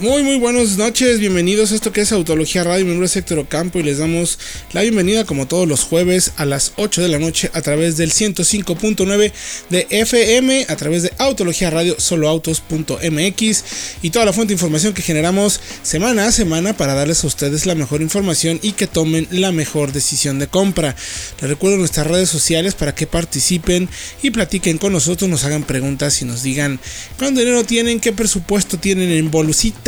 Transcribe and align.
Muy, 0.00 0.22
muy 0.22 0.36
buenas 0.36 0.76
noches, 0.76 1.18
bienvenidos 1.18 1.72
a 1.72 1.74
esto 1.74 1.92
que 1.92 2.02
es 2.02 2.12
Autología 2.12 2.62
Radio, 2.62 2.84
mi 2.84 2.92
nombre 2.92 3.06
es 3.06 3.16
Héctor 3.16 3.40
Ocampo 3.40 3.80
y 3.80 3.82
les 3.82 3.98
damos 3.98 4.38
la 4.72 4.82
bienvenida 4.82 5.24
como 5.24 5.48
todos 5.48 5.66
los 5.66 5.82
jueves 5.82 6.34
a 6.36 6.44
las 6.44 6.72
8 6.76 7.02
de 7.02 7.08
la 7.08 7.18
noche 7.18 7.50
a 7.52 7.62
través 7.62 7.96
del 7.96 8.12
105.9 8.12 9.32
de 9.70 9.86
FM, 9.90 10.66
a 10.68 10.76
través 10.76 11.02
de 11.02 11.12
Autología 11.18 11.70
Radio, 11.70 11.96
soloautos.mx 11.98 13.64
y 14.00 14.10
toda 14.10 14.24
la 14.24 14.32
fuente 14.32 14.52
de 14.52 14.54
información 14.54 14.94
que 14.94 15.02
generamos 15.02 15.60
semana 15.82 16.26
a 16.26 16.32
semana 16.32 16.76
para 16.76 16.94
darles 16.94 17.24
a 17.24 17.26
ustedes 17.26 17.66
la 17.66 17.74
mejor 17.74 18.00
información 18.00 18.60
y 18.62 18.72
que 18.72 18.86
tomen 18.86 19.26
la 19.32 19.50
mejor 19.50 19.90
decisión 19.90 20.38
de 20.38 20.46
compra. 20.46 20.94
Les 21.40 21.50
recuerdo 21.50 21.76
nuestras 21.76 22.06
redes 22.06 22.28
sociales 22.28 22.74
para 22.74 22.94
que 22.94 23.08
participen 23.08 23.88
y 24.22 24.30
platiquen 24.30 24.78
con 24.78 24.92
nosotros, 24.92 25.28
nos 25.28 25.42
hagan 25.42 25.64
preguntas 25.64 26.22
y 26.22 26.24
nos 26.24 26.44
digan 26.44 26.78
cuánto 27.18 27.40
dinero 27.40 27.64
tienen, 27.64 27.98
qué 27.98 28.12
presupuesto 28.12 28.78
tienen 28.78 29.10
en 29.10 29.32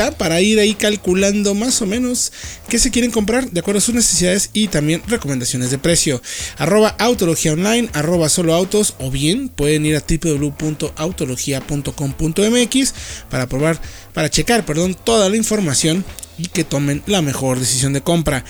para 0.08 0.40
ir 0.40 0.58
ahí 0.58 0.72
calculando 0.74 1.54
más 1.54 1.82
o 1.82 1.86
menos 1.86 2.32
qué 2.68 2.78
se 2.78 2.90
quieren 2.90 3.10
comprar 3.10 3.50
de 3.50 3.60
acuerdo 3.60 3.76
a 3.78 3.82
sus 3.82 3.94
necesidades 3.94 4.48
y 4.54 4.68
también 4.68 5.02
recomendaciones 5.06 5.70
de 5.70 5.76
precio. 5.76 6.22
Arroba 6.56 6.96
Autología 6.98 7.52
Online, 7.52 7.90
arroba 7.92 8.30
Solo 8.30 8.54
Autos 8.54 8.94
o 8.98 9.10
bien 9.10 9.50
pueden 9.50 9.84
ir 9.84 9.96
a 9.96 10.04
www.autologia.com.mx 10.08 12.94
para 13.28 13.46
probar, 13.46 13.78
para 14.14 14.30
checar, 14.30 14.64
perdón, 14.64 14.96
toda 15.04 15.28
la 15.28 15.36
información 15.36 16.02
y 16.42 16.48
que 16.48 16.64
tomen 16.64 17.02
la 17.06 17.22
mejor 17.22 17.58
decisión 17.58 17.92
de 17.92 18.00
compra. 18.00 18.44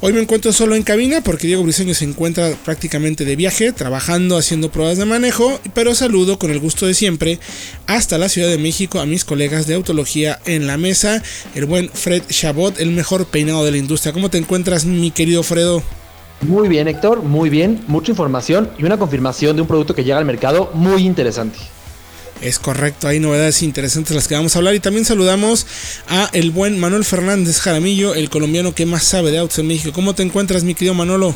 Hoy 0.00 0.12
me 0.12 0.20
encuentro 0.20 0.52
solo 0.52 0.74
en 0.74 0.82
cabina 0.82 1.22
porque 1.22 1.46
Diego 1.46 1.62
Briseño 1.62 1.94
se 1.94 2.04
encuentra 2.04 2.52
prácticamente 2.64 3.24
de 3.24 3.36
viaje, 3.36 3.72
trabajando, 3.72 4.36
haciendo 4.36 4.70
pruebas 4.70 4.98
de 4.98 5.06
manejo, 5.06 5.58
pero 5.74 5.94
saludo 5.94 6.38
con 6.38 6.50
el 6.50 6.60
gusto 6.60 6.86
de 6.86 6.94
siempre 6.94 7.38
hasta 7.86 8.18
la 8.18 8.28
Ciudad 8.28 8.48
de 8.48 8.58
México 8.58 9.00
a 9.00 9.06
mis 9.06 9.24
colegas 9.24 9.66
de 9.66 9.74
autología 9.74 10.38
en 10.44 10.66
la 10.66 10.76
mesa, 10.76 11.22
el 11.54 11.66
buen 11.66 11.88
Fred 11.88 12.22
Chabot, 12.28 12.78
el 12.78 12.90
mejor 12.90 13.26
peinado 13.26 13.64
de 13.64 13.70
la 13.70 13.78
industria. 13.78 14.12
¿Cómo 14.12 14.30
te 14.30 14.38
encuentras, 14.38 14.84
mi 14.84 15.10
querido 15.10 15.42
Fredo? 15.42 15.82
Muy 16.42 16.68
bien, 16.68 16.88
Héctor, 16.88 17.22
muy 17.22 17.50
bien, 17.50 17.82
mucha 17.86 18.12
información 18.12 18.70
y 18.78 18.84
una 18.84 18.98
confirmación 18.98 19.56
de 19.56 19.62
un 19.62 19.68
producto 19.68 19.94
que 19.94 20.04
llega 20.04 20.18
al 20.18 20.24
mercado 20.24 20.70
muy 20.72 21.04
interesante. 21.04 21.58
Es 22.40 22.58
correcto, 22.58 23.06
hay 23.06 23.20
novedades 23.20 23.62
interesantes 23.62 24.16
las 24.16 24.26
que 24.26 24.34
vamos 24.34 24.56
a 24.56 24.60
hablar 24.60 24.74
y 24.74 24.80
también 24.80 25.04
saludamos 25.04 25.66
a 26.08 26.30
el 26.32 26.50
buen 26.50 26.80
Manuel 26.80 27.04
Fernández 27.04 27.60
Jaramillo, 27.60 28.14
el 28.14 28.30
colombiano 28.30 28.74
que 28.74 28.86
más 28.86 29.04
sabe 29.04 29.30
de 29.30 29.38
autos 29.38 29.58
en 29.58 29.66
México. 29.66 29.92
¿Cómo 29.94 30.14
te 30.14 30.22
encuentras, 30.22 30.64
mi 30.64 30.74
querido 30.74 30.94
Manolo? 30.94 31.34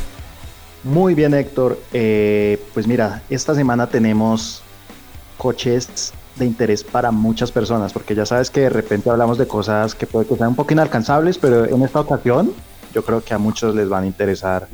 Muy 0.83 1.13
bien, 1.13 1.35
Héctor. 1.35 1.79
Eh, 1.93 2.59
pues 2.73 2.87
mira, 2.87 3.21
esta 3.29 3.53
semana 3.53 3.87
tenemos 3.87 4.63
coches 5.37 6.11
de 6.37 6.45
interés 6.45 6.83
para 6.83 7.11
muchas 7.11 7.51
personas, 7.51 7.93
porque 7.93 8.15
ya 8.15 8.25
sabes 8.25 8.49
que 8.49 8.61
de 8.61 8.69
repente 8.69 9.07
hablamos 9.07 9.37
de 9.37 9.47
cosas 9.47 9.93
que 9.93 10.07
puede 10.07 10.25
que 10.25 10.35
sean 10.35 10.49
un 10.49 10.55
poco 10.55 10.73
inalcanzables, 10.73 11.37
pero 11.37 11.65
en 11.65 11.83
esta 11.83 11.99
ocasión 11.99 12.51
yo 12.95 13.05
creo 13.05 13.23
que 13.23 13.35
a 13.35 13.37
muchos 13.37 13.75
les 13.75 13.87
van 13.87 14.05
a 14.05 14.07
interesar 14.07 14.67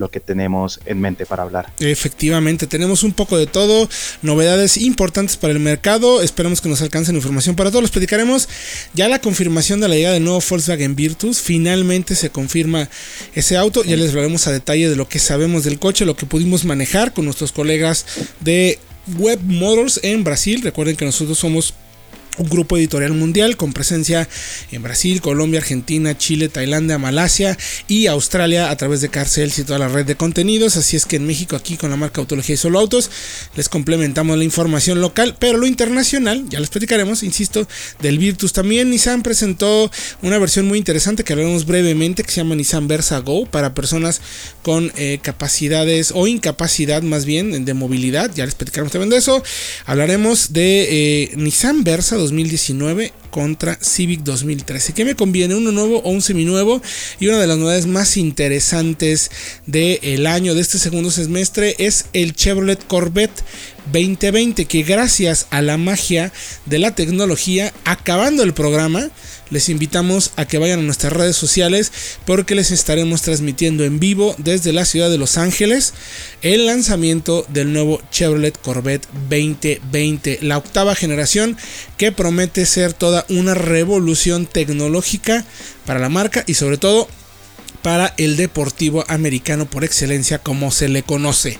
lo 0.00 0.10
que 0.10 0.18
tenemos 0.18 0.80
en 0.86 1.00
mente 1.00 1.26
para 1.26 1.44
hablar. 1.44 1.72
Efectivamente, 1.78 2.66
tenemos 2.66 3.04
un 3.04 3.12
poco 3.12 3.36
de 3.36 3.46
todo, 3.46 3.88
novedades 4.22 4.78
importantes 4.78 5.36
para 5.36 5.52
el 5.52 5.60
mercado, 5.60 6.22
esperamos 6.22 6.60
que 6.60 6.68
nos 6.68 6.80
alcancen 6.80 7.14
información 7.14 7.54
para 7.54 7.70
todos, 7.70 7.82
los 7.82 7.90
platicaremos 7.90 8.48
ya 8.94 9.08
la 9.08 9.20
confirmación 9.20 9.80
de 9.80 9.88
la 9.88 9.94
llegada 9.94 10.14
del 10.14 10.24
nuevo 10.24 10.42
Volkswagen 10.48 10.96
Virtus, 10.96 11.40
finalmente 11.40 12.14
se 12.14 12.30
confirma 12.30 12.88
ese 13.34 13.56
auto, 13.58 13.84
ya 13.84 13.96
les 13.96 14.08
hablaremos 14.10 14.46
a 14.46 14.52
detalle 14.52 14.88
de 14.88 14.96
lo 14.96 15.06
que 15.06 15.18
sabemos 15.18 15.64
del 15.64 15.78
coche, 15.78 16.06
lo 16.06 16.16
que 16.16 16.26
pudimos 16.26 16.64
manejar 16.64 17.12
con 17.12 17.26
nuestros 17.26 17.52
colegas 17.52 18.06
de 18.40 18.78
Web 19.18 19.40
Motors 19.44 20.00
en 20.02 20.24
Brasil, 20.24 20.62
recuerden 20.62 20.96
que 20.96 21.04
nosotros 21.04 21.38
somos 21.38 21.74
un 22.40 22.48
grupo 22.48 22.76
editorial 22.78 23.12
mundial 23.12 23.56
con 23.56 23.72
presencia 23.72 24.26
en 24.72 24.82
Brasil, 24.82 25.20
Colombia, 25.20 25.60
Argentina, 25.60 26.16
Chile, 26.16 26.48
Tailandia, 26.48 26.98
Malasia 26.98 27.56
y 27.86 28.06
Australia 28.06 28.70
a 28.70 28.76
través 28.76 29.02
de 29.02 29.10
Carcels 29.10 29.58
y 29.58 29.64
toda 29.64 29.78
la 29.78 29.88
red 29.88 30.06
de 30.06 30.16
contenidos. 30.16 30.76
Así 30.76 30.96
es 30.96 31.04
que 31.04 31.16
en 31.16 31.26
México, 31.26 31.54
aquí 31.54 31.76
con 31.76 31.90
la 31.90 31.96
marca 31.96 32.20
Autología 32.20 32.54
y 32.54 32.58
Solo 32.58 32.78
Autos, 32.78 33.10
les 33.56 33.68
complementamos 33.68 34.38
la 34.38 34.44
información 34.44 35.00
local, 35.02 35.36
pero 35.38 35.58
lo 35.58 35.66
internacional, 35.66 36.48
ya 36.48 36.60
les 36.60 36.70
platicaremos, 36.70 37.22
insisto, 37.22 37.68
del 38.00 38.18
Virtus. 38.18 38.54
También 38.54 38.90
Nissan 38.90 39.22
presentó 39.22 39.90
una 40.22 40.38
versión 40.38 40.66
muy 40.66 40.78
interesante 40.78 41.24
que 41.24 41.34
hablaremos 41.34 41.66
brevemente 41.66 42.24
que 42.24 42.30
se 42.30 42.36
llama 42.38 42.54
Nissan 42.54 42.88
Versa 42.88 43.18
Go 43.18 43.44
para 43.44 43.74
personas 43.74 44.22
con 44.62 44.92
eh, 44.96 45.18
capacidades 45.22 46.12
o 46.14 46.26
incapacidad 46.26 47.02
más 47.02 47.26
bien 47.26 47.66
de 47.66 47.74
movilidad. 47.74 48.30
Ya 48.34 48.46
les 48.46 48.54
platicaremos 48.54 48.92
también 48.92 49.10
de 49.10 49.18
eso. 49.18 49.42
Hablaremos 49.84 50.54
de 50.54 51.24
eh, 51.24 51.32
Nissan 51.36 51.84
Versa 51.84 52.16
2019 52.30 53.12
contra 53.30 53.76
Civic 53.80 54.20
2013. 54.20 54.92
¿Qué 54.92 55.04
me 55.04 55.16
conviene? 55.16 55.56
¿Uno 55.56 55.72
nuevo 55.72 55.98
o 55.98 56.10
un 56.10 56.22
seminuevo? 56.22 56.80
Y 57.18 57.26
una 57.26 57.38
de 57.38 57.46
las 57.46 57.58
novedades 57.58 57.86
más 57.86 58.16
interesantes 58.16 59.30
del 59.66 60.26
año, 60.26 60.54
de 60.54 60.60
este 60.60 60.78
segundo 60.78 61.10
semestre, 61.10 61.74
es 61.78 62.06
el 62.12 62.34
Chevrolet 62.34 62.86
Corvette 62.86 63.42
2020, 63.92 64.66
que 64.66 64.82
gracias 64.82 65.48
a 65.50 65.60
la 65.62 65.76
magia 65.76 66.32
de 66.66 66.78
la 66.78 66.94
tecnología, 66.94 67.72
acabando 67.84 68.44
el 68.44 68.54
programa, 68.54 69.10
les 69.50 69.68
invitamos 69.68 70.32
a 70.36 70.46
que 70.46 70.58
vayan 70.58 70.80
a 70.80 70.82
nuestras 70.82 71.12
redes 71.12 71.36
sociales 71.36 71.92
porque 72.24 72.54
les 72.54 72.70
estaremos 72.70 73.22
transmitiendo 73.22 73.84
en 73.84 74.00
vivo 74.00 74.34
desde 74.38 74.72
la 74.72 74.84
ciudad 74.84 75.10
de 75.10 75.18
Los 75.18 75.36
Ángeles 75.38 75.94
el 76.42 76.66
lanzamiento 76.66 77.44
del 77.48 77.72
nuevo 77.72 78.00
Chevrolet 78.10 78.58
Corvette 78.60 79.06
2020, 79.28 80.38
la 80.42 80.58
octava 80.58 80.94
generación 80.94 81.56
que 81.96 82.12
promete 82.12 82.66
ser 82.66 82.92
toda 82.92 83.26
una 83.28 83.54
revolución 83.54 84.46
tecnológica 84.46 85.44
para 85.86 86.00
la 86.00 86.08
marca 86.08 86.44
y 86.46 86.54
sobre 86.54 86.78
todo 86.78 87.08
para 87.82 88.14
el 88.16 88.36
deportivo 88.36 89.04
americano 89.08 89.68
por 89.68 89.84
excelencia 89.84 90.38
como 90.38 90.70
se 90.70 90.88
le 90.88 91.02
conoce. 91.02 91.58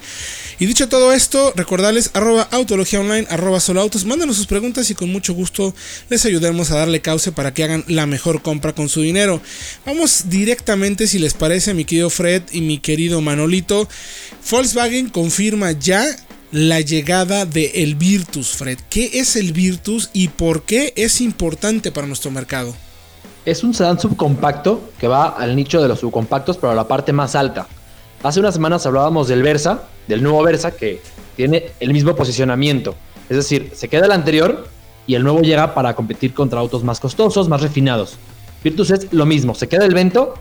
Y 0.59 0.67
dicho 0.67 0.91
todo 0.91 1.15
esto, 1.15 1.55
recordarles 1.57 2.11
arroba 2.13 2.43
autología 2.51 3.01
online, 3.01 3.27
arroba 3.31 3.61
solo 3.61 3.81
autos, 3.81 4.05
mándanos 4.05 4.37
sus 4.37 4.47
preguntas 4.47 4.91
y 4.91 4.95
con 4.95 5.11
mucho 5.11 5.33
gusto 5.33 5.75
les 6.11 6.27
ayudaremos 6.27 6.71
a 6.71 6.77
darle 6.77 7.01
cauce 7.01 7.33
para 7.33 7.55
que 7.55 7.65
hagan 7.65 7.83
la 7.89 8.05
mejor 8.05 8.43
compra 8.43 8.75
con 8.75 8.91
su 8.91 9.01
dinero. 9.01 9.41
Vamos 9.87 10.25
directamente, 10.29 11.07
si 11.07 11.19
les 11.19 11.33
parece, 11.33 11.73
mi 11.73 11.87
querido 11.87 12.11
Fred 12.11 12.43
y 12.53 12.61
mi 12.61 12.79
querido 12.79 13.23
Manolito. 13.23 13.89
Volkswagen 14.51 15.09
confirma 15.09 15.73
ya 15.73 16.05
la 16.53 16.81
llegada 16.81 17.47
del 17.47 17.71
el 17.75 17.95
Virtus, 17.95 18.49
Fred. 18.49 18.79
¿Qué 18.91 19.11
es 19.15 19.37
el 19.37 19.53
Virtus 19.53 20.11
y 20.13 20.29
por 20.29 20.65
qué 20.65 20.93
es 20.97 21.23
importante 21.23 21.91
para 21.91 22.07
nuestro 22.07 22.31
mercado? 22.31 22.77
Es 23.45 23.65
un 23.65 23.73
sedán 23.73 23.99
subcompacto 23.99 24.81
que 24.99 25.09
va 25.09 25.29
al 25.29 25.57
nicho 25.57 25.81
de 25.81 25.89
los 25.89 26.01
subcompactos, 26.01 26.59
pero 26.59 26.73
a 26.73 26.75
la 26.75 26.87
parte 26.87 27.13
más 27.13 27.35
alta. 27.35 27.67
Hace 28.23 28.39
unas 28.39 28.53
semanas 28.53 28.85
hablábamos 28.85 29.29
del 29.29 29.43
Versa, 29.43 29.85
del 30.07 30.23
nuevo 30.23 30.43
Versa, 30.43 30.73
que 30.73 31.01
tiene 31.37 31.71
el 31.81 31.95
mismo 31.95 32.15
posicionamiento. 32.15 32.95
Es 33.31 33.39
decir, 33.39 33.71
se 33.75 33.89
queda 33.89 34.05
el 34.05 34.13
anterior 34.13 34.69
y 35.07 35.15
el 35.15 35.23
nuevo 35.23 35.41
llega 35.41 35.73
para 35.73 35.95
competir 35.95 36.35
contra 36.35 36.61
autos 36.61 36.85
más 36.85 37.01
costosos, 37.01 37.49
más 37.49 37.63
refinados. 37.63 38.19
Virtus 38.63 38.91
es 38.91 39.13
lo 39.13 39.25
mismo, 39.25 39.55
se 39.55 39.69
queda 39.69 39.87
el 39.87 39.95
Vento 39.95 40.35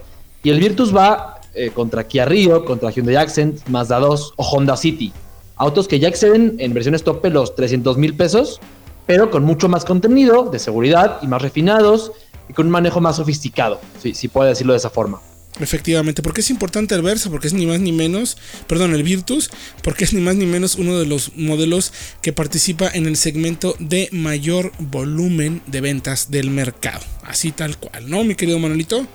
y 0.44 0.50
el 0.50 0.60
Virtus 0.60 0.94
va 0.94 1.40
eh, 1.54 1.72
contra 1.74 2.06
Kia 2.06 2.26
Rio, 2.26 2.66
contra 2.66 2.92
Hyundai 2.92 3.16
Accent, 3.16 3.66
Mazda 3.70 4.00
2 4.00 4.34
o 4.36 4.44
Honda 4.44 4.76
City. 4.76 5.14
Autos 5.56 5.88
que 5.88 6.00
ya 6.00 6.10
exceden 6.10 6.58
en 6.60 6.74
versiones 6.74 7.04
tope 7.04 7.30
los 7.30 7.56
300 7.56 7.98
mil 7.98 8.14
pesos, 8.16 8.60
pero 9.06 9.32
con 9.32 9.46
mucho 9.46 9.70
más 9.70 9.86
contenido 9.86 10.50
de 10.52 10.60
seguridad 10.60 11.20
y 11.22 11.28
más 11.28 11.42
refinados 11.42 12.12
y 12.50 12.54
con 12.54 12.66
un 12.66 12.72
manejo 12.72 13.00
más 13.00 13.16
sofisticado, 13.16 13.80
si, 14.02 14.14
si 14.14 14.28
puede 14.28 14.50
decirlo 14.50 14.74
de 14.74 14.78
esa 14.78 14.90
forma. 14.90 15.22
Efectivamente, 15.60 16.22
porque 16.22 16.42
es 16.42 16.50
importante 16.50 16.96
el 16.96 17.02
Versa, 17.02 17.30
porque 17.30 17.48
es 17.48 17.54
ni 17.54 17.66
más 17.66 17.80
ni 17.80 17.92
menos, 17.92 18.38
perdón, 18.68 18.94
el 18.94 19.04
Virtus, 19.04 19.50
porque 19.84 20.06
es 20.06 20.14
ni 20.14 20.22
más 20.22 20.36
ni 20.36 20.46
menos 20.46 20.76
uno 20.76 20.98
de 20.98 21.06
los 21.06 21.36
modelos 21.36 21.92
que 22.22 22.32
participa 22.32 22.88
en 22.88 23.06
el 23.06 23.18
segmento 23.18 23.76
de 23.80 24.10
mayor 24.12 24.72
volumen 24.80 25.62
de 25.68 25.82
ventas 25.82 26.32
del 26.32 26.50
mercado. 26.50 27.04
Así 27.24 27.52
tal 27.52 27.78
cual, 27.78 28.10
¿no, 28.10 28.24
mi 28.24 28.36
querido 28.36 28.58
Manolito? 28.58 29.06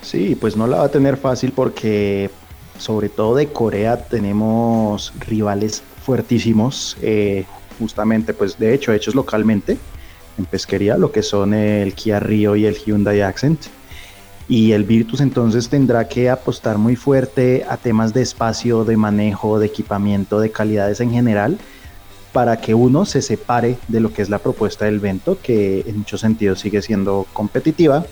Sí, 0.00 0.34
pues 0.34 0.56
no 0.56 0.66
la 0.66 0.78
va 0.78 0.84
a 0.84 0.90
tener 0.90 1.16
fácil 1.16 1.52
porque 1.52 2.30
sobre 2.78 3.08
todo 3.08 3.36
de 3.36 3.48
Corea 3.52 4.04
tenemos 4.04 5.12
rivales 5.20 5.82
fuertísimos, 6.04 6.96
eh, 7.02 7.44
justamente, 7.78 8.32
pues 8.32 8.58
de 8.58 8.72
hecho, 8.72 8.92
hechos 8.92 9.14
localmente 9.14 9.76
en 10.38 10.44
pesquería, 10.46 10.96
lo 10.96 11.12
que 11.12 11.22
son 11.22 11.54
el 11.54 11.94
Kia 11.94 12.20
Rio 12.20 12.56
y 12.56 12.66
el 12.66 12.76
Hyundai 12.76 13.20
Accent 13.20 13.60
y 14.48 14.72
el 14.72 14.84
Virtus 14.84 15.20
entonces 15.20 15.68
tendrá 15.68 16.08
que 16.08 16.28
apostar 16.28 16.78
muy 16.78 16.96
fuerte 16.96 17.64
a 17.68 17.76
temas 17.76 18.12
de 18.12 18.22
espacio, 18.22 18.84
de 18.84 18.96
manejo, 18.96 19.58
de 19.58 19.66
equipamiento, 19.66 20.40
de 20.40 20.50
calidades 20.50 21.00
en 21.00 21.10
general, 21.10 21.58
para 22.32 22.60
que 22.60 22.74
uno 22.74 23.04
se 23.04 23.22
separe 23.22 23.78
de 23.88 24.00
lo 24.00 24.12
que 24.12 24.22
es 24.22 24.30
la 24.30 24.38
propuesta 24.38 24.86
del 24.86 25.00
Vento, 25.00 25.38
que 25.42 25.84
en 25.86 25.98
muchos 25.98 26.20
sentidos 26.20 26.60
sigue 26.60 26.82
siendo 26.82 27.26
competitiva, 27.32 28.04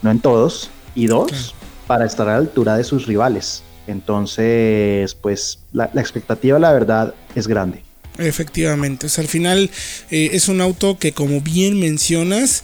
no 0.00 0.10
en 0.10 0.20
todos, 0.20 0.70
y 0.94 1.06
dos, 1.06 1.54
para 1.86 2.06
estar 2.06 2.28
a 2.28 2.32
la 2.32 2.38
altura 2.38 2.76
de 2.76 2.84
sus 2.84 3.06
rivales. 3.06 3.62
Entonces, 3.86 5.14
pues 5.14 5.60
la, 5.72 5.84
expectativa, 5.94 6.58
la 6.58 6.72
verdad, 6.72 7.14
es 7.34 7.46
grande. 7.46 7.82
Efectivamente, 8.18 9.06
o 9.06 9.08
sea, 9.08 9.22
al 9.22 9.28
final 9.28 9.70
eh, 10.10 10.30
es 10.32 10.48
un 10.48 10.60
auto 10.60 10.98
que 10.98 11.12
como 11.12 11.40
bien 11.40 11.80
mencionas, 11.80 12.62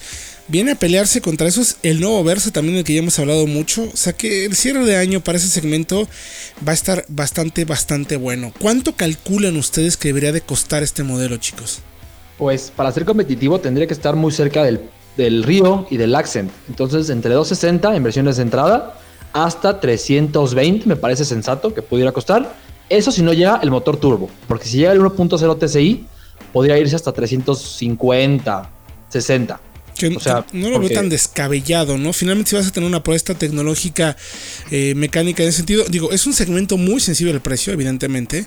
viene 0.49 0.71
a 0.71 0.75
pelearse 0.75 1.21
contra 1.21 1.47
esos. 1.47 1.77
El 1.81 2.01
nuevo 2.01 2.23
Versa 2.23 2.51
también 2.51 2.75
del 2.75 2.83
que 2.83 2.93
ya 2.93 2.99
hemos 2.99 3.17
hablado 3.19 3.47
mucho. 3.47 3.83
O 3.93 3.97
sea 3.97 4.13
que 4.13 4.45
el 4.45 4.55
cierre 4.55 4.83
de 4.83 4.97
año 4.97 5.21
para 5.21 5.37
ese 5.37 5.47
segmento 5.47 6.07
va 6.67 6.71
a 6.71 6.75
estar 6.75 7.05
bastante, 7.07 7.63
bastante 7.65 8.17
bueno. 8.17 8.51
¿Cuánto 8.59 8.95
calculan 8.95 9.55
ustedes 9.55 9.95
que 9.95 10.09
debería 10.09 10.31
de 10.31 10.41
costar 10.41 10.83
este 10.83 11.03
modelo, 11.03 11.37
chicos? 11.37 11.79
Pues 12.37 12.71
para 12.75 12.91
ser 12.91 13.05
competitivo 13.05 13.59
tendría 13.59 13.87
que 13.87 13.93
estar 13.93 14.15
muy 14.15 14.31
cerca 14.31 14.63
del, 14.63 14.81
del 15.17 15.43
Río 15.43 15.87
y 15.89 15.97
del 15.97 16.15
Accent. 16.15 16.51
Entonces 16.67 17.09
entre 17.09 17.33
260 17.33 17.95
en 17.95 18.03
versiones 18.03 18.37
de 18.37 18.43
entrada 18.43 18.99
hasta 19.33 19.79
320 19.79 20.87
me 20.87 20.95
parece 20.95 21.25
sensato 21.25 21.73
que 21.73 21.81
pudiera 21.81 22.11
costar. 22.11 22.55
Eso 22.89 23.11
si 23.11 23.21
no 23.21 23.33
llega 23.33 23.59
el 23.61 23.71
motor 23.71 23.97
turbo. 23.97 24.29
Porque 24.47 24.65
si 24.65 24.77
llega 24.77 24.91
el 24.91 24.99
1.0 24.99 25.59
TCI 25.59 26.05
podría 26.51 26.77
irse 26.77 26.95
hasta 26.95 27.11
350, 27.11 28.69
60 29.09 29.59
no 30.53 30.69
lo 30.69 30.79
veo 30.79 30.89
tan 30.89 31.09
descabellado, 31.09 31.97
¿no? 31.97 32.13
Finalmente 32.13 32.51
si 32.51 32.55
vas 32.55 32.67
a 32.67 32.71
tener 32.71 32.87
una 32.87 32.97
apuesta 32.97 33.33
tecnológica 33.33 34.15
eh, 34.71 34.93
mecánica 34.95 35.43
en 35.43 35.49
ese 35.49 35.57
sentido, 35.57 35.85
digo, 35.89 36.11
es 36.11 36.25
un 36.25 36.33
segmento 36.33 36.77
muy 36.77 36.99
sensible 36.99 37.33
al 37.33 37.41
precio, 37.41 37.73
evidentemente. 37.73 38.45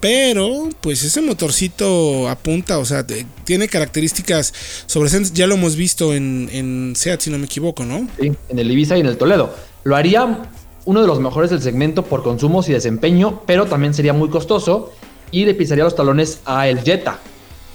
Pero, 0.00 0.68
pues 0.82 1.02
ese 1.02 1.22
motorcito 1.22 2.28
apunta, 2.28 2.78
o 2.78 2.84
sea, 2.84 3.06
tiene 3.44 3.68
características 3.68 4.52
sobresalientes. 4.86 5.32
Ya 5.32 5.46
lo 5.46 5.54
hemos 5.54 5.76
visto 5.76 6.12
en, 6.12 6.50
en 6.52 6.92
SEAT, 6.94 7.22
si 7.22 7.30
no 7.30 7.38
me 7.38 7.46
equivoco, 7.46 7.86
¿no? 7.86 8.06
Sí, 8.20 8.30
en 8.50 8.58
el 8.58 8.70
Ibiza 8.70 8.98
y 8.98 9.00
en 9.00 9.06
el 9.06 9.16
Toledo. 9.16 9.54
Lo 9.84 9.96
haría 9.96 10.50
uno 10.84 11.00
de 11.00 11.06
los 11.06 11.20
mejores 11.20 11.50
del 11.50 11.62
segmento 11.62 12.02
por 12.02 12.22
consumos 12.22 12.68
y 12.68 12.72
desempeño, 12.72 13.40
pero 13.46 13.66
también 13.66 13.94
sería 13.94 14.12
muy 14.12 14.28
costoso 14.28 14.92
y 15.30 15.44
le 15.44 15.54
pisaría 15.54 15.84
los 15.84 15.96
talones 15.96 16.40
a 16.44 16.68
el 16.68 16.82
Jetta, 16.82 17.18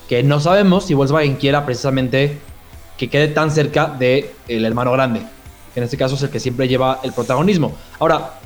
que 0.07 0.23
no 0.23 0.39
sabemos 0.39 0.85
si 0.85 0.93
Volkswagen 0.93 1.35
quiera 1.35 1.65
precisamente 1.65 2.37
que 2.97 3.09
quede 3.09 3.29
tan 3.29 3.51
cerca 3.51 3.87
del 3.87 4.27
el 4.47 4.65
hermano 4.65 4.91
grande, 4.91 5.21
que 5.73 5.79
en 5.79 5.83
este 5.83 5.97
caso 5.97 6.15
es 6.15 6.21
el 6.21 6.29
que 6.29 6.39
siempre 6.39 6.67
lleva 6.67 6.99
el 7.03 7.13
protagonismo. 7.13 7.73
Ahora, 7.99 8.39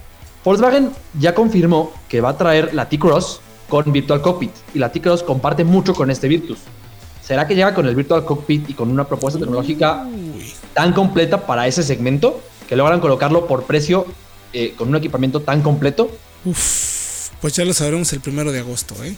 Volkswagen 0.46 0.92
ya 1.20 1.34
confirmó 1.34 1.92
que 2.08 2.22
va 2.22 2.30
a 2.30 2.38
traer 2.38 2.74
la 2.74 2.88
T-Cross 2.88 3.42
con 3.68 3.92
Virtual 3.92 4.22
Cockpit 4.22 4.52
y 4.74 4.80
la 4.80 4.92
T-Cross 4.92 5.24
comparte 5.24 5.64
mucho 5.64 5.94
con 5.94 6.10
este 6.12 6.28
Virtus. 6.28 6.60
¿Será 7.22 7.48
que 7.48 7.56
llega 7.56 7.74
con 7.74 7.88
el 7.88 7.96
Virtual 7.96 8.26
Cockpit 8.26 8.70
y 8.70 8.74
con 8.74 8.90
una 8.92 9.06
propuesta 9.06 9.40
tecnológica 9.40 10.06
tan 10.74 10.94
completa 10.94 11.46
para 11.46 11.68
ese 11.68 11.82
segmento 11.82 12.42
que 12.68 12.76
logran 12.76 13.00
colocarlo 13.00 13.48
por 13.48 13.64
precio 13.64 14.06
eh, 14.54 14.74
con 14.78 14.90
un 14.90 14.96
equipamiento 14.96 15.42
tan 15.42 15.62
completo? 15.62 16.16
Uf, 16.46 17.30
pues 17.42 17.54
ya 17.54 17.66
lo 17.66 17.74
sabremos 17.74 18.12
el 18.14 18.22
primero 18.22 18.52
de 18.52 18.60
agosto, 18.60 18.96
¿eh? 19.04 19.16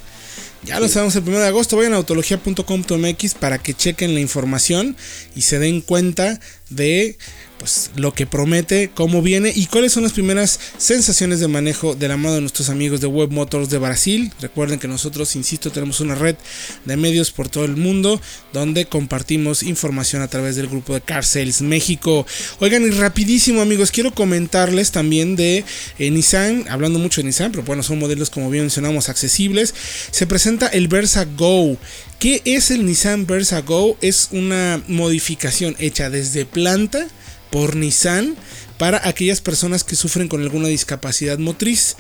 Ya 0.66 0.80
lo 0.80 0.88
sabemos 0.90 1.16
el 1.16 1.24
1 1.28 1.40
de 1.40 1.48
agosto. 1.48 1.78
Vayan 1.78 1.94
a 1.94 1.98
autología.com.mx 1.98 3.34
para 3.36 3.60
que 3.60 3.76
chequen 3.76 4.16
la 4.16 4.20
información 4.20 4.98
y 5.36 5.42
se 5.42 5.60
den 5.60 5.82
cuenta 5.82 6.40
de 6.72 7.18
pues 7.60 7.92
lo 7.96 8.14
que 8.14 8.28
promete, 8.28 8.92
cómo 8.94 9.22
viene 9.22 9.52
y 9.56 9.68
cuáles 9.68 9.94
son 9.94 10.04
las 10.04 10.12
primeras 10.12 10.60
sensaciones 10.78 11.40
de 11.40 11.48
manejo 11.48 11.96
de 11.96 12.08
la 12.08 12.18
mano 12.18 12.36
de 12.36 12.42
nuestros 12.42 12.70
amigos 12.70 13.02
de 13.02 13.08
Web 13.08 13.32
Motors 13.32 13.70
de 13.70 13.78
Brasil. 13.78 14.32
Recuerden 14.42 14.78
que 14.78 14.88
nosotros, 14.88 15.36
insisto, 15.36 15.72
tenemos 15.72 16.00
una 16.00 16.16
red 16.16 16.36
de 16.84 16.98
medios 16.98 17.32
por 17.32 17.48
todo 17.48 17.66
el 17.66 17.78
mundo 17.78 18.22
donde 18.52 18.86
compartimos 18.86 19.64
información 19.64 20.22
a 20.22 20.28
través 20.28 20.56
del 20.56 20.68
grupo 20.68 20.94
de 20.94 21.02
Car 21.02 21.24
Sales 21.24 21.62
México. 21.62 22.26
Oigan, 22.60 22.84
y 22.84 22.90
rapidísimo 22.90 23.62
amigos, 23.62 23.92
quiero 23.92 24.14
comentarles 24.14 24.92
también 24.92 25.36
de 25.36 25.64
eh, 25.98 26.12
Nissan, 26.12 26.66
hablando 26.70 27.00
mucho 27.00 27.22
de 27.22 27.28
Nissan, 27.28 27.52
pero 27.52 27.64
bueno, 27.64 27.84
son 27.84 28.00
modelos 28.00 28.30
como 28.30 28.50
bien 28.50 28.66
mencionamos 28.66 29.08
accesibles. 29.10 29.74
Se 30.12 30.28
presenta 30.28 30.55
el 30.64 30.88
Versa 30.88 31.26
Go. 31.26 31.78
¿Qué 32.20 32.42
es 32.46 32.72
el 32.72 32.86
Nissan 32.86 33.26
Versa 33.28 33.62
Go? 33.62 33.98
Es 34.02 34.30
una 34.32 34.82
modificación 34.88 35.76
hecha 35.80 36.10
desde 36.10 36.46
planta 36.46 37.08
por 37.52 37.76
Nissan 37.76 38.36
para 38.78 39.08
aquellas 39.08 39.42
personas 39.42 39.84
que 39.84 39.96
sufren 39.96 40.28
con 40.28 40.42
alguna 40.42 40.70
discapacidad 40.70 41.38
motriz. 41.40 41.98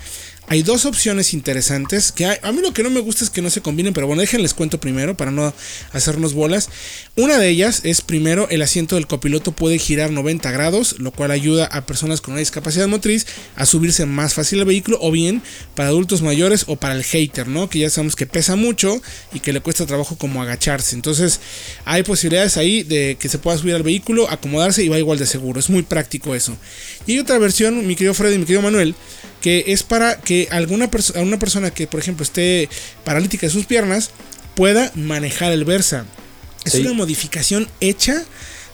Hay 0.47 0.61
dos 0.61 0.85
opciones 0.85 1.33
interesantes 1.33 2.11
que 2.11 2.25
a 2.25 2.51
mí 2.51 2.61
lo 2.61 2.71
que 2.71 2.83
no 2.83 2.91
me 2.91 2.99
gusta 2.99 3.23
es 3.23 3.31
que 3.31 3.41
no 3.41 3.49
se 3.49 3.61
combinen, 3.61 3.93
pero 3.93 4.05
bueno, 4.05 4.21
déjenles 4.21 4.53
cuento 4.53 4.79
primero 4.79 5.17
para 5.17 5.31
no 5.31 5.53
hacernos 5.91 6.33
bolas. 6.33 6.69
Una 7.15 7.39
de 7.39 7.49
ellas 7.49 7.81
es 7.83 8.01
primero 8.01 8.47
el 8.49 8.61
asiento 8.61 8.95
del 8.95 9.07
copiloto 9.07 9.53
puede 9.53 9.79
girar 9.79 10.11
90 10.11 10.51
grados, 10.51 10.99
lo 10.99 11.11
cual 11.11 11.31
ayuda 11.31 11.65
a 11.65 11.87
personas 11.87 12.21
con 12.21 12.33
una 12.33 12.39
discapacidad 12.39 12.87
motriz 12.87 13.25
a 13.55 13.65
subirse 13.65 14.05
más 14.05 14.35
fácil 14.35 14.59
al 14.59 14.65
vehículo 14.65 14.99
o 15.01 15.11
bien 15.11 15.41
para 15.73 15.89
adultos 15.89 16.21
mayores 16.21 16.65
o 16.67 16.75
para 16.75 16.93
el 16.93 17.03
hater, 17.03 17.47
¿no? 17.47 17.67
Que 17.67 17.79
ya 17.79 17.89
sabemos 17.89 18.15
que 18.15 18.27
pesa 18.27 18.55
mucho 18.55 19.01
y 19.33 19.39
que 19.39 19.51
le 19.51 19.61
cuesta 19.61 19.87
trabajo 19.87 20.15
como 20.17 20.43
agacharse. 20.43 20.95
Entonces, 20.95 21.39
hay 21.85 22.03
posibilidades 22.03 22.57
ahí 22.57 22.83
de 22.83 23.17
que 23.19 23.29
se 23.29 23.39
pueda 23.39 23.57
subir 23.57 23.73
al 23.73 23.83
vehículo, 23.83 24.29
acomodarse 24.29 24.83
y 24.83 24.89
va 24.89 24.99
igual 24.99 25.17
de 25.17 25.25
seguro. 25.25 25.59
Es 25.59 25.71
muy 25.71 25.81
práctico 25.81 26.35
eso. 26.35 26.55
Y 27.07 27.13
hay 27.13 27.19
otra 27.19 27.39
versión, 27.39 27.87
mi 27.87 27.95
querido 27.95 28.13
Freddy 28.13 28.37
mi 28.37 28.45
querido 28.45 28.61
Manuel, 28.61 28.95
que 29.45 29.65
es 29.67 29.83
para 29.83 30.19
que 30.19 30.47
alguna 30.49 30.89
persona, 30.89 31.21
una 31.21 31.37
persona 31.37 31.69
que, 31.69 31.85
por 31.85 31.99
ejemplo, 31.99 32.23
esté 32.23 32.67
paralítica 33.03 33.45
de 33.45 33.53
sus 33.53 33.67
piernas 33.67 34.09
pueda 34.55 34.91
manejar 34.95 35.51
el 35.51 35.65
Versa. 35.65 36.07
Es 36.63 36.73
una 36.73 36.93
modificación 36.93 37.67
hecha 37.79 38.23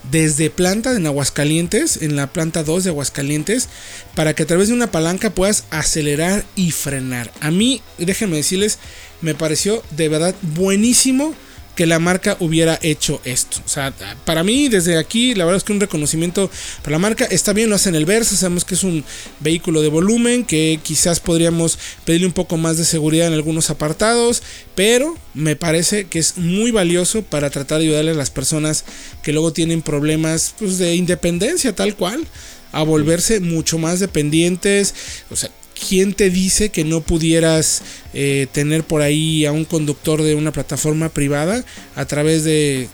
desde 0.10 0.50
planta 0.50 0.96
en 0.96 1.06
Aguascalientes, 1.06 2.02
en 2.02 2.16
la 2.16 2.28
planta 2.28 2.64
2 2.64 2.86
de 2.86 2.90
Aguascalientes, 2.92 3.68
para 4.16 4.34
que 4.34 4.44
a 4.44 4.48
través 4.48 4.70
de 4.70 4.74
una 4.74 4.90
palanca 4.90 5.30
puedas 5.32 5.66
acelerar 5.72 6.46
y 6.56 6.72
frenar. 6.72 7.34
A 7.42 7.52
mí, 7.52 7.82
déjenme 7.98 8.38
decirles, 8.38 8.80
me 9.20 9.36
pareció 9.36 9.84
de 9.90 10.08
verdad 10.08 10.36
buenísimo 10.42 11.36
que 11.76 11.86
la 11.86 12.00
marca 12.00 12.38
hubiera 12.40 12.78
hecho 12.82 13.22
esto. 13.24 13.58
O 13.66 13.70
sea, 13.70 13.94
para 14.26 14.44
mí 14.44 14.70
desde 14.70 14.98
aquí 14.98 15.34
la 15.36 15.46
verdad 15.46 15.58
es 15.58 15.64
que 15.64 15.74
un 15.74 15.80
reconocimiento 15.80 16.50
para 16.82 16.94
la 16.94 17.00
marca 17.00 17.26
está 17.26 17.54
bien, 17.54 17.70
lo 17.70 17.76
hacen 17.76 17.96
el 17.96 18.06
Versa, 18.06 18.36
sabemos 18.36 18.66
que 18.66 18.76
es 18.76 18.84
un 18.84 19.04
vehículo 19.40 19.82
de 19.82 19.90
volumen, 19.90 20.44
que 20.44 20.80
quizás 20.84 21.20
podríamos 21.20 21.78
pedirle 22.06 22.28
un 22.28 22.34
poco 22.34 22.58
más 22.58 22.78
de 22.78 22.86
seguridad 22.86 23.28
en 23.28 23.34
algunos 23.34 23.70
apartados, 23.70 24.44
pero 24.76 25.18
me 25.34 25.56
parece 25.56 26.06
que 26.06 26.20
es 26.20 26.38
muy 26.38 26.72
valioso 26.72 27.22
para 27.24 27.50
tratar 27.50 27.80
de 27.80 27.86
ayudarle 27.86 28.12
a 28.12 28.16
las 28.16 28.30
personas 28.30 28.84
que 29.24 29.34
luego 29.34 29.54
tienen 29.54 29.82
problemas 29.82 30.56
pues, 30.60 30.78
de 30.78 30.96
independencia 30.96 31.74
tal 31.76 31.96
cual 31.96 32.28
a 32.72 32.84
volverse 32.84 33.40
mucho 33.40 33.78
más 33.78 34.00
dependientes, 34.00 34.94
o 35.30 35.36
sea, 35.36 35.52
¿quién 35.88 36.14
te 36.14 36.30
dice 36.30 36.70
que 36.70 36.84
no 36.84 37.02
pudieras 37.02 37.82
eh, 38.14 38.48
tener 38.52 38.84
por 38.84 39.02
ahí 39.02 39.46
a 39.46 39.52
un 39.52 39.66
conductor 39.66 40.22
de 40.22 40.36
una 40.36 40.52
plataforma 40.52 41.10
privada 41.10 41.64
a 41.96 42.06
través 42.06 42.44
de 42.44 42.90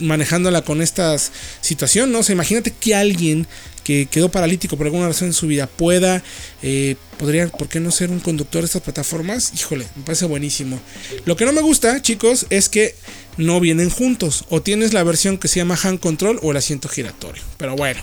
manejándola 0.00 0.62
con 0.62 0.80
esta 0.82 1.16
situación, 1.60 2.12
¿no? 2.12 2.20
O 2.20 2.32
imagínate 2.32 2.70
que 2.70 2.94
alguien 2.94 3.46
que 3.82 4.06
quedó 4.06 4.30
paralítico 4.30 4.76
por 4.76 4.86
alguna 4.86 5.08
razón 5.08 5.28
en 5.28 5.34
su 5.34 5.46
vida 5.46 5.66
pueda, 5.66 6.22
eh, 6.62 6.96
podría, 7.18 7.48
¿por 7.48 7.68
qué 7.68 7.80
no 7.80 7.90
ser 7.90 8.10
un 8.10 8.20
conductor 8.20 8.62
de 8.62 8.66
estas 8.66 8.82
plataformas? 8.82 9.52
Híjole, 9.54 9.86
me 9.96 10.04
parece 10.04 10.24
buenísimo. 10.24 10.80
Lo 11.26 11.36
que 11.36 11.44
no 11.44 11.52
me 11.52 11.60
gusta, 11.60 12.00
chicos, 12.00 12.46
es 12.50 12.68
que 12.68 12.94
no 13.36 13.60
vienen 13.60 13.90
juntos. 13.90 14.44
O 14.48 14.62
tienes 14.62 14.94
la 14.94 15.02
versión 15.02 15.38
que 15.38 15.48
se 15.48 15.56
llama 15.56 15.78
hand 15.82 16.00
control 16.00 16.38
o 16.42 16.52
el 16.52 16.56
asiento 16.56 16.88
giratorio. 16.88 17.42
Pero 17.58 17.76
bueno, 17.76 18.00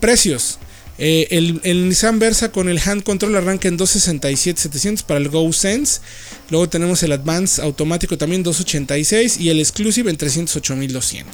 precios. 0.00 0.58
Eh, 0.98 1.28
el, 1.30 1.88
Nissan 1.88 2.18
Versa 2.18 2.50
con 2.50 2.68
el 2.68 2.80
hand 2.84 3.04
control 3.04 3.36
arranca 3.36 3.68
en 3.68 3.78
267-700 3.78 5.04
para 5.04 5.20
el 5.20 5.28
Go 5.28 5.52
Sense. 5.52 6.00
Luego 6.50 6.68
tenemos 6.68 7.02
el 7.02 7.12
Advance 7.12 7.62
automático 7.62 8.18
también 8.18 8.42
286 8.42 9.38
y 9.38 9.50
el 9.50 9.60
Exclusive 9.60 10.10
en 10.10 10.18
308.200. 10.18 11.24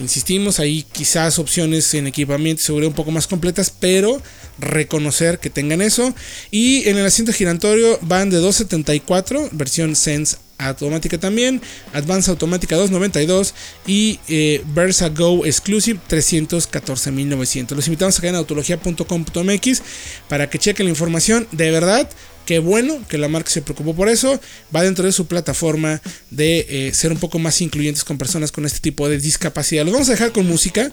Insistimos, 0.00 0.60
ahí 0.60 0.84
quizás 0.92 1.40
opciones 1.40 1.92
en 1.94 2.06
equipamiento 2.06 2.60
y 2.62 2.64
seguridad 2.64 2.88
un 2.88 2.94
poco 2.94 3.10
más 3.10 3.26
completas, 3.26 3.72
pero 3.80 4.22
reconocer 4.58 5.40
que 5.40 5.50
tengan 5.50 5.82
eso. 5.82 6.14
Y 6.52 6.88
en 6.88 6.98
el 6.98 7.06
asiento 7.06 7.32
giratorio 7.32 7.98
van 8.02 8.30
de 8.30 8.36
274, 8.36 9.48
versión 9.52 9.96
Sense 9.96 10.36
automática 10.58 11.18
también, 11.18 11.62
Advance 11.92 12.30
automática 12.30 12.76
292 12.76 13.54
y 13.86 14.20
eh, 14.28 14.62
Versa 14.74 15.08
Go 15.08 15.46
Exclusive 15.46 16.00
314.900. 16.08 17.74
Los 17.74 17.86
invitamos 17.86 18.18
a 18.18 18.20
caer 18.20 18.34
en 18.34 18.38
autología.com.mx 18.38 19.82
para 20.28 20.50
que 20.50 20.58
chequen 20.58 20.86
la 20.86 20.90
información. 20.90 21.46
De 21.52 21.70
verdad, 21.70 22.08
Qué 22.48 22.60
bueno 22.60 23.06
que 23.10 23.18
la 23.18 23.28
marca 23.28 23.50
se 23.50 23.60
preocupó 23.60 23.94
por 23.94 24.08
eso. 24.08 24.40
Va 24.74 24.82
dentro 24.82 25.04
de 25.04 25.12
su 25.12 25.26
plataforma 25.26 26.00
de 26.30 26.64
eh, 26.70 26.94
ser 26.94 27.12
un 27.12 27.18
poco 27.18 27.38
más 27.38 27.60
incluyentes 27.60 28.04
con 28.04 28.16
personas 28.16 28.52
con 28.52 28.64
este 28.64 28.80
tipo 28.80 29.06
de 29.06 29.18
discapacidad. 29.18 29.84
Los 29.84 29.92
vamos 29.92 30.08
a 30.08 30.12
dejar 30.12 30.32
con 30.32 30.46
música. 30.46 30.90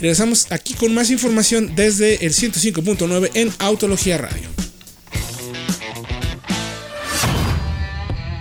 Regresamos 0.00 0.46
aquí 0.48 0.72
con 0.72 0.94
más 0.94 1.10
información 1.10 1.74
desde 1.76 2.24
el 2.24 2.32
105.9 2.32 3.32
en 3.34 3.52
Autología 3.58 4.16
Radio. 4.16 4.48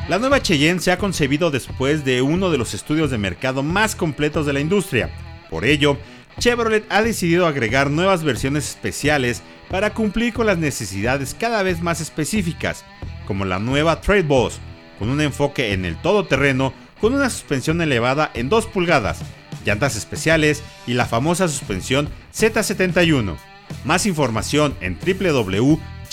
La 0.10 0.20
nueva 0.20 0.42
Cheyenne 0.42 0.82
se 0.82 0.92
ha 0.92 0.98
concebido 0.98 1.50
después 1.50 2.04
de 2.04 2.22
uno 2.22 2.52
de 2.52 2.58
los 2.58 2.74
estudios 2.74 3.10
de 3.10 3.18
mercado 3.18 3.64
más 3.64 3.96
completos 3.96 4.46
de 4.46 4.52
la 4.52 4.60
industria. 4.60 5.10
Por 5.50 5.64
ello, 5.64 5.98
Chevrolet 6.40 6.86
ha 6.90 7.02
decidido 7.02 7.48
agregar 7.48 7.90
nuevas 7.90 8.22
versiones 8.22 8.68
especiales 8.68 9.42
para 9.70 9.94
cumplir 9.94 10.34
con 10.34 10.46
las 10.46 10.58
necesidades 10.58 11.34
cada 11.40 11.64
vez 11.64 11.82
más 11.82 12.02
específicas, 12.02 12.84
como 13.26 13.46
la 13.46 13.60
nueva 13.60 14.02
Trade 14.02 14.24
Boss, 14.24 14.60
con 15.00 15.10
un 15.10 15.22
enfoque 15.22 15.72
en 15.72 15.86
el 15.86 15.96
todoterreno 16.02 16.74
con 17.00 17.14
una 17.14 17.30
suspensión 17.30 17.82
elevada 17.82 18.30
en 18.34 18.50
2 18.50 18.66
pulgadas, 18.68 19.20
llantas 19.66 19.96
especiales 19.96 20.64
y 20.86 20.96
la 20.96 21.06
famosa 21.06 21.48
suspensión 21.48 22.10
Z71. 22.34 23.38
Más 23.86 24.06
información 24.06 24.76
en 24.82 24.98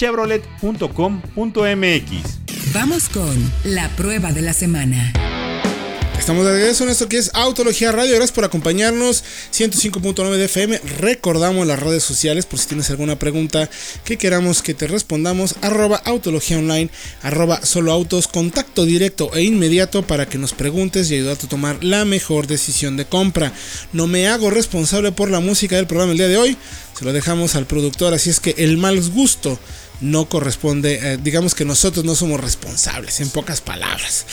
www.chevrolet.com.mx. 0.01 2.73
Vamos 2.73 3.09
con 3.09 3.53
la 3.65 3.89
prueba 3.97 4.33
de 4.33 4.43
la 4.43 4.53
semana. 4.53 5.13
Estamos 6.19 6.45
de 6.45 6.53
regreso 6.53 6.85
en 6.85 6.91
esto 6.91 7.09
que 7.09 7.17
es 7.17 7.31
Autología 7.33 7.93
Radio. 7.93 8.15
Gracias 8.15 8.33
por 8.33 8.45
acompañarnos. 8.45 9.25
105.9 9.53 10.37
de 10.37 10.45
FM. 10.45 10.79
Recordamos 10.99 11.67
las 11.67 11.81
redes 11.81 12.03
sociales 12.03 12.45
por 12.45 12.59
si 12.59 12.69
tienes 12.69 12.91
alguna 12.91 13.19
pregunta 13.19 13.71
que 14.05 14.19
queramos 14.19 14.61
que 14.63 14.75
te 14.75 14.87
respondamos. 14.87 15.55
Arroba 15.63 15.97
Autología 15.97 16.59
Online, 16.59 16.91
arroba 17.23 17.65
Solo 17.65 17.91
Autos. 17.91 18.29
Contacto 18.29 18.85
directo 18.85 19.35
e 19.35 19.43
inmediato 19.43 20.03
para 20.03 20.29
que 20.29 20.39
nos 20.39 20.53
preguntes 20.53 21.11
y 21.11 21.15
ayudarte 21.15 21.47
a 21.47 21.49
tomar 21.49 21.83
la 21.83 22.05
mejor 22.05 22.47
decisión 22.47 22.99
de 22.99 23.07
compra. 23.07 23.55
No 23.95 24.07
me 24.07 24.29
hago 24.29 24.51
responsable 24.51 25.13
por 25.13 25.31
la 25.31 25.41
música 25.41 25.77
del 25.77 25.87
programa 25.87 26.13
el 26.13 26.19
día 26.19 26.29
de 26.29 26.37
hoy. 26.37 26.59
Se 26.99 27.07
lo 27.07 27.15
dejamos 27.15 27.57
al 27.57 27.67
productor. 27.67 28.13
Así 28.13 28.29
es 28.29 28.41
que 28.41 28.55
el 28.59 28.77
mal 28.77 29.01
gusto 29.11 29.59
no 30.01 30.29
corresponde, 30.29 30.99
eh, 31.03 31.19
digamos 31.23 31.55
que 31.55 31.65
nosotros 31.65 32.05
no 32.05 32.15
somos 32.15 32.41
responsables, 32.41 33.21
en 33.21 33.31
pocas 33.31 33.61
palabras. 33.61 34.25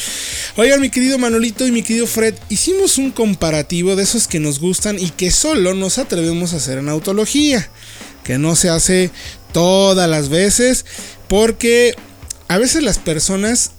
Oigan, 0.56 0.82
mi 0.82 0.90
querido 0.90 1.18
Manolito 1.18 1.68
y 1.68 1.72
mi 1.72 1.84
querido 1.84 2.08
Fred, 2.08 2.36
hicimos 2.50 2.98
un 2.98 3.12
comparativo 3.12 3.96
de 3.96 4.04
esos 4.04 4.28
que 4.28 4.40
nos 4.40 4.60
gustan 4.60 4.98
y 5.00 5.10
que 5.10 5.32
solo 5.32 5.74
nos 5.74 5.98
atrevemos 5.98 6.54
a 6.54 6.58
hacer 6.58 6.78
en 6.78 6.90
autología, 6.90 7.70
que 8.24 8.38
no 8.38 8.56
se 8.56 8.70
hace 8.70 9.12
todas 9.52 10.10
las 10.10 10.30
veces, 10.30 10.86
porque 11.28 11.96
a 12.48 12.58
veces 12.58 12.84
las 12.84 12.98
personas 12.98 13.72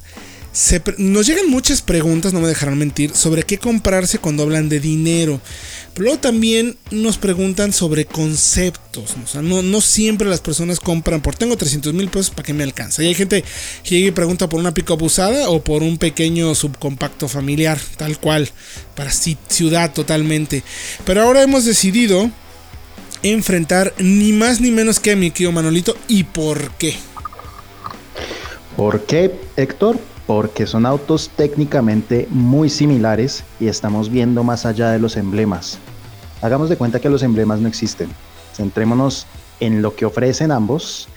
nos 0.97 1.27
llegan 1.27 1.49
muchas 1.51 1.83
preguntas, 1.83 2.33
no 2.33 2.41
me 2.41 2.49
dejarán 2.49 2.79
mentir, 2.79 3.15
sobre 3.15 3.43
qué 3.43 3.59
comprarse 3.59 4.19
cuando 4.19 4.43
hablan 4.43 4.69
de 4.69 4.81
dinero. 4.81 5.41
Pero 5.95 6.05
luego 6.05 6.21
también 6.21 6.77
nos 6.91 7.19
preguntan 7.19 7.73
sobre 7.73 8.07
conceptos. 8.07 9.15
O 9.23 9.27
sea, 9.27 9.43
no, 9.43 9.81
siempre 9.81 10.29
las 10.29 10.41
personas 10.41 10.81
compran 10.81 11.21
por 11.21 11.35
tengo 11.35 11.57
300 11.57 11.93
mil 11.93 12.09
pesos 12.09 12.31
para 12.31 12.45
que 12.45 12.55
me 12.55 12.65
alcanza. 12.65 13.03
Y 13.03 13.07
hay 13.07 13.15
gente 13.15 13.45
que 13.85 13.97
llega 13.97 14.09
y 14.09 14.13
pregunta 14.13 14.49
por 14.49 14.59
una 14.59 14.75
pico 14.75 14.95
abusada 14.95 15.51
o 15.51 15.63
por 15.63 15.83
un 15.83 15.99
pequeño 15.99 16.55
subcompacto 16.55 17.29
familiar, 17.29 17.79
tal 17.97 18.19
cual, 18.19 18.49
para 18.95 19.11
ciudad 19.11 19.93
totalmente. 19.93 20.63
Pero 21.05 21.23
ahora 21.23 21.43
hemos 21.43 21.65
decidido 21.65 22.31
enfrentar 23.23 23.93
ni 23.99 24.33
más 24.33 24.61
ni 24.61 24.71
menos 24.71 25.01
que 25.01 25.13
a 25.13 25.17
mi 25.17 25.31
tío 25.31 25.53
Manolito. 25.53 25.97
¿Y 26.09 26.25
por 26.25 26.71
qué? 26.73 26.97
¿Por 28.77 29.05
qué, 29.07 29.33
Héctor? 29.57 29.99
Porque 30.29 30.67
son 30.67 30.85
autos 30.85 31.31
técnicamente 31.35 32.29
muy 32.31 32.69
similares 32.69 33.45
y 33.59 33.69
estamos 33.69 34.11
viendo 34.11 34.45
más 34.45 34.67
allá 34.67 34.91
de 34.91 34.99
los 34.99 35.17
emblemas. 35.17 35.79
Hagamos 36.43 36.69
de 36.69 36.77
cuenta 36.77 37.01
que 37.01 37.09
los 37.09 37.23
emblemas 37.23 37.61
no 37.61 37.67
existen. 37.67 38.11
Centrémonos 38.53 39.27
en 39.59 39.81
lo 39.81 39.97
que 39.97 40.05
ofrecen 40.05 40.53
ambos, 40.53 41.09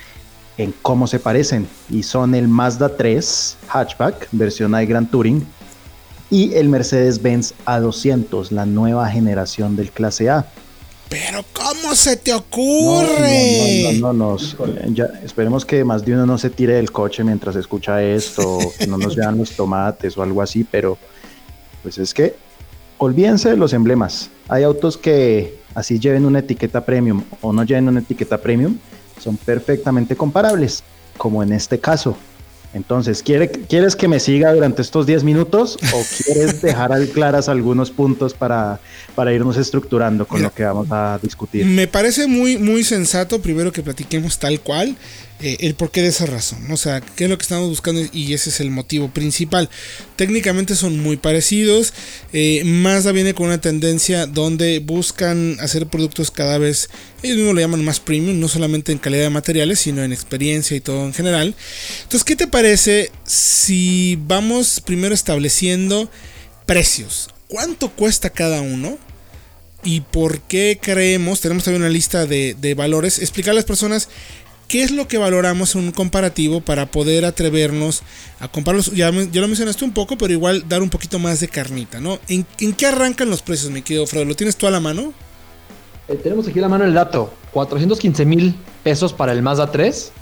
en 0.58 0.74
cómo 0.82 1.08
se 1.08 1.20
parecen 1.20 1.68
y 1.90 2.04
son 2.04 2.34
el 2.36 2.48
Mazda 2.48 2.96
3 2.96 3.58
hatchback 3.68 4.30
versión 4.32 4.82
I 4.82 4.86
Grand 4.86 5.12
Touring 5.12 5.46
y 6.30 6.54
el 6.54 6.70
Mercedes-Benz 6.70 7.54
A200, 7.66 8.52
la 8.52 8.66
nueva 8.66 9.10
generación 9.10 9.76
del 9.76 9.92
clase 9.92 10.30
A. 10.30 10.48
Pero 11.12 11.44
¿cómo 11.52 11.94
se 11.94 12.16
te 12.16 12.34
ocurre? 12.34 13.98
No, 14.00 14.14
no, 14.14 14.38
no, 14.38 14.94
ya, 14.94 15.10
esperemos 15.26 15.66
que 15.66 15.84
más 15.84 16.06
de 16.06 16.14
uno 16.14 16.26
no 16.26 16.38
se 16.38 16.50
tire 16.50 16.76
del 16.76 16.94
coche 16.94 17.22
mientras 17.26 17.58
escucha 17.58 18.02
esto, 18.02 18.60
que 18.80 18.88
no 18.88 18.98
nos 18.98 19.18
vean 19.18 19.38
los 19.38 19.52
tomates 19.52 20.18
o 20.18 20.24
algo 20.24 20.42
así, 20.42 20.64
pero 20.64 20.98
pues 21.84 21.98
es 21.98 22.14
que 22.14 22.34
olvídense 22.98 23.50
de 23.50 23.58
los 23.58 23.74
emblemas. 23.74 24.30
Hay 24.48 24.64
autos 24.64 24.98
que 24.98 25.60
así 25.76 26.00
lleven 26.00 26.26
una 26.26 26.40
etiqueta 26.40 26.86
premium 26.86 27.24
o 27.42 27.52
no 27.52 27.66
lleven 27.66 27.90
una 27.90 28.00
etiqueta 28.00 28.38
premium, 28.38 28.78
son 29.20 29.36
perfectamente 29.36 30.16
comparables, 30.16 30.82
como 31.18 31.44
en 31.44 31.52
este 31.52 31.78
caso. 31.78 32.16
Entonces, 32.74 33.22
¿quieres 33.22 33.96
que 33.96 34.08
me 34.08 34.20
siga 34.20 34.54
durante 34.54 34.82
estos 34.82 35.06
10 35.06 35.24
minutos 35.24 35.78
o 35.94 36.04
quieres 36.24 36.62
dejar 36.62 36.92
claras 37.10 37.50
algunos 37.50 37.92
puntos 37.92 38.34
para, 38.34 38.80
para 39.14 39.34
irnos 39.34 39.58
estructurando 39.58 40.26
con 40.26 40.42
lo 40.42 40.54
que 40.54 40.64
vamos 40.64 40.88
a 40.92 41.20
discutir? 41.22 41.66
Me 41.66 41.88
parece 41.88 42.28
muy, 42.28 42.58
muy 42.58 42.84
sensato 42.84 43.42
primero 43.42 43.72
que 43.72 43.84
platiquemos 43.84 44.40
tal 44.40 44.62
cual 44.62 44.96
eh, 45.42 45.58
el 45.62 45.74
porqué 45.76 46.02
de 46.02 46.10
esa 46.10 46.26
razón. 46.26 46.72
O 46.72 46.78
sea, 46.78 47.02
qué 47.02 47.24
es 47.24 47.30
lo 47.30 47.38
que 47.38 47.44
estamos 47.44 47.68
buscando 47.68 48.02
y 48.14 48.34
ese 48.34 48.50
es 48.50 48.60
el 48.60 48.70
motivo 48.70 49.10
principal. 49.10 49.70
Técnicamente 50.16 50.76
son 50.76 51.00
muy 51.00 51.18
parecidos. 51.18 51.94
Eh, 52.32 52.64
Mazda 52.64 53.12
viene 53.12 53.34
con 53.34 53.48
una 53.48 53.60
tendencia 53.60 54.28
donde 54.28 54.80
buscan 54.80 55.58
hacer 55.60 55.88
productos 55.88 56.30
cada 56.30 56.58
vez, 56.58 56.90
ellos 57.24 57.38
mismos 57.38 57.56
lo 57.56 57.62
llaman 57.62 57.84
más 57.84 58.00
premium, 58.00 58.40
no 58.40 58.48
solamente 58.48 58.92
en 58.92 59.00
calidad 59.00 59.24
de 59.24 59.30
materiales, 59.30 59.80
sino 59.80 60.04
en 60.04 60.14
experiencia 60.14 60.78
y 60.78 60.82
todo 60.82 61.06
en 61.06 61.14
general. 61.14 61.56
Entonces, 62.04 62.24
¿qué 62.24 62.36
te 62.36 62.48
parece 62.48 63.12
si 63.26 64.20
vamos 64.28 64.82
primero 64.86 65.16
estableciendo 65.16 66.10
precios? 66.66 67.30
¿Cuánto 67.48 67.90
cuesta 67.90 68.30
cada 68.30 68.62
uno? 68.62 68.98
¿Y 69.84 70.02
por 70.02 70.42
qué 70.42 70.80
creemos? 70.80 71.42
Tenemos 71.42 71.64
también 71.64 71.82
una 71.82 71.92
lista 71.92 72.28
de, 72.28 72.56
de 72.60 72.76
valores. 72.76 73.18
Explicar 73.18 73.52
a 73.52 73.56
las 73.56 73.66
personas 73.66 74.10
¿Qué 74.72 74.84
es 74.84 74.92
lo 74.92 75.06
que 75.06 75.18
valoramos 75.18 75.76
en 75.76 75.82
un 75.82 75.92
comparativo 75.92 76.62
para 76.62 76.86
poder 76.86 77.26
atrevernos 77.26 78.04
a 78.40 78.48
compararlos? 78.48 78.94
Ya, 78.94 79.12
lo 79.12 79.48
mencionaste 79.50 79.84
un 79.84 79.92
poco, 79.92 80.18
pero 80.18 80.32
igual 80.32 80.64
dar 80.70 80.82
un 80.82 80.90
poquito 80.90 81.20
más 81.20 81.42
de 81.42 81.50
carnita, 81.50 82.00
¿no? 82.00 82.22
¿En, 82.30 82.46
qué 82.48 82.86
arrancan 82.86 83.30
los 83.30 83.42
precios, 83.42 83.70
mi 83.70 83.82
querido 83.82 84.08
Fredo? 84.08 84.24
¿Lo 84.24 84.34
tienes 84.34 84.56
tú 84.56 84.68
a 84.68 84.72
la 84.72 84.80
mano? 84.80 85.14
Eh, 86.08 86.16
tenemos 86.24 86.48
aquí 86.48 86.60
a 86.60 86.62
la 86.62 86.70
mano 86.70 86.86
el 86.86 86.94
dato: 86.94 87.34
415 87.52 88.24
mil 88.24 88.56
pesos 88.82 89.12
para 89.12 89.34
el 89.34 89.42
Mazda 89.42 89.70
3 89.74 90.14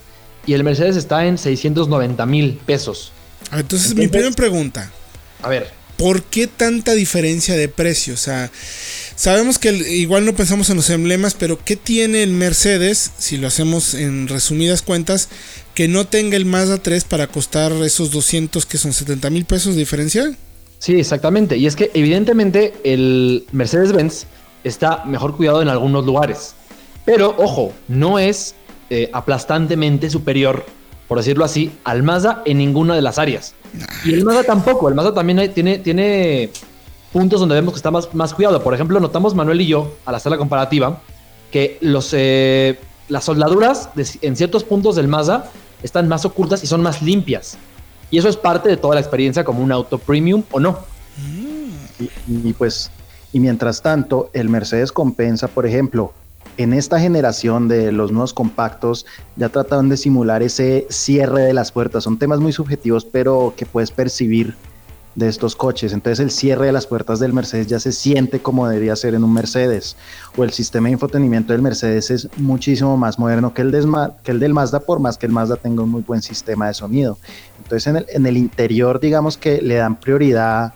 y 0.48 0.53
el 0.53 0.63
Mercedes 0.63 0.96
está 0.96 1.27
en 1.27 1.38
690 1.38 2.25
mil 2.25 2.60
pesos. 2.65 3.12
entonces, 3.51 3.94
mi 3.94 4.08
primera 4.08 4.32
pregunta. 4.32 4.91
A 5.44 5.50
ver. 5.50 5.70
¿Por 5.96 6.24
qué 6.24 6.48
tanta 6.48 6.94
diferencia 6.94 7.56
de 7.56 7.68
precio? 7.68 8.15
O 8.15 8.18
sea, 8.18 8.50
Sabemos 9.19 9.59
que 9.59 9.73
igual 9.73 10.25
no 10.25 10.31
pensamos 10.31 10.69
en 10.69 10.77
los 10.77 10.89
emblemas, 10.89 11.35
pero 11.38 11.59
¿qué 11.65 11.75
tiene 11.75 12.23
el 12.23 12.31
Mercedes, 12.31 13.11
si 13.17 13.35
lo 13.35 13.47
hacemos 13.47 13.93
en 13.93 14.29
resumidas 14.29 14.81
cuentas, 14.81 15.27
que 15.73 15.89
no 15.89 16.07
tenga 16.07 16.38
el 16.38 16.45
Mazda 16.45 16.77
3 16.77 17.03
para 17.03 17.27
costar 17.27 17.73
esos 17.83 18.11
200 18.11 18.65
que 18.65 18.77
son 18.77 18.93
70 18.93 19.29
mil 19.29 19.43
pesos 19.43 19.73
de 19.75 19.79
diferencia? 19.81 20.33
Sí, 20.77 20.97
exactamente. 20.97 21.57
Y 21.57 21.67
es 21.67 21.75
que 21.75 21.91
evidentemente 21.93 22.75
el 22.85 23.45
Mercedes-Benz 23.51 24.25
está 24.63 25.03
mejor 25.03 25.35
cuidado 25.35 25.61
en 25.61 25.67
algunos 25.67 26.05
lugares. 26.05 26.55
Pero 27.03 27.35
ojo, 27.38 27.73
no 27.89 28.19
es 28.19 28.55
eh, 28.89 29.09
aplastantemente 29.11 30.09
superior, 30.09 30.65
por 31.09 31.17
decirlo 31.17 31.43
así, 31.43 31.73
al 31.83 32.03
Mazda 32.03 32.41
en 32.45 32.57
ninguna 32.57 32.95
de 32.95 33.01
las 33.01 33.19
áreas. 33.19 33.53
Y 34.05 34.13
el 34.13 34.23
Mazda 34.23 34.45
tampoco. 34.45 34.88
El 34.88 34.95
Mazda 34.95 35.13
también 35.13 35.53
tiene, 35.53 35.79
tiene 35.79 36.51
puntos 37.12 37.39
donde 37.39 37.56
vemos 37.56 37.74
que 37.74 37.78
está 37.78 37.92
más, 37.92 38.13
más 38.13 38.34
cuidado. 38.34 38.63
Por 38.63 38.74
ejemplo, 38.74 39.00
notamos 39.00 39.36
Manuel 39.36 39.62
y 39.62 39.68
yo, 39.68 39.94
al 40.06 40.16
hacer 40.16 40.32
la 40.32 40.38
comparativa, 40.38 41.01
que 41.51 41.78
los, 41.82 42.13
eh, 42.13 42.80
las 43.08 43.25
soldaduras 43.25 43.89
en 44.22 44.36
ciertos 44.36 44.63
puntos 44.63 44.96
del 44.96 45.08
Mazda 45.08 45.51
están 45.84 46.08
más 46.08 46.25
ocultas 46.25 46.63
y 46.63 46.68
son 46.68 46.82
más 46.82 47.01
limpias. 47.01 47.58
Y 48.12 48.18
eso 48.18 48.30
es 48.30 48.38
parte 48.38 48.70
de 48.70 48.78
toda 48.78 48.96
la 48.96 49.01
experiencia 49.01 49.44
como 49.44 49.63
un 49.63 49.72
auto 49.72 49.98
premium 49.98 50.44
o 50.51 50.60
no. 50.60 50.80
Y, 52.28 52.54
pues, 52.54 52.92
y 53.34 53.39
mientras 53.39 53.82
tanto, 53.82 54.30
el 54.34 54.50
Mercedes 54.50 54.92
compensa, 54.92 55.48
por 55.48 55.66
ejemplo, 55.66 56.13
en 56.58 56.74
esta 56.74 57.00
generación 57.00 57.68
de 57.68 57.92
los 57.92 58.12
nuevos 58.12 58.34
compactos 58.34 59.06
ya 59.36 59.50
trataron 59.50 59.89
de 59.89 59.98
simular 59.98 60.42
ese 60.44 60.88
cierre 60.89 61.44
de 61.44 61.54
las 61.54 61.72
puertas. 61.72 62.04
Son 62.04 62.18
temas 62.18 62.39
muy 62.39 62.51
subjetivos, 62.51 63.06
pero 63.06 63.54
que 63.56 63.66
puedes 63.66 63.92
percibir 63.92 64.56
de 65.16 65.28
estos 65.28 65.56
coches. 65.56 65.94
Entonces 65.94 66.20
el 66.20 66.32
cierre 66.32 66.68
de 66.68 66.72
las 66.72 66.88
puertas 66.88 67.20
del 67.20 67.34
Mercedes 67.34 67.68
ya 67.68 67.80
se 67.80 67.92
siente 67.92 68.39
como 68.39 68.68
debería 68.68 68.96
ser 68.96 69.16
en 69.16 69.24
un 69.24 69.34
Mercedes. 69.34 69.96
O 70.38 70.44
el 70.44 70.51
sistema 70.51 70.88
de 70.88 70.94
infotenimiento 70.94 71.54
del 71.54 71.62
Mercedes 71.62 72.12
es 72.12 72.30
muchísimo 72.38 72.96
más 72.98 73.20
moderno 73.20 73.54
que 73.54 73.62
el, 73.62 73.72
que 74.24 74.32
el 74.32 74.39
del 74.39 74.54
Mazda, 74.54 74.80
por 74.80 75.00
más 75.00 75.18
que 75.18 75.25
el 75.25 75.32
Mazda 75.32 75.56
tenga 75.56 75.84
un 75.84 75.89
muy 75.89 76.01
buen 76.01 76.22
sistema 76.22 76.68
de 76.68 76.74
sonido. 76.74 77.18
Entonces 77.63 77.88
en 77.88 77.98
el, 77.98 78.06
en 78.10 78.25
el 78.25 78.38
interior 78.38 79.00
digamos 79.00 79.38
que 79.38 79.62
le 79.62 79.75
dan 79.75 80.00
prioridad 80.00 80.74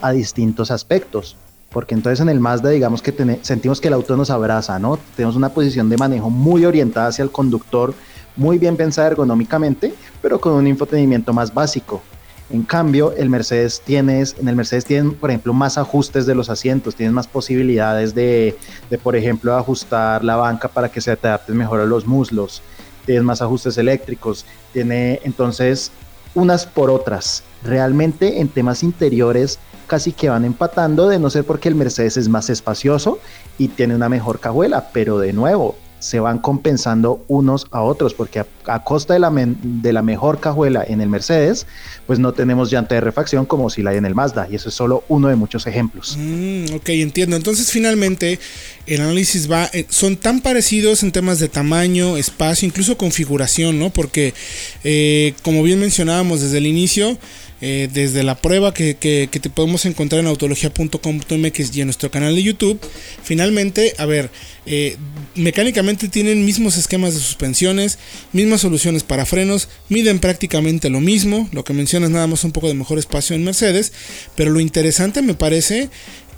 a 0.00 0.12
distintos 0.12 0.70
aspectos. 0.70 1.36
Porque 1.70 1.94
entonces 1.94 2.20
en 2.20 2.28
el 2.28 2.38
Mazda 2.38 2.68
digamos 2.68 3.00
que 3.00 3.38
sentimos 3.42 3.80
que 3.80 3.88
el 3.88 3.94
auto 3.94 4.16
nos 4.16 4.28
abraza, 4.30 4.78
¿no? 4.78 4.98
Tenemos 5.16 5.36
una 5.36 5.48
posición 5.48 5.88
de 5.88 5.96
manejo 5.96 6.28
muy 6.28 6.66
orientada 6.66 7.06
hacia 7.06 7.22
el 7.22 7.30
conductor, 7.30 7.94
muy 8.36 8.58
bien 8.58 8.76
pensada 8.76 9.08
ergonómicamente, 9.08 9.94
pero 10.20 10.38
con 10.38 10.52
un 10.52 10.66
infotenimiento 10.66 11.32
más 11.32 11.52
básico 11.52 12.02
En 12.52 12.64
cambio, 12.64 13.14
el 13.16 13.30
Mercedes 13.30 13.80
tienes, 13.82 14.36
en 14.38 14.46
el 14.46 14.54
Mercedes 14.54 14.84
tienen, 14.84 15.14
por 15.14 15.30
ejemplo, 15.30 15.54
más 15.54 15.78
ajustes 15.78 16.26
de 16.26 16.34
los 16.34 16.50
asientos, 16.50 16.94
tienes 16.94 17.14
más 17.14 17.26
posibilidades 17.26 18.14
de, 18.14 18.58
de, 18.90 18.98
por 18.98 19.16
ejemplo, 19.16 19.56
ajustar 19.56 20.22
la 20.22 20.36
banca 20.36 20.68
para 20.68 20.90
que 20.90 21.00
se 21.00 21.12
adapte 21.12 21.52
mejor 21.54 21.80
a 21.80 21.86
los 21.86 22.06
muslos, 22.06 22.62
tienes 23.06 23.24
más 23.24 23.40
ajustes 23.40 23.78
eléctricos, 23.78 24.44
tiene 24.74 25.18
entonces 25.24 25.92
unas 26.34 26.66
por 26.66 26.90
otras. 26.90 27.42
Realmente 27.64 28.40
en 28.40 28.48
temas 28.48 28.82
interiores 28.82 29.58
casi 29.86 30.12
que 30.12 30.28
van 30.28 30.44
empatando, 30.44 31.08
de 31.08 31.18
no 31.18 31.30
ser 31.30 31.44
porque 31.44 31.68
el 31.70 31.74
Mercedes 31.74 32.18
es 32.18 32.28
más 32.28 32.50
espacioso 32.50 33.18
y 33.56 33.68
tiene 33.68 33.94
una 33.94 34.08
mejor 34.08 34.40
cajuela, 34.40 34.90
pero 34.92 35.18
de 35.18 35.32
nuevo, 35.32 35.76
se 36.02 36.18
van 36.18 36.40
compensando 36.40 37.24
unos 37.28 37.68
a 37.70 37.80
otros, 37.80 38.12
porque 38.12 38.44
a, 38.66 38.82
costa 38.82 39.14
de 39.14 39.20
la, 39.20 39.30
de 39.30 39.92
la 39.92 40.02
mejor 40.02 40.40
cajuela 40.40 40.84
en 40.84 41.00
el 41.00 41.08
Mercedes, 41.08 41.64
pues 42.08 42.18
no 42.18 42.32
tenemos 42.32 42.72
llanta 42.72 42.96
de 42.96 43.00
refacción 43.00 43.46
como 43.46 43.70
si 43.70 43.84
la 43.84 43.90
hay 43.90 43.98
en 43.98 44.04
el 44.04 44.16
Mazda, 44.16 44.48
y 44.50 44.56
eso 44.56 44.68
es 44.68 44.74
solo 44.74 45.04
uno 45.08 45.28
de 45.28 45.36
muchos 45.36 45.64
ejemplos. 45.68 46.16
Mm, 46.18 46.74
ok, 46.74 46.88
entiendo. 46.88 47.36
Entonces 47.36 47.70
finalmente 47.70 48.40
el 48.86 49.00
análisis 49.00 49.48
va, 49.48 49.70
eh, 49.72 49.86
son 49.90 50.16
tan 50.16 50.40
parecidos 50.40 51.04
en 51.04 51.12
temas 51.12 51.38
de 51.38 51.48
tamaño, 51.48 52.16
espacio, 52.16 52.66
incluso 52.66 52.98
configuración, 52.98 53.78
¿no? 53.78 53.90
Porque 53.90 54.34
eh, 54.82 55.34
como 55.42 55.62
bien 55.62 55.78
mencionábamos 55.78 56.40
desde 56.40 56.58
el 56.58 56.66
inicio, 56.66 57.16
eh, 57.64 57.88
desde 57.92 58.24
la 58.24 58.34
prueba 58.34 58.74
que, 58.74 58.94
te 58.94 59.50
podemos 59.50 59.86
encontrar 59.86 60.20
en 60.20 60.26
autología.com.mx 60.26 61.76
y 61.76 61.80
en 61.80 61.86
nuestro 61.86 62.10
canal 62.10 62.34
de 62.34 62.42
YouTube. 62.42 62.80
Finalmente, 63.22 63.94
a 63.98 64.04
ver, 64.04 64.30
eh, 64.66 64.96
mecánicamente 65.36 66.08
tienen 66.08 66.44
mismos 66.44 66.76
esquemas 66.76 67.14
de 67.14 67.20
suspensiones, 67.20 68.00
mismas 68.32 68.62
soluciones 68.62 69.04
para 69.04 69.26
frenos, 69.26 69.68
miden 69.88 70.18
prácticamente 70.18 70.90
lo 70.90 71.00
mismo, 71.00 71.48
lo 71.52 71.62
que 71.62 71.72
mencionas 71.72 72.10
nada 72.10 72.26
más 72.26 72.42
un 72.42 72.50
poco 72.50 72.66
de 72.66 72.74
mejor 72.74 72.98
espacio 72.98 73.36
en 73.36 73.44
Mercedes, 73.44 73.92
pero 74.34 74.50
lo 74.50 74.58
interesante 74.58 75.22
me 75.22 75.34
parece 75.34 75.88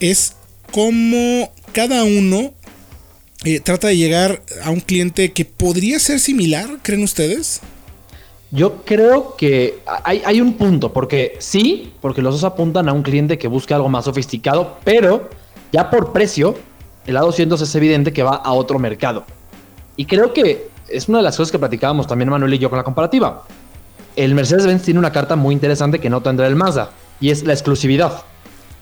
es 0.01 0.35
cómo 0.73 1.51
cada 1.73 2.05
uno 2.05 2.53
eh, 3.45 3.61
trata 3.61 3.89
de 3.89 3.97
llegar 3.97 4.43
a 4.63 4.71
un 4.71 4.81
cliente 4.81 5.33
que 5.33 5.47
podría 5.47 5.99
ser 5.99 6.21
similar, 6.21 6.81
¿creen 6.83 7.03
ustedes? 7.03 7.63
Yo 8.55 8.85
creo 8.85 9.35
que 9.37 9.81
hay, 10.05 10.41
un 10.41 10.53
punto, 10.53 10.93
porque 10.93 11.35
sí, 11.41 11.93
porque 12.01 12.23
los 12.23 12.35
dos 12.35 12.45
apuntan 12.45 12.89
a 12.89 12.93
un 12.93 13.03
cliente 13.03 13.37
que 13.37 13.49
busca 13.49 13.75
algo 13.75 13.89
más 13.89 14.05
sofisticado, 14.05 14.77
pero 14.85 15.29
ya 15.73 15.91
por 15.91 16.13
precio, 16.13 16.55
el 17.05 17.17
A200 17.17 17.61
es 17.61 17.75
evidente 17.75 18.13
que 18.13 18.23
va 18.23 18.37
a 18.37 18.53
otro 18.53 18.79
mercado. 18.79 19.25
Y 19.97 20.05
creo 20.05 20.33
que 20.33 20.69
es 20.87 21.09
una 21.09 21.19
de 21.19 21.25
las 21.25 21.37
cosas 21.37 21.51
que 21.51 21.59
platicábamos 21.59 22.07
también 22.07 22.31
Manuel 22.31 22.55
y 22.55 22.59
yo 22.59 22.71
con 22.71 22.77
la 22.77 22.85
comparativa. 22.85 23.43
El 24.15 24.37
Mercedes-Benz 24.37 24.85
tiene 24.85 25.01
una 25.01 25.11
carta 25.11 25.35
muy 25.35 25.53
interesante 25.53 25.99
que 25.99 26.09
no 26.09 26.21
tendrá 26.21 26.47
el 26.47 26.55
Mazda, 26.55 26.91
y 27.19 27.31
es 27.31 27.43
la 27.43 27.55
exclusividad. 27.55 28.23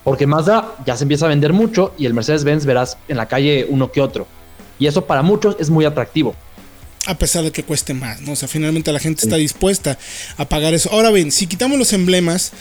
Porque 0.05 0.27
Mazda 0.27 0.75
ya 0.85 0.99
se 0.99 1.05
empieza 1.05 1.25
a 1.25 1.31
vender 1.31 1.55
mucho 1.55 1.95
y 1.97 2.05
el 2.05 2.13
Mercedes-Benz 2.13 2.67
verás 2.67 2.99
en 3.09 3.17
la 3.17 3.25
calle 3.25 3.67
uno 3.71 3.91
que 3.91 4.03
otro. 4.03 4.27
Y 4.79 4.87
eso 4.87 5.07
para 5.07 5.23
muchos 5.23 5.57
es 5.59 5.71
muy 5.71 5.87
atractivo 5.87 6.35
a 7.07 7.19
pesar 7.19 7.45
de 7.45 7.51
que 7.51 7.65
cueste 7.65 7.95
más, 7.95 8.21
¿no? 8.21 8.33
O 8.33 8.37
sea, 8.37 8.49
finalmente 8.49 8.93
la 8.93 9.01
gente 9.01 9.25
está 9.25 9.37
dispuesta 9.37 9.99
a 10.37 10.49
pagar 10.49 10.75
eso. 10.75 10.91
Ahora 10.93 11.11
bien, 11.11 11.33
si 11.33 11.47
quitamos 11.47 11.79
los 11.79 11.93
emblemas, 11.93 12.53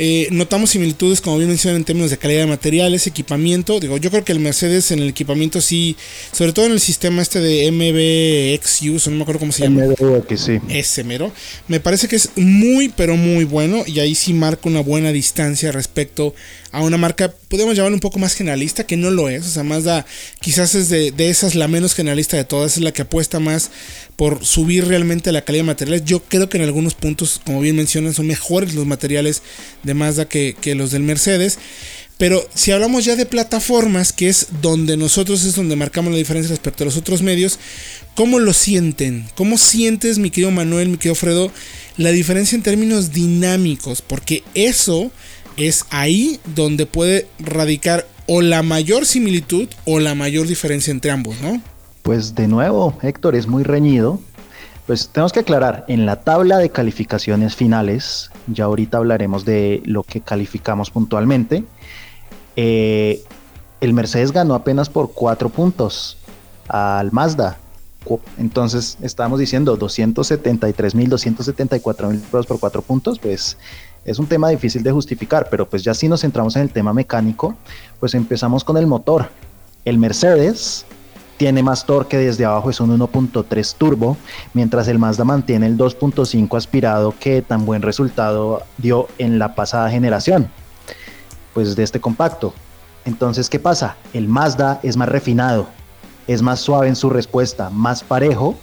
eh, 0.00 0.28
notamos 0.30 0.70
similitudes, 0.70 1.20
como 1.20 1.38
bien 1.38 1.48
mencioné, 1.48 1.76
en 1.76 1.84
términos 1.84 2.10
de 2.10 2.18
calidad 2.18 2.42
de 2.42 2.46
materiales, 2.46 3.08
equipamiento. 3.08 3.80
Digo, 3.80 3.96
yo 3.96 4.10
creo 4.10 4.24
que 4.24 4.30
el 4.30 4.38
Mercedes 4.38 4.92
en 4.92 5.00
el 5.00 5.08
equipamiento 5.08 5.60
sí, 5.60 5.96
sobre 6.30 6.52
todo 6.52 6.66
en 6.66 6.72
el 6.72 6.80
sistema 6.80 7.20
este 7.20 7.40
de 7.40 7.70
MBXU, 7.72 9.10
no 9.10 9.16
me 9.16 9.22
acuerdo 9.22 9.40
cómo 9.40 9.52
se 9.52 9.64
llama. 9.64 9.82
MBX, 9.86 10.40
sí. 10.40 10.58
Ese 10.68 11.02
mero. 11.02 11.32
Me 11.66 11.80
parece 11.80 12.06
que 12.06 12.14
es 12.14 12.30
muy, 12.36 12.90
pero 12.90 13.16
muy 13.16 13.44
bueno. 13.44 13.82
Y 13.86 13.98
ahí 13.98 14.14
sí 14.14 14.32
marca 14.32 14.68
una 14.68 14.80
buena 14.80 15.10
distancia 15.10 15.72
respecto 15.72 16.32
a 16.78 16.82
una 16.82 16.96
marca, 16.96 17.34
podemos 17.48 17.76
llamarlo 17.76 17.96
un 17.96 18.00
poco 18.00 18.20
más 18.20 18.34
generalista, 18.34 18.86
que 18.86 18.96
no 18.96 19.10
lo 19.10 19.28
es. 19.28 19.46
O 19.46 19.50
sea, 19.50 19.64
Mazda 19.64 20.06
quizás 20.40 20.76
es 20.76 20.88
de, 20.88 21.10
de, 21.10 21.28
esas 21.28 21.56
la 21.56 21.66
menos 21.66 21.94
generalista 21.94 22.36
de 22.36 22.44
todas, 22.44 22.76
es 22.76 22.82
la 22.82 22.92
que 22.92 23.02
apuesta 23.02 23.40
más 23.40 23.70
por 24.14 24.44
subir 24.44 24.86
realmente 24.86 25.32
la 25.32 25.42
calidad 25.42 25.64
de 25.64 25.66
materiales. 25.66 26.04
Yo 26.04 26.20
creo 26.20 26.48
que 26.48 26.56
en 26.56 26.64
algunos 26.64 26.94
puntos, 26.94 27.40
como 27.44 27.60
bien 27.60 27.74
mencionan, 27.74 28.14
son 28.14 28.28
mejores 28.28 28.74
los 28.74 28.86
materiales 28.86 29.42
de 29.82 29.94
Mazda 29.94 30.28
que, 30.28 30.56
que 30.60 30.76
los 30.76 30.92
del 30.92 31.02
Mercedes. 31.02 31.58
Pero 32.16 32.48
si 32.52 32.72
hablamos 32.72 33.04
ya 33.04 33.14
de 33.14 33.26
plataformas, 33.26 34.12
que 34.12 34.28
es 34.28 34.48
donde 34.60 34.96
nosotros 34.96 35.44
es 35.44 35.54
donde 35.54 35.76
marcamos 35.76 36.12
la 36.12 36.18
diferencia 36.18 36.50
respecto 36.50 36.82
a 36.82 36.86
los 36.86 36.96
otros 36.96 37.22
medios, 37.22 37.60
¿cómo 38.16 38.40
lo 38.40 38.52
sienten? 38.52 39.28
¿Cómo 39.36 39.56
sientes, 39.56 40.18
mi 40.18 40.30
querido 40.30 40.50
Manuel, 40.50 40.88
mi 40.88 40.96
querido 40.96 41.14
Fredo, 41.14 41.52
la 41.96 42.10
diferencia 42.10 42.56
en 42.56 42.62
términos 42.62 43.12
dinámicos? 43.12 44.02
Porque 44.02 44.42
eso 44.54 45.12
es 45.58 45.84
ahí 45.90 46.40
donde 46.54 46.86
puede 46.86 47.28
radicar 47.38 48.06
o 48.26 48.40
la 48.40 48.62
mayor 48.62 49.04
similitud 49.04 49.68
o 49.84 49.98
la 49.98 50.14
mayor 50.14 50.46
diferencia 50.46 50.90
entre 50.92 51.10
ambos, 51.10 51.40
¿no? 51.40 51.60
Pues 52.02 52.34
de 52.34 52.46
nuevo, 52.46 52.96
Héctor, 53.02 53.34
es 53.34 53.46
muy 53.46 53.64
reñido. 53.64 54.20
Pues 54.86 55.10
tenemos 55.10 55.32
que 55.32 55.40
aclarar, 55.40 55.84
en 55.88 56.06
la 56.06 56.22
tabla 56.22 56.56
de 56.56 56.70
calificaciones 56.70 57.56
finales, 57.56 58.30
ya 58.46 58.64
ahorita 58.64 58.96
hablaremos 58.96 59.44
de 59.44 59.82
lo 59.84 60.02
que 60.02 60.22
calificamos 60.22 60.90
puntualmente, 60.90 61.64
eh, 62.56 63.22
el 63.80 63.92
Mercedes 63.92 64.32
ganó 64.32 64.54
apenas 64.54 64.88
por 64.88 65.12
cuatro 65.12 65.50
puntos 65.50 66.16
al 66.68 67.12
Mazda. 67.12 67.58
Entonces 68.38 68.96
estábamos 69.02 69.38
diciendo 69.38 69.76
273 69.76 70.94
mil, 70.94 71.10
274 71.10 72.10
mil 72.10 72.20
por 72.20 72.58
cuatro 72.58 72.80
puntos, 72.80 73.18
pues 73.18 73.58
es 74.08 74.18
un 74.18 74.26
tema 74.26 74.48
difícil 74.48 74.82
de 74.82 74.90
justificar, 74.90 75.48
pero 75.50 75.68
pues 75.68 75.84
ya 75.84 75.92
si 75.92 76.08
nos 76.08 76.22
centramos 76.22 76.56
en 76.56 76.62
el 76.62 76.70
tema 76.70 76.94
mecánico, 76.94 77.54
pues 78.00 78.14
empezamos 78.14 78.64
con 78.64 78.78
el 78.78 78.86
motor. 78.86 79.28
El 79.84 79.98
Mercedes 79.98 80.86
tiene 81.36 81.62
más 81.62 81.84
torque 81.84 82.16
desde 82.16 82.46
abajo, 82.46 82.70
es 82.70 82.80
un 82.80 82.98
1.3 82.98 83.74
turbo, 83.76 84.16
mientras 84.54 84.88
el 84.88 84.98
Mazda 84.98 85.24
mantiene 85.24 85.66
el 85.66 85.76
2.5 85.76 86.56
aspirado 86.56 87.14
que 87.20 87.42
tan 87.42 87.66
buen 87.66 87.82
resultado 87.82 88.62
dio 88.78 89.08
en 89.18 89.38
la 89.38 89.54
pasada 89.54 89.90
generación, 89.90 90.50
pues 91.52 91.76
de 91.76 91.82
este 91.82 92.00
compacto. 92.00 92.54
Entonces, 93.04 93.50
¿qué 93.50 93.58
pasa? 93.58 93.96
El 94.14 94.26
Mazda 94.26 94.80
es 94.82 94.96
más 94.96 95.08
refinado, 95.08 95.68
es 96.26 96.40
más 96.40 96.60
suave 96.60 96.88
en 96.88 96.96
su 96.96 97.10
respuesta, 97.10 97.68
más 97.70 98.02
parejo 98.02 98.56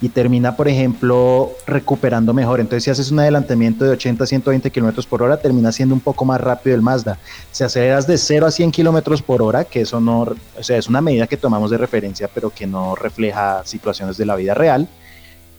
y 0.00 0.08
termina, 0.08 0.56
por 0.56 0.68
ejemplo, 0.68 1.52
recuperando 1.66 2.34
mejor. 2.34 2.60
Entonces, 2.60 2.84
si 2.84 2.90
haces 2.90 3.10
un 3.10 3.20
adelantamiento 3.20 3.84
de 3.84 3.92
80 3.92 4.24
a 4.24 4.26
120 4.26 4.70
kilómetros 4.70 5.06
por 5.06 5.22
hora, 5.22 5.36
termina 5.36 5.72
siendo 5.72 5.94
un 5.94 6.00
poco 6.00 6.24
más 6.24 6.40
rápido 6.40 6.74
el 6.74 6.82
Mazda. 6.82 7.18
Si 7.50 7.64
aceleras 7.64 8.06
de 8.06 8.18
0 8.18 8.46
a 8.46 8.50
100 8.50 8.72
kilómetros 8.72 9.22
por 9.22 9.42
hora, 9.42 9.64
que 9.64 9.82
eso 9.82 10.00
no, 10.00 10.20
o 10.22 10.62
sea, 10.62 10.76
es 10.76 10.88
una 10.88 11.00
medida 11.00 11.26
que 11.26 11.36
tomamos 11.36 11.70
de 11.70 11.78
referencia, 11.78 12.28
pero 12.32 12.50
que 12.50 12.66
no 12.66 12.94
refleja 12.94 13.62
situaciones 13.64 14.16
de 14.16 14.26
la 14.26 14.36
vida 14.36 14.54
real, 14.54 14.88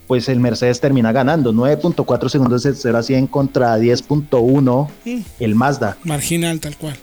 pues 0.08 0.28
el 0.30 0.40
Mercedes 0.40 0.80
termina 0.80 1.12
ganando 1.12 1.54
9.4 1.54 2.30
segundos 2.30 2.64
de 2.64 2.74
0 2.74 2.98
a 2.98 3.04
100 3.04 3.28
contra 3.28 3.78
10.1 3.78 4.88
el 5.40 5.56
Mazda. 5.56 5.98
Marginal, 6.04 6.60
tal 6.60 6.78
cual. 6.78 6.98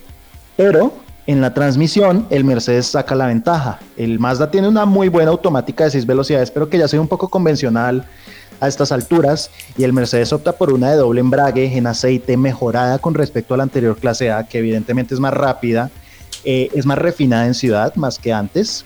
Pero 0.57 0.93
en 1.31 1.41
la 1.41 1.55
transmisión, 1.55 2.27
el 2.31 2.43
Mercedes 2.43 2.87
saca 2.87 3.15
la 3.15 3.27
ventaja. 3.27 3.79
El 3.97 4.19
Mazda 4.19 4.51
tiene 4.51 4.67
una 4.67 4.85
muy 4.85 5.09
buena 5.09 5.31
automática 5.31 5.85
de 5.85 5.91
6 5.93 6.05
velocidades, 6.05 6.51
pero 6.51 6.69
que 6.69 6.77
ya 6.77 6.89
sea 6.89 7.01
un 7.01 7.07
poco 7.07 7.29
convencional 7.29 8.05
a 8.59 8.67
estas 8.67 8.91
alturas. 8.91 9.51
Y 9.79 9.85
el 9.85 9.93
Mercedes 9.93 10.33
opta 10.33 10.53
por 10.53 10.73
una 10.73 10.91
de 10.91 10.97
doble 10.97 11.21
embrague 11.21 11.77
en 11.77 11.87
aceite 11.87 12.37
mejorada 12.37 12.99
con 12.99 13.15
respecto 13.15 13.55
a 13.55 13.59
la 13.59 13.63
anterior 13.63 13.97
clase 13.97 14.33
A, 14.33 14.45
que 14.49 14.59
evidentemente 14.59 15.15
es 15.15 15.21
más 15.21 15.33
rápida, 15.33 15.91
eh, 16.45 16.69
es 16.75 16.85
más 16.85 16.99
refinada 16.99 17.47
en 17.47 17.55
ciudad 17.55 17.95
más 17.95 18.19
que 18.19 18.33
antes. 18.33 18.85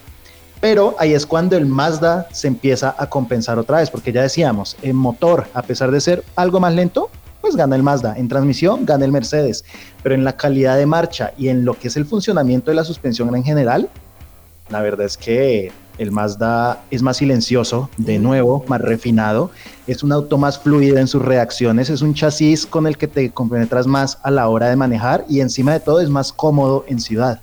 Pero 0.61 0.97
ahí 0.99 1.15
es 1.15 1.25
cuando 1.25 1.57
el 1.57 1.65
Mazda 1.65 2.29
se 2.31 2.49
empieza 2.49 2.95
a 2.99 3.09
compensar 3.09 3.59
otra 3.59 3.79
vez, 3.79 3.91
porque 3.91 4.13
ya 4.13 4.21
decíamos, 4.21 4.77
el 4.83 4.95
motor, 4.95 5.47
a 5.55 5.63
pesar 5.63 5.91
de 5.91 6.01
ser 6.01 6.25
algo 6.37 6.61
más 6.61 6.75
lento, 6.75 7.11
pues 7.45 7.57
gana 7.57 7.77
el 7.77 7.83
Mazda. 7.83 8.17
En 8.17 8.27
transmisión 8.27 8.87
gana 8.87 9.05
el 9.05 9.13
Mercedes. 9.13 9.67
Pero 10.03 10.15
en 10.15 10.25
la 10.25 10.35
calidad 10.35 10.79
de 10.79 10.87
marcha 10.87 11.35
y 11.37 11.49
en 11.49 11.67
lo 11.67 11.79
que 11.79 11.89
es 11.89 11.97
el 11.99 12.07
funcionamiento 12.07 12.71
de 12.71 12.75
la 12.75 12.85
suspensión 12.85 13.37
en 13.37 13.45
general, 13.45 13.91
la 14.71 14.81
verdad 14.81 15.05
es 15.05 15.19
que 15.19 15.71
el 15.99 16.11
Mazda 16.11 16.83
es 16.91 17.03
más 17.03 17.19
silencioso, 17.19 17.91
de 17.99 18.19
nuevo, 18.19 18.65
más 18.67 18.81
refinado. 18.81 19.51
Es 19.87 20.03
un 20.03 20.13
auto 20.13 20.39
más 20.39 20.59
fluido 20.59 20.97
en 20.97 21.07
sus 21.07 21.21
reacciones. 21.21 21.91
Es 21.91 22.01
un 22.01 22.15
chasis 22.15 22.65
con 22.65 22.87
el 22.87 22.97
que 22.97 23.09
te 23.09 23.31
compenetras 23.31 23.87
más 23.87 24.17
a 24.23 24.31
la 24.31 24.49
hora 24.49 24.71
de 24.71 24.77
manejar 24.77 25.27
y 25.29 25.41
encima 25.41 25.75
de 25.75 25.81
todo 25.81 26.01
es 26.01 26.09
más 26.09 26.33
cómodo 26.33 26.87
en 26.89 26.99
ciudad. 26.99 27.43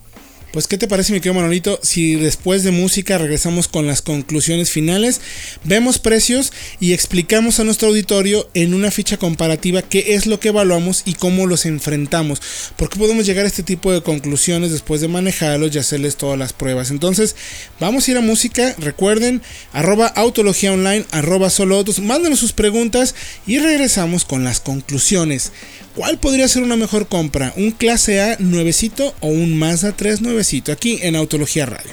Pues, 0.51 0.67
¿qué 0.67 0.77
te 0.77 0.89
parece, 0.89 1.13
mi 1.13 1.21
querido 1.21 1.35
Manolito? 1.35 1.79
Si 1.81 2.15
después 2.15 2.63
de 2.63 2.71
música 2.71 3.17
regresamos 3.17 3.69
con 3.69 3.87
las 3.87 4.01
conclusiones 4.01 4.69
finales, 4.69 5.21
vemos 5.63 5.97
precios 5.97 6.51
y 6.81 6.91
explicamos 6.91 7.61
a 7.61 7.63
nuestro 7.63 7.87
auditorio 7.87 8.49
en 8.53 8.73
una 8.73 8.91
ficha 8.91 9.15
comparativa 9.15 9.81
qué 9.81 10.15
es 10.15 10.25
lo 10.25 10.41
que 10.41 10.49
evaluamos 10.49 11.03
y 11.05 11.13
cómo 11.13 11.47
los 11.47 11.65
enfrentamos. 11.65 12.41
¿Por 12.75 12.89
qué 12.89 12.99
podemos 12.99 13.25
llegar 13.25 13.45
a 13.45 13.47
este 13.47 13.63
tipo 13.63 13.93
de 13.93 14.03
conclusiones 14.03 14.71
después 14.71 14.99
de 14.99 15.07
manejarlos 15.07 15.73
y 15.73 15.79
hacerles 15.79 16.17
todas 16.17 16.37
las 16.37 16.51
pruebas? 16.51 16.91
Entonces, 16.91 17.37
vamos 17.79 18.05
a 18.05 18.11
ir 18.11 18.17
a 18.17 18.21
música. 18.21 18.75
Recuerden, 18.77 19.41
arroba 19.71 20.07
autología 20.07 20.73
online, 20.73 21.05
arroba 21.11 21.49
solo 21.49 21.77
autos. 21.77 21.99
Mándenos 21.99 22.39
sus 22.39 22.51
preguntas 22.51 23.15
y 23.47 23.59
regresamos 23.59 24.25
con 24.25 24.43
las 24.43 24.59
conclusiones. 24.59 25.53
¿Cuál 25.95 26.19
podría 26.19 26.47
ser 26.47 26.63
una 26.63 26.77
mejor 26.77 27.07
compra? 27.07 27.53
¿Un 27.57 27.71
clase 27.71 28.21
A 28.21 28.37
nuevecito 28.39 29.13
o 29.19 29.27
un 29.27 29.57
Mazda 29.57 29.91
3 29.91 30.21
nuevecito? 30.21 30.71
Aquí 30.71 30.99
en 31.01 31.17
Autología 31.17 31.65
Radio. 31.65 31.91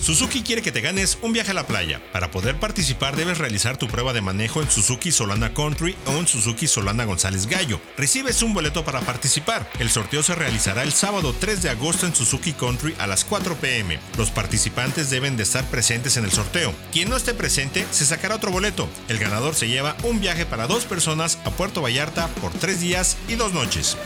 Suzuki 0.00 0.42
quiere 0.42 0.62
que 0.62 0.72
te 0.72 0.80
ganes 0.80 1.18
un 1.20 1.32
viaje 1.32 1.50
a 1.50 1.54
la 1.54 1.66
playa. 1.66 2.00
Para 2.12 2.30
poder 2.30 2.58
participar 2.58 3.16
debes 3.16 3.38
realizar 3.38 3.76
tu 3.76 3.86
prueba 3.86 4.12
de 4.14 4.22
manejo 4.22 4.62
en 4.62 4.70
Suzuki 4.70 5.12
Solana 5.12 5.52
Country 5.52 5.94
o 6.06 6.12
en 6.12 6.26
Suzuki 6.26 6.66
Solana 6.66 7.04
González 7.04 7.46
Gallo. 7.46 7.80
Recibes 7.98 8.42
un 8.42 8.54
boleto 8.54 8.82
para 8.84 9.00
participar. 9.02 9.68
El 9.78 9.90
sorteo 9.90 10.22
se 10.22 10.34
realizará 10.34 10.82
el 10.84 10.92
sábado 10.92 11.34
3 11.38 11.62
de 11.62 11.70
agosto 11.70 12.06
en 12.06 12.14
Suzuki 12.14 12.54
Country 12.54 12.94
a 12.98 13.06
las 13.06 13.24
4 13.24 13.56
pm. 13.56 13.98
Los 14.16 14.30
participantes 14.30 15.10
deben 15.10 15.36
de 15.36 15.42
estar 15.42 15.64
presentes 15.66 16.16
en 16.16 16.24
el 16.24 16.32
sorteo. 16.32 16.74
Quien 16.92 17.10
no 17.10 17.16
esté 17.16 17.34
presente 17.34 17.86
se 17.90 18.06
sacará 18.06 18.36
otro 18.36 18.50
boleto. 18.50 18.88
El 19.08 19.18
ganador 19.18 19.54
se 19.54 19.68
lleva 19.68 19.96
un 20.02 20.20
viaje 20.20 20.46
para 20.46 20.66
dos 20.66 20.86
personas 20.86 21.38
a 21.44 21.50
Puerto 21.50 21.82
Vallarta 21.82 22.28
por 22.40 22.52
tres 22.52 22.80
días 22.80 23.18
y 23.28 23.34
dos 23.34 23.52
noches. 23.52 23.96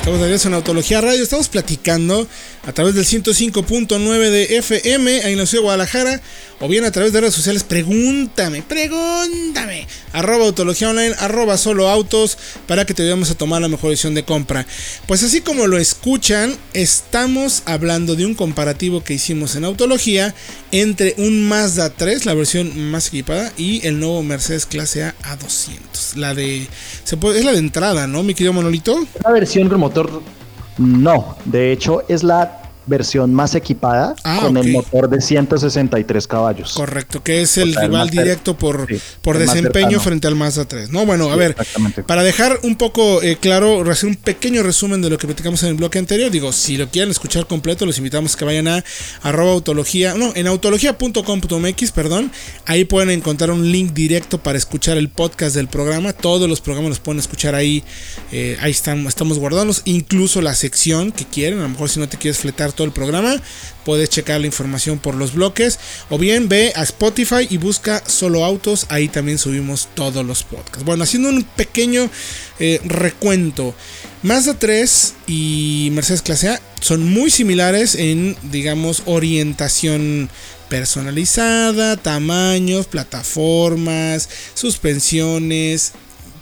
Estamos 0.00 0.18
de 0.18 0.24
regreso 0.24 0.48
en 0.48 0.54
Autología 0.54 1.02
Radio. 1.02 1.22
Estamos 1.22 1.50
platicando 1.50 2.26
a 2.66 2.72
través 2.72 2.94
del 2.94 3.04
105.9 3.04 4.30
de 4.30 4.56
FM 4.56 5.30
en 5.30 5.36
la 5.36 5.44
ciudad 5.44 5.60
de 5.60 5.64
Guadalajara 5.64 6.22
o 6.60 6.68
bien 6.68 6.84
a 6.84 6.90
través 6.90 7.12
de 7.12 7.20
redes 7.20 7.34
sociales. 7.34 7.64
Pregúntame, 7.64 8.62
pregúntame. 8.62 9.86
Arroba 10.12 10.44
Autología 10.44 10.90
Online, 10.90 11.14
arroba 11.18 11.56
Solo 11.56 11.88
Autos 11.88 12.38
para 12.66 12.84
que 12.84 12.94
te 12.94 13.02
ayudemos 13.02 13.30
a 13.30 13.34
tomar 13.34 13.62
la 13.62 13.68
mejor 13.68 13.90
decisión 13.90 14.14
de 14.14 14.24
compra. 14.24 14.66
Pues 15.06 15.22
así 15.22 15.40
como 15.40 15.66
lo 15.66 15.78
escuchan, 15.78 16.54
estamos 16.74 17.62
hablando 17.64 18.14
de 18.14 18.26
un 18.26 18.34
comparativo 18.34 19.02
que 19.02 19.14
hicimos 19.14 19.56
en 19.56 19.64
Autología 19.64 20.34
entre 20.70 21.14
un 21.18 21.48
Mazda 21.48 21.90
3, 21.90 22.26
la 22.26 22.34
versión 22.34 22.90
más 22.90 23.08
equipada, 23.08 23.52
y 23.56 23.86
el 23.86 23.98
nuevo 23.98 24.22
Mercedes 24.22 24.66
Clase 24.66 25.04
A 25.04 25.14
A200. 25.22 26.16
La 26.16 26.34
de. 26.34 26.66
Se 27.04 27.16
puede, 27.16 27.38
es 27.38 27.44
la 27.44 27.52
de 27.52 27.58
entrada, 27.58 28.06
¿no, 28.06 28.22
mi 28.22 28.34
querido 28.34 28.52
Monolito? 28.52 28.94
Una 29.24 29.32
versión 29.32 29.68
con 29.68 29.80
motor. 29.80 30.22
No, 30.78 31.36
de 31.44 31.72
hecho 31.72 32.04
es 32.08 32.22
la 32.22 32.59
versión 32.90 33.32
más 33.32 33.54
equipada 33.54 34.14
Ah, 34.24 34.40
con 34.42 34.56
el 34.56 34.72
motor 34.72 35.08
de 35.08 35.20
163 35.20 36.26
caballos. 36.26 36.74
Correcto, 36.74 37.22
que 37.22 37.42
es 37.42 37.56
el 37.56 37.72
sea, 37.72 37.84
rival 37.84 38.10
directo 38.10 38.56
por, 38.56 38.86
sí, 38.88 39.00
por 39.22 39.38
desempeño 39.38 40.00
frente 40.00 40.26
al 40.26 40.34
Mazda 40.34 40.66
3. 40.66 40.90
No, 40.90 41.06
bueno, 41.06 41.30
a 41.30 41.36
ver, 41.36 41.56
para 42.06 42.22
dejar 42.22 42.60
un 42.62 42.76
poco 42.76 43.22
eh, 43.22 43.38
claro, 43.40 43.88
hacer 43.90 44.08
un 44.08 44.16
pequeño 44.16 44.62
resumen 44.62 45.00
de 45.00 45.10
lo 45.10 45.18
que 45.18 45.26
platicamos 45.26 45.62
en 45.62 45.70
el 45.70 45.74
bloque 45.74 45.98
anterior, 45.98 46.30
digo, 46.30 46.52
si 46.52 46.76
lo 46.76 46.90
quieren 46.90 47.10
escuchar 47.10 47.46
completo, 47.46 47.86
los 47.86 47.98
invitamos 47.98 48.34
a 48.34 48.38
que 48.38 48.44
vayan 48.44 48.68
a 48.68 48.84
arroba 49.22 49.52
autología, 49.52 50.14
no, 50.14 50.32
en 50.34 50.46
autología.com.mx, 50.46 51.92
perdón, 51.92 52.32
ahí 52.66 52.84
pueden 52.84 53.10
encontrar 53.10 53.50
un 53.50 53.70
link 53.70 53.92
directo 53.92 54.42
para 54.42 54.58
escuchar 54.58 54.98
el 54.98 55.08
podcast 55.08 55.54
del 55.54 55.68
programa, 55.68 56.12
todos 56.12 56.48
los 56.48 56.60
programas 56.60 56.90
los 56.90 57.00
pueden 57.00 57.20
escuchar 57.20 57.54
ahí, 57.54 57.84
eh, 58.32 58.56
ahí 58.60 58.70
están, 58.70 59.06
estamos 59.06 59.38
guardándolos, 59.38 59.82
incluso 59.84 60.42
la 60.42 60.54
sección 60.54 61.12
que 61.12 61.24
quieren, 61.24 61.60
a 61.60 61.62
lo 61.62 61.68
mejor 61.70 61.88
si 61.88 62.00
no 62.00 62.08
te 62.08 62.18
quieres 62.18 62.38
fletar 62.38 62.72
el 62.84 62.92
programa, 62.92 63.40
puedes 63.84 64.08
checar 64.10 64.40
la 64.40 64.46
información 64.46 64.98
por 64.98 65.14
los 65.14 65.34
bloques 65.34 65.78
o 66.08 66.18
bien 66.18 66.48
ve 66.48 66.72
a 66.76 66.82
Spotify 66.82 67.46
y 67.48 67.56
busca 67.56 68.02
solo 68.06 68.44
autos. 68.44 68.86
Ahí 68.88 69.08
también 69.08 69.38
subimos 69.38 69.88
todos 69.94 70.24
los 70.24 70.44
podcasts. 70.44 70.84
Bueno 70.84 71.04
haciendo 71.04 71.28
un 71.28 71.42
pequeño 71.44 72.10
eh, 72.58 72.80
recuento. 72.84 73.74
Mazda 74.22 74.58
3 74.58 75.14
y 75.26 75.88
Mercedes 75.92 76.22
clase 76.22 76.50
A 76.50 76.60
son 76.80 77.08
muy 77.08 77.30
similares 77.30 77.94
en 77.94 78.36
digamos 78.42 79.02
orientación 79.06 80.28
personalizada 80.68 81.96
tamaños 81.96 82.86
plataformas 82.86 84.28
suspensiones 84.54 85.92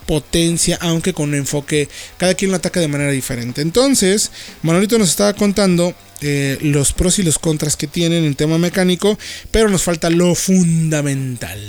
potencia, 0.08 0.78
aunque 0.80 1.12
con 1.12 1.28
un 1.28 1.34
enfoque, 1.34 1.86
cada 2.16 2.32
quien 2.32 2.50
lo 2.50 2.56
ataca 2.56 2.80
de 2.80 2.88
manera 2.88 3.10
diferente. 3.10 3.60
Entonces, 3.60 4.30
Manolito 4.62 4.98
nos 4.98 5.10
estaba 5.10 5.34
contando 5.34 5.94
eh, 6.22 6.56
los 6.62 6.94
pros 6.94 7.18
y 7.18 7.22
los 7.22 7.38
contras 7.38 7.76
que 7.76 7.86
tienen 7.86 8.24
en 8.24 8.34
tema 8.34 8.56
mecánico, 8.56 9.18
pero 9.50 9.68
nos 9.68 9.82
falta 9.82 10.08
lo 10.08 10.34
fundamental. 10.34 11.60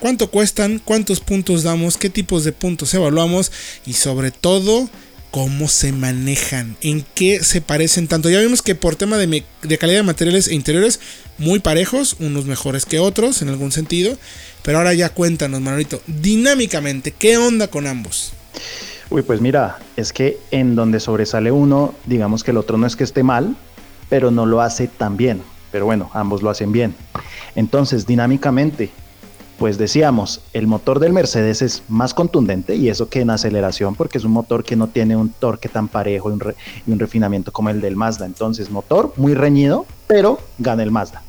¿Cuánto 0.00 0.30
cuestan? 0.30 0.82
¿Cuántos 0.84 1.20
puntos 1.20 1.62
damos? 1.62 1.96
¿Qué 1.96 2.10
tipos 2.10 2.44
de 2.44 2.52
puntos 2.52 2.92
evaluamos? 2.92 3.50
Y 3.86 3.94
sobre 3.94 4.32
todo, 4.32 4.90
cómo 5.30 5.68
se 5.68 5.92
manejan, 5.92 6.76
en 6.80 7.04
qué 7.14 7.42
se 7.42 7.60
parecen 7.60 8.08
tanto. 8.08 8.30
Ya 8.30 8.40
vimos 8.40 8.62
que 8.62 8.74
por 8.74 8.96
tema 8.96 9.16
de, 9.16 9.44
calidad 9.78 9.98
de 9.98 10.02
materiales 10.02 10.48
e 10.48 10.54
interiores, 10.54 11.00
muy 11.38 11.58
parejos, 11.60 12.16
unos 12.20 12.46
mejores 12.46 12.86
que 12.86 12.98
otros 12.98 13.42
en 13.42 13.48
algún 13.48 13.72
sentido. 13.72 14.16
Pero 14.62 14.78
ahora 14.78 14.94
ya 14.94 15.10
cuéntanos, 15.10 15.60
Manolito, 15.60 16.02
dinámicamente, 16.06 17.12
¿qué 17.12 17.36
onda 17.36 17.68
con 17.68 17.86
ambos? 17.86 18.32
Uy, 19.10 19.22
pues 19.22 19.40
mira, 19.40 19.78
es 19.96 20.12
que 20.12 20.38
en 20.50 20.74
donde 20.74 21.00
sobresale 21.00 21.50
uno, 21.50 21.94
digamos 22.06 22.44
que 22.44 22.50
el 22.50 22.58
otro 22.58 22.76
no 22.76 22.86
es 22.86 22.96
que 22.96 23.04
esté 23.04 23.22
mal, 23.22 23.56
pero 24.08 24.30
no 24.30 24.46
lo 24.46 24.60
hace 24.60 24.86
tan 24.88 25.16
bien. 25.16 25.42
Pero 25.70 25.84
bueno, 25.84 26.10
ambos 26.14 26.42
lo 26.42 26.50
hacen 26.50 26.72
bien. 26.72 26.94
Entonces, 27.54 28.06
dinámicamente, 28.06 28.90
pues 29.58 29.76
decíamos, 29.76 30.40
el 30.52 30.68
motor 30.68 31.00
del 31.00 31.12
Mercedes 31.12 31.62
es 31.62 31.82
más 31.88 32.14
contundente 32.14 32.76
y 32.76 32.88
eso 32.88 33.08
que 33.08 33.20
en 33.20 33.30
aceleración, 33.30 33.96
porque 33.96 34.18
es 34.18 34.24
un 34.24 34.30
motor 34.30 34.62
que 34.62 34.76
no 34.76 34.86
tiene 34.86 35.16
un 35.16 35.30
torque 35.30 35.68
tan 35.68 35.88
parejo 35.88 36.30
y 36.30 36.34
un, 36.34 36.40
re- 36.40 36.54
y 36.86 36.92
un 36.92 36.98
refinamiento 37.00 37.50
como 37.52 37.68
el 37.68 37.80
del 37.80 37.96
Mazda. 37.96 38.24
Entonces, 38.26 38.70
motor 38.70 39.12
muy 39.16 39.34
reñido, 39.34 39.84
pero 40.06 40.38
gana 40.58 40.84
el 40.84 40.92
Mazda. 40.92 41.22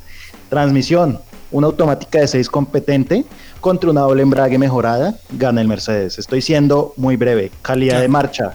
Transmisión, 0.47 1.19
una 1.51 1.67
automática 1.67 2.19
de 2.19 2.27
6 2.27 2.49
competente 2.49 3.25
contra 3.59 3.89
una 3.89 4.01
doble 4.01 4.21
embrague 4.21 4.59
mejorada, 4.59 5.15
gana 5.31 5.61
el 5.61 5.67
Mercedes. 5.67 6.19
Estoy 6.19 6.41
siendo 6.43 6.93
muy 6.97 7.15
breve. 7.17 7.51
Calidad 7.63 7.99
de 7.99 8.07
marcha, 8.07 8.53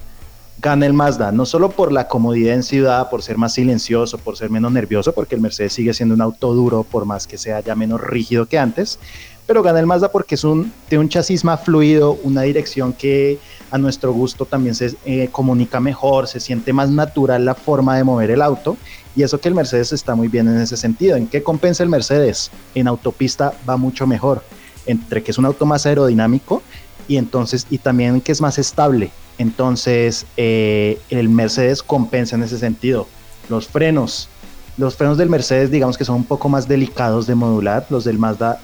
gana 0.61 0.87
el 0.87 0.93
Mazda, 0.93 1.33
no 1.33 1.47
solo 1.47 1.71
por 1.71 1.91
la 1.93 2.07
comodidad 2.07 2.55
en 2.55 2.63
ciudad, 2.63 3.11
por 3.11 3.23
ser 3.23 3.37
más 3.39 3.55
silencioso, 3.55 4.19
por 4.19 4.37
ser 4.37 4.51
menos 4.51 4.71
nervioso, 4.73 5.13
porque 5.13 5.35
el 5.35 5.41
Mercedes 5.41 5.73
sigue 5.73 5.93
siendo 5.93 6.15
un 6.15 6.21
auto 6.21 6.55
duro, 6.55 6.85
por 6.85 7.05
más 7.05 7.27
que 7.27 7.39
sea 7.39 7.61
ya 7.61 7.75
menos 7.75 8.01
rígido 8.01 8.47
que 8.47 8.59
antes, 8.59 8.99
pero 9.47 9.63
gana 9.63 9.81
el 9.81 9.87
Mazda 9.87 10.11
porque 10.11 10.37
es 10.37 10.45
un, 10.45 10.73
un 10.91 11.09
chasis 11.09 11.45
más 11.45 11.63
fluido, 11.63 12.19
una 12.23 12.43
dirección 12.43 12.93
que 12.93 13.39
a 13.71 13.79
nuestro 13.79 14.13
gusto 14.13 14.47
también 14.47 14.75
se 14.75 14.95
eh, 15.05 15.29
comunica 15.31 15.81
mejor, 15.81 16.29
se 16.29 16.41
siente 16.41 16.73
más 16.73 16.91
natural 16.91 17.45
la 17.45 17.55
forma 17.55 17.97
de 17.97 18.05
mover 18.05 18.31
el 18.31 18.41
auto 18.41 18.77
y 19.17 19.23
eso 19.23 19.41
que 19.41 19.49
el 19.49 19.55
Mercedes 19.55 19.93
está 19.93 20.15
muy 20.15 20.29
bien 20.29 20.49
en 20.49 20.61
ese 20.61 20.77
sentido. 20.77 21.17
¿En 21.17 21.27
qué 21.27 21.43
compensa 21.43 21.83
el 21.83 21.89
Mercedes? 21.89 22.51
En 22.75 22.89
autopista 22.89 23.53
va 23.69 23.77
mucho 23.77 24.07
mejor, 24.07 24.43
entre 24.87 25.23
que 25.23 25.31
es 25.31 25.39
un 25.39 25.45
auto 25.45 25.67
más 25.67 25.87
aerodinámico 25.87 26.63
y 27.07 27.17
entonces 27.17 27.67
y 27.71 27.79
también 27.79 28.21
que 28.21 28.33
es 28.33 28.41
más 28.41 28.59
estable. 28.59 29.11
Entonces 29.39 30.27
eh, 30.37 30.99
el 31.11 31.29
Mercedes 31.29 31.83
compensa 31.83 32.37
en 32.37 32.45
ese 32.45 32.59
sentido. 32.59 33.07
Los 33.49 33.69
frenos, 33.69 34.29
los 34.77 34.97
frenos 34.97 35.19
del 35.19 35.31
Mercedes, 35.31 35.71
digamos 35.71 35.97
que 35.97 36.05
son 36.05 36.17
un 36.17 36.25
poco 36.25 36.49
más 36.49 36.67
delicados 36.67 37.27
de 37.27 37.35
modular. 37.35 37.87
Los 37.91 38.05
del 38.05 38.19
Mazda 38.19 38.61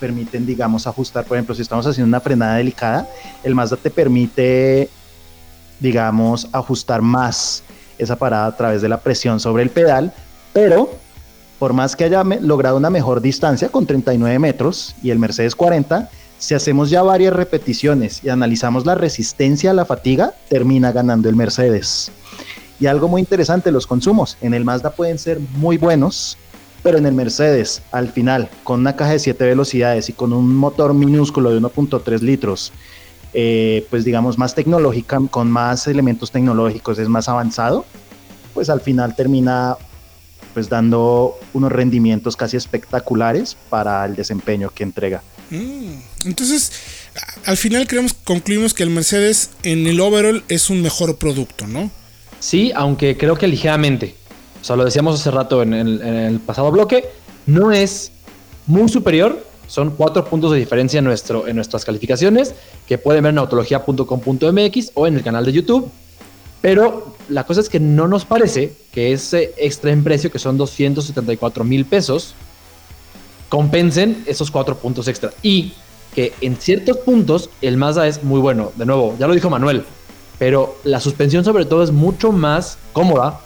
permiten, 0.00 0.44
digamos, 0.44 0.86
ajustar. 0.86 1.24
Por 1.24 1.36
ejemplo, 1.36 1.54
si 1.54 1.62
estamos 1.62 1.86
haciendo 1.86 2.08
una 2.08 2.20
frenada 2.20 2.56
delicada, 2.56 3.08
el 3.44 3.54
Mazda 3.54 3.76
te 3.76 3.90
permite, 3.90 4.88
digamos, 5.78 6.48
ajustar 6.52 7.00
más 7.00 7.62
esa 7.96 8.16
parada 8.16 8.46
a 8.46 8.56
través 8.56 8.82
de 8.82 8.88
la 8.88 8.98
presión 8.98 9.38
sobre 9.38 9.62
el 9.62 9.70
pedal. 9.70 10.12
Pero, 10.52 10.90
por 11.60 11.72
más 11.72 11.94
que 11.94 12.04
haya 12.04 12.24
logrado 12.24 12.76
una 12.76 12.90
mejor 12.90 13.20
distancia 13.20 13.68
con 13.68 13.86
39 13.86 14.38
metros 14.40 14.96
y 15.00 15.10
el 15.10 15.20
Mercedes 15.20 15.54
40, 15.54 16.10
si 16.38 16.54
hacemos 16.54 16.90
ya 16.90 17.04
varias 17.04 17.32
repeticiones 17.32 18.24
y 18.24 18.30
analizamos 18.30 18.84
la 18.84 18.96
resistencia 18.96 19.70
a 19.70 19.74
la 19.74 19.84
fatiga, 19.84 20.34
termina 20.48 20.90
ganando 20.90 21.28
el 21.28 21.36
Mercedes. 21.36 22.10
Y 22.82 22.88
algo 22.88 23.06
muy 23.06 23.20
interesante, 23.20 23.70
los 23.70 23.86
consumos. 23.86 24.36
En 24.40 24.54
el 24.54 24.64
Mazda 24.64 24.90
pueden 24.90 25.16
ser 25.16 25.38
muy 25.54 25.78
buenos, 25.78 26.36
pero 26.82 26.98
en 26.98 27.06
el 27.06 27.12
Mercedes, 27.12 27.80
al 27.92 28.08
final, 28.10 28.50
con 28.64 28.80
una 28.80 28.96
caja 28.96 29.12
de 29.12 29.20
7 29.20 29.44
velocidades 29.44 30.08
y 30.08 30.12
con 30.12 30.32
un 30.32 30.52
motor 30.56 30.92
minúsculo 30.92 31.52
de 31.52 31.60
1.3 31.60 32.20
litros, 32.22 32.72
eh, 33.34 33.86
pues 33.88 34.04
digamos 34.04 34.36
más 34.36 34.56
tecnológica, 34.56 35.20
con 35.30 35.48
más 35.48 35.86
elementos 35.86 36.32
tecnológicos, 36.32 36.98
es 36.98 37.08
más 37.08 37.28
avanzado, 37.28 37.84
pues 38.52 38.68
al 38.68 38.80
final 38.80 39.14
termina 39.14 39.76
pues 40.52 40.68
dando 40.68 41.38
unos 41.52 41.70
rendimientos 41.70 42.36
casi 42.36 42.56
espectaculares 42.56 43.56
para 43.70 44.04
el 44.06 44.16
desempeño 44.16 44.70
que 44.70 44.82
entrega. 44.82 45.22
Mm, 45.50 46.00
Entonces, 46.24 46.72
al 47.46 47.56
final 47.56 47.86
creemos, 47.86 48.12
concluimos 48.12 48.74
que 48.74 48.82
el 48.82 48.90
Mercedes 48.90 49.50
en 49.62 49.86
el 49.86 50.00
overall 50.00 50.42
es 50.48 50.68
un 50.68 50.82
mejor 50.82 51.16
producto, 51.16 51.68
¿no? 51.68 52.01
Sí, 52.42 52.72
aunque 52.74 53.16
creo 53.16 53.36
que 53.36 53.46
ligeramente. 53.46 54.16
O 54.60 54.64
sea, 54.64 54.74
lo 54.74 54.84
decíamos 54.84 55.20
hace 55.20 55.30
rato 55.30 55.62
en 55.62 55.72
el, 55.72 56.40
pasado 56.44 56.72
bloque. 56.72 57.08
No 57.46 57.70
es 57.70 58.10
muy 58.66 58.88
superior. 58.88 59.46
Son 59.68 59.92
cuatro 59.92 60.24
puntos 60.24 60.50
de 60.50 60.58
diferencia 60.58 60.98
en, 60.98 61.04
nuestro, 61.04 61.46
en 61.46 61.54
nuestras 61.54 61.84
calificaciones 61.84 62.52
que 62.88 62.98
pueden 62.98 63.22
ver 63.22 63.30
en 63.30 63.38
autología.com.mx 63.38 64.90
o 64.94 65.06
en 65.06 65.14
el 65.14 65.22
canal 65.22 65.44
de 65.44 65.52
YouTube. 65.52 65.88
Pero 66.60 67.14
la 67.28 67.44
cosa 67.44 67.60
es 67.60 67.68
que 67.68 67.78
no 67.78 68.08
nos 68.08 68.24
parece 68.24 68.72
que 68.90 69.12
ese 69.12 69.54
extra 69.56 69.92
en 69.92 70.02
precio, 70.02 70.28
que 70.32 70.40
son 70.40 70.58
274 70.58 71.62
mil 71.62 71.84
pesos, 71.84 72.34
compensen 73.48 74.24
esos 74.26 74.50
cuatro 74.50 74.76
puntos 74.78 75.06
extra. 75.06 75.30
Y 75.44 75.74
que 76.12 76.32
en 76.40 76.56
ciertos 76.56 76.96
puntos 76.98 77.50
el 77.60 77.76
Mazda 77.76 78.08
es 78.08 78.24
muy 78.24 78.40
bueno. 78.40 78.72
De 78.74 78.84
nuevo, 78.84 79.14
ya 79.16 79.28
lo 79.28 79.34
dijo 79.34 79.48
Manuel, 79.48 79.84
pero 80.42 80.76
la 80.82 80.98
suspensión 80.98 81.44
sobre 81.44 81.66
todo 81.66 81.84
es 81.84 81.92
mucho 81.92 82.32
más 82.32 82.76
cómoda, 82.92 83.38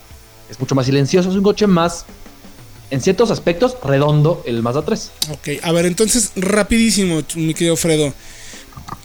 es 0.48 0.59
mucho 0.59 0.74
más 0.74 0.87
silencioso, 0.87 1.28
es 1.28 1.37
un 1.37 1.42
coche 1.42 1.66
más, 1.66 2.06
en 2.88 3.02
ciertos 3.02 3.30
aspectos, 3.30 3.76
redondo 3.85 4.42
el 4.46 4.62
Mazda 4.62 4.80
3. 4.80 5.11
Ok, 5.30 5.48
a 5.62 5.72
ver, 5.72 5.85
entonces, 5.85 6.32
rapidísimo, 6.37 7.20
mi 7.35 7.52
querido 7.52 7.76
Fredo. 7.76 8.14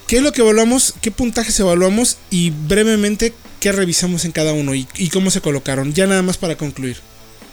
¿Qué 0.08 0.15
es 0.15 0.23
lo 0.23 0.32
que 0.32 0.39
evaluamos? 0.39 0.93
¿Qué 1.01 1.12
puntajes 1.12 1.60
evaluamos? 1.60 2.15
Y 2.30 2.51
brevemente, 2.51 3.34
¿qué 3.60 3.73
revisamos 3.73 4.23
en 4.23 4.32
cada 4.32 4.54
uno? 4.54 4.73
Y, 4.73 4.88
y 4.95 5.10
cómo 5.10 5.30
se 5.30 5.41
colocaron? 5.41 5.91
Ya 5.91 6.08
nada 6.08 6.21
más 6.21 6.38
para 6.38 6.56
concluir. 6.56 6.95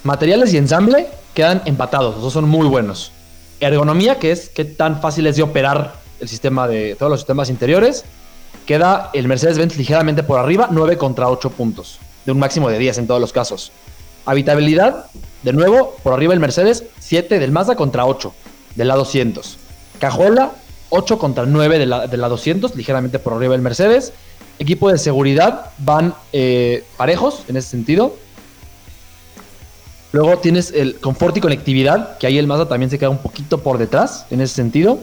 Materiales 0.05 0.55
y 0.55 0.57
ensamble 0.57 1.09
quedan 1.35 1.63
empatados, 1.65 2.15
los 2.15 2.23
dos 2.23 2.33
son 2.33 2.49
muy 2.49 2.69
buenos. 2.69 3.11
Ergonomía, 3.59 4.21
que 4.21 4.31
es 4.31 4.51
qué 4.51 4.65
tan 4.65 5.03
fácil 5.03 5.27
es 5.27 5.35
de 5.35 5.43
operar 5.43 6.01
el 6.21 6.29
sistema 6.29 6.69
de 6.69 6.95
todos 6.95 7.11
los 7.11 7.19
sistemas 7.19 7.51
interiores, 7.51 8.05
queda 8.69 9.09
el 9.15 9.27
Mercedes-Benz 9.27 9.79
ligeramente 9.79 10.23
por 10.23 10.39
arriba, 10.39 10.69
9 10.71 10.99
contra 10.99 11.31
8 11.31 11.49
puntos, 11.49 11.99
de 12.27 12.33
un 12.33 12.39
máximo 12.39 12.69
de 12.69 12.79
10 12.79 12.99
en 12.99 13.07
todos 13.07 13.19
los 13.19 13.33
casos. 13.33 13.73
Habitabilidad, 14.27 15.07
de 15.43 15.55
nuevo, 15.55 15.97
por 16.03 16.13
arriba 16.13 16.35
el 16.35 16.39
Mercedes, 16.41 16.85
7 17.01 17.39
del 17.39 17.51
Mazda 17.51 17.77
contra 17.77 18.05
8 18.05 18.31
de 18.75 18.85
la 18.85 18.95
200. 18.95 19.57
Cajuela, 19.99 20.53
8 20.91 21.19
contra 21.19 21.47
9 21.47 21.79
de 21.79 21.87
la, 21.87 22.07
de 22.09 22.17
la 22.19 22.29
200, 22.29 22.77
ligeramente 22.77 23.19
por 23.19 23.33
arriba 23.33 23.55
el 23.55 23.63
Mercedes. 23.63 24.13
Equipo 24.59 24.93
de 24.93 24.99
seguridad 24.99 25.71
van 25.79 26.13
eh, 26.35 26.85
parejos 26.99 27.45
en 27.49 27.57
ese 27.57 27.71
sentido. 27.71 28.17
Luego 30.13 30.37
tienes 30.41 30.73
el 30.73 31.01
confort 31.01 31.35
y 31.39 31.41
conectividad, 31.41 32.19
que 32.19 32.27
ahí 32.27 32.37
el 32.37 32.47
Mazda 32.47 32.69
también 32.69 32.91
se 32.91 32.99
queda 32.99 33.09
un 33.09 33.23
poquito 33.23 33.63
por 33.63 33.79
detrás 33.79 34.27
en 34.29 34.43
ese 34.43 34.55
sentido. 34.55 34.99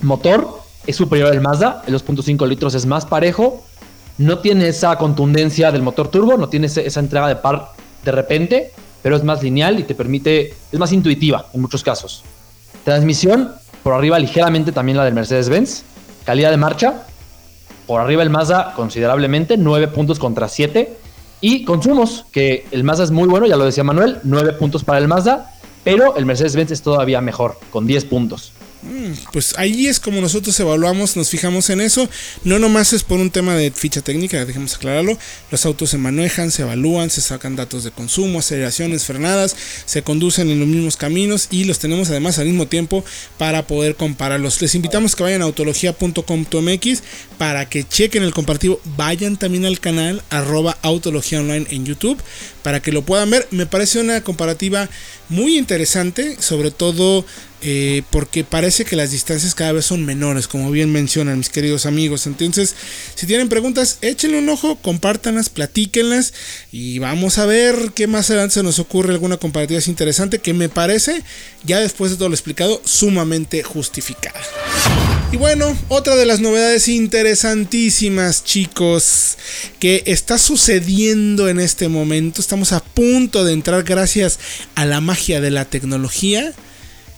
Motor 0.00 0.61
es 0.86 0.96
superior 0.96 1.30
al 1.30 1.40
Mazda, 1.40 1.82
el 1.86 1.94
2.5 1.94 2.46
litros 2.46 2.74
es 2.74 2.86
más 2.86 3.06
parejo. 3.06 3.64
No 4.18 4.38
tiene 4.38 4.68
esa 4.68 4.96
contundencia 4.96 5.72
del 5.72 5.82
motor 5.82 6.08
turbo, 6.08 6.36
no 6.36 6.48
tiene 6.48 6.66
esa 6.66 7.00
entrega 7.00 7.28
de 7.28 7.36
par 7.36 7.70
de 8.04 8.12
repente, 8.12 8.72
pero 9.02 9.16
es 9.16 9.24
más 9.24 9.42
lineal 9.42 9.78
y 9.80 9.84
te 9.84 9.94
permite, 9.94 10.54
es 10.70 10.78
más 10.78 10.92
intuitiva 10.92 11.46
en 11.52 11.60
muchos 11.60 11.82
casos. 11.82 12.22
Transmisión, 12.84 13.52
por 13.82 13.94
arriba 13.94 14.18
ligeramente 14.18 14.72
también 14.72 14.98
la 14.98 15.04
del 15.04 15.14
Mercedes-Benz. 15.14 15.84
Calidad 16.24 16.50
de 16.50 16.56
marcha, 16.56 17.04
por 17.86 18.00
arriba 18.00 18.22
el 18.22 18.30
Mazda 18.30 18.74
considerablemente, 18.74 19.56
9 19.56 19.88
puntos 19.88 20.18
contra 20.18 20.48
7. 20.48 20.96
Y 21.40 21.64
consumos, 21.64 22.26
que 22.30 22.66
el 22.70 22.84
Mazda 22.84 23.04
es 23.04 23.10
muy 23.10 23.28
bueno, 23.28 23.46
ya 23.46 23.56
lo 23.56 23.64
decía 23.64 23.82
Manuel, 23.82 24.20
9 24.22 24.52
puntos 24.52 24.84
para 24.84 24.98
el 24.98 25.08
Mazda, 25.08 25.52
pero 25.82 26.16
el 26.16 26.26
Mercedes-Benz 26.26 26.70
es 26.70 26.82
todavía 26.82 27.20
mejor, 27.20 27.58
con 27.70 27.86
10 27.86 28.04
puntos. 28.04 28.52
Mm, 28.82 29.12
pues 29.32 29.54
ahí 29.58 29.86
es 29.86 30.00
como 30.00 30.20
nosotros 30.20 30.58
evaluamos, 30.58 31.16
nos 31.16 31.30
fijamos 31.30 31.70
en 31.70 31.80
eso. 31.80 32.08
No 32.42 32.58
nomás 32.58 32.92
es 32.92 33.04
por 33.04 33.20
un 33.20 33.30
tema 33.30 33.54
de 33.54 33.70
ficha 33.70 34.00
técnica, 34.00 34.44
dejemos 34.44 34.74
aclararlo. 34.74 35.16
Los 35.50 35.64
autos 35.66 35.90
se 35.90 35.98
manejan, 35.98 36.50
se 36.50 36.62
evalúan, 36.62 37.08
se 37.08 37.20
sacan 37.20 37.54
datos 37.54 37.84
de 37.84 37.92
consumo, 37.92 38.40
aceleraciones, 38.40 39.04
frenadas, 39.04 39.54
se 39.84 40.02
conducen 40.02 40.50
en 40.50 40.58
los 40.58 40.68
mismos 40.68 40.96
caminos 40.96 41.46
y 41.50 41.64
los 41.64 41.78
tenemos 41.78 42.10
además 42.10 42.38
al 42.38 42.46
mismo 42.46 42.66
tiempo 42.66 43.04
para 43.38 43.66
poder 43.66 43.94
compararlos. 43.94 44.60
Les 44.60 44.74
invitamos 44.74 45.14
que 45.14 45.22
vayan 45.22 45.42
a 45.42 45.44
autología.com.mx 45.44 47.02
para 47.38 47.68
que 47.68 47.84
chequen 47.84 48.24
el 48.24 48.34
comparativo. 48.34 48.80
Vayan 48.96 49.36
también 49.36 49.64
al 49.64 49.78
canal 49.78 50.22
arroba 50.30 50.76
autología 50.82 51.40
online 51.40 51.66
en 51.70 51.86
YouTube 51.86 52.20
para 52.62 52.80
que 52.80 52.92
lo 52.92 53.02
puedan 53.02 53.30
ver. 53.30 53.46
Me 53.50 53.66
parece 53.66 54.00
una 54.00 54.22
comparativa 54.22 54.88
muy 55.32 55.58
interesante, 55.58 56.36
sobre 56.40 56.70
todo 56.70 57.24
eh, 57.64 58.02
porque 58.10 58.42
parece 58.42 58.84
que 58.84 58.96
las 58.96 59.12
distancias 59.12 59.54
cada 59.54 59.70
vez 59.70 59.86
son 59.86 60.04
menores, 60.04 60.48
como 60.48 60.72
bien 60.72 60.90
mencionan 60.90 61.38
mis 61.38 61.48
queridos 61.48 61.86
amigos. 61.86 62.26
Entonces, 62.26 62.74
si 63.14 63.26
tienen 63.26 63.48
preguntas, 63.48 63.98
échenle 64.00 64.38
un 64.38 64.48
ojo, 64.48 64.76
compártanlas, 64.82 65.48
platíquenlas 65.48 66.34
y 66.72 66.98
vamos 66.98 67.38
a 67.38 67.46
ver 67.46 67.92
qué 67.94 68.08
más 68.08 68.30
adelante 68.30 68.54
se 68.54 68.62
nos 68.64 68.80
ocurre 68.80 69.12
alguna 69.12 69.36
comparativa 69.36 69.80
interesante 69.86 70.40
que 70.40 70.54
me 70.54 70.68
parece, 70.68 71.22
ya 71.64 71.78
después 71.78 72.10
de 72.10 72.16
todo 72.16 72.28
lo 72.28 72.34
explicado, 72.34 72.82
sumamente 72.84 73.62
justificada. 73.62 74.40
Y 75.30 75.38
bueno, 75.38 75.74
otra 75.88 76.14
de 76.14 76.26
las 76.26 76.40
novedades 76.40 76.88
interesantísimas, 76.88 78.44
chicos, 78.44 79.38
que 79.78 80.02
está 80.04 80.36
sucediendo 80.36 81.48
en 81.48 81.58
este 81.58 81.88
momento, 81.88 82.40
estamos 82.40 82.72
a 82.72 82.84
punto 82.84 83.44
de 83.44 83.54
entrar 83.54 83.82
gracias 83.84 84.38
a 84.74 84.84
la 84.84 85.00
magia 85.00 85.21
de 85.30 85.50
la 85.50 85.64
tecnología 85.64 86.52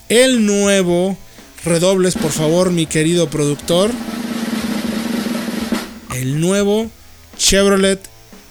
el 0.09 0.45
nuevo. 0.45 1.17
Redobles, 1.65 2.15
por 2.15 2.31
favor, 2.31 2.71
mi 2.71 2.87
querido 2.87 3.31
productor. 3.31 3.91
El 6.15 6.41
nuevo 6.41 6.91
Chevrolet 7.39 8.01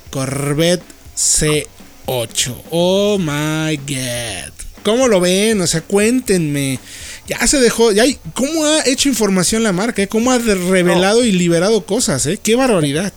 Corvette 0.09 0.83
C8. 1.15 2.55
Oh 2.71 3.17
my 3.19 3.77
god. 3.77 4.51
¿Cómo 4.83 5.07
lo 5.07 5.19
ven? 5.21 5.61
O 5.61 5.67
sea, 5.67 5.81
cuéntenme. 5.81 6.79
Ya 7.27 7.45
se 7.47 7.59
dejó. 7.59 7.91
Ya 7.91 8.03
hay, 8.03 8.17
¿Cómo 8.33 8.65
ha 8.65 8.85
hecho 8.85 9.07
información 9.07 9.63
la 9.63 9.71
marca? 9.71 10.01
Eh? 10.01 10.07
¿Cómo 10.07 10.31
ha 10.31 10.39
revelado 10.39 11.23
y 11.23 11.31
liberado 11.31 11.85
cosas? 11.85 12.25
Eh? 12.25 12.39
¡Qué 12.41 12.55
barbaridad! 12.55 13.13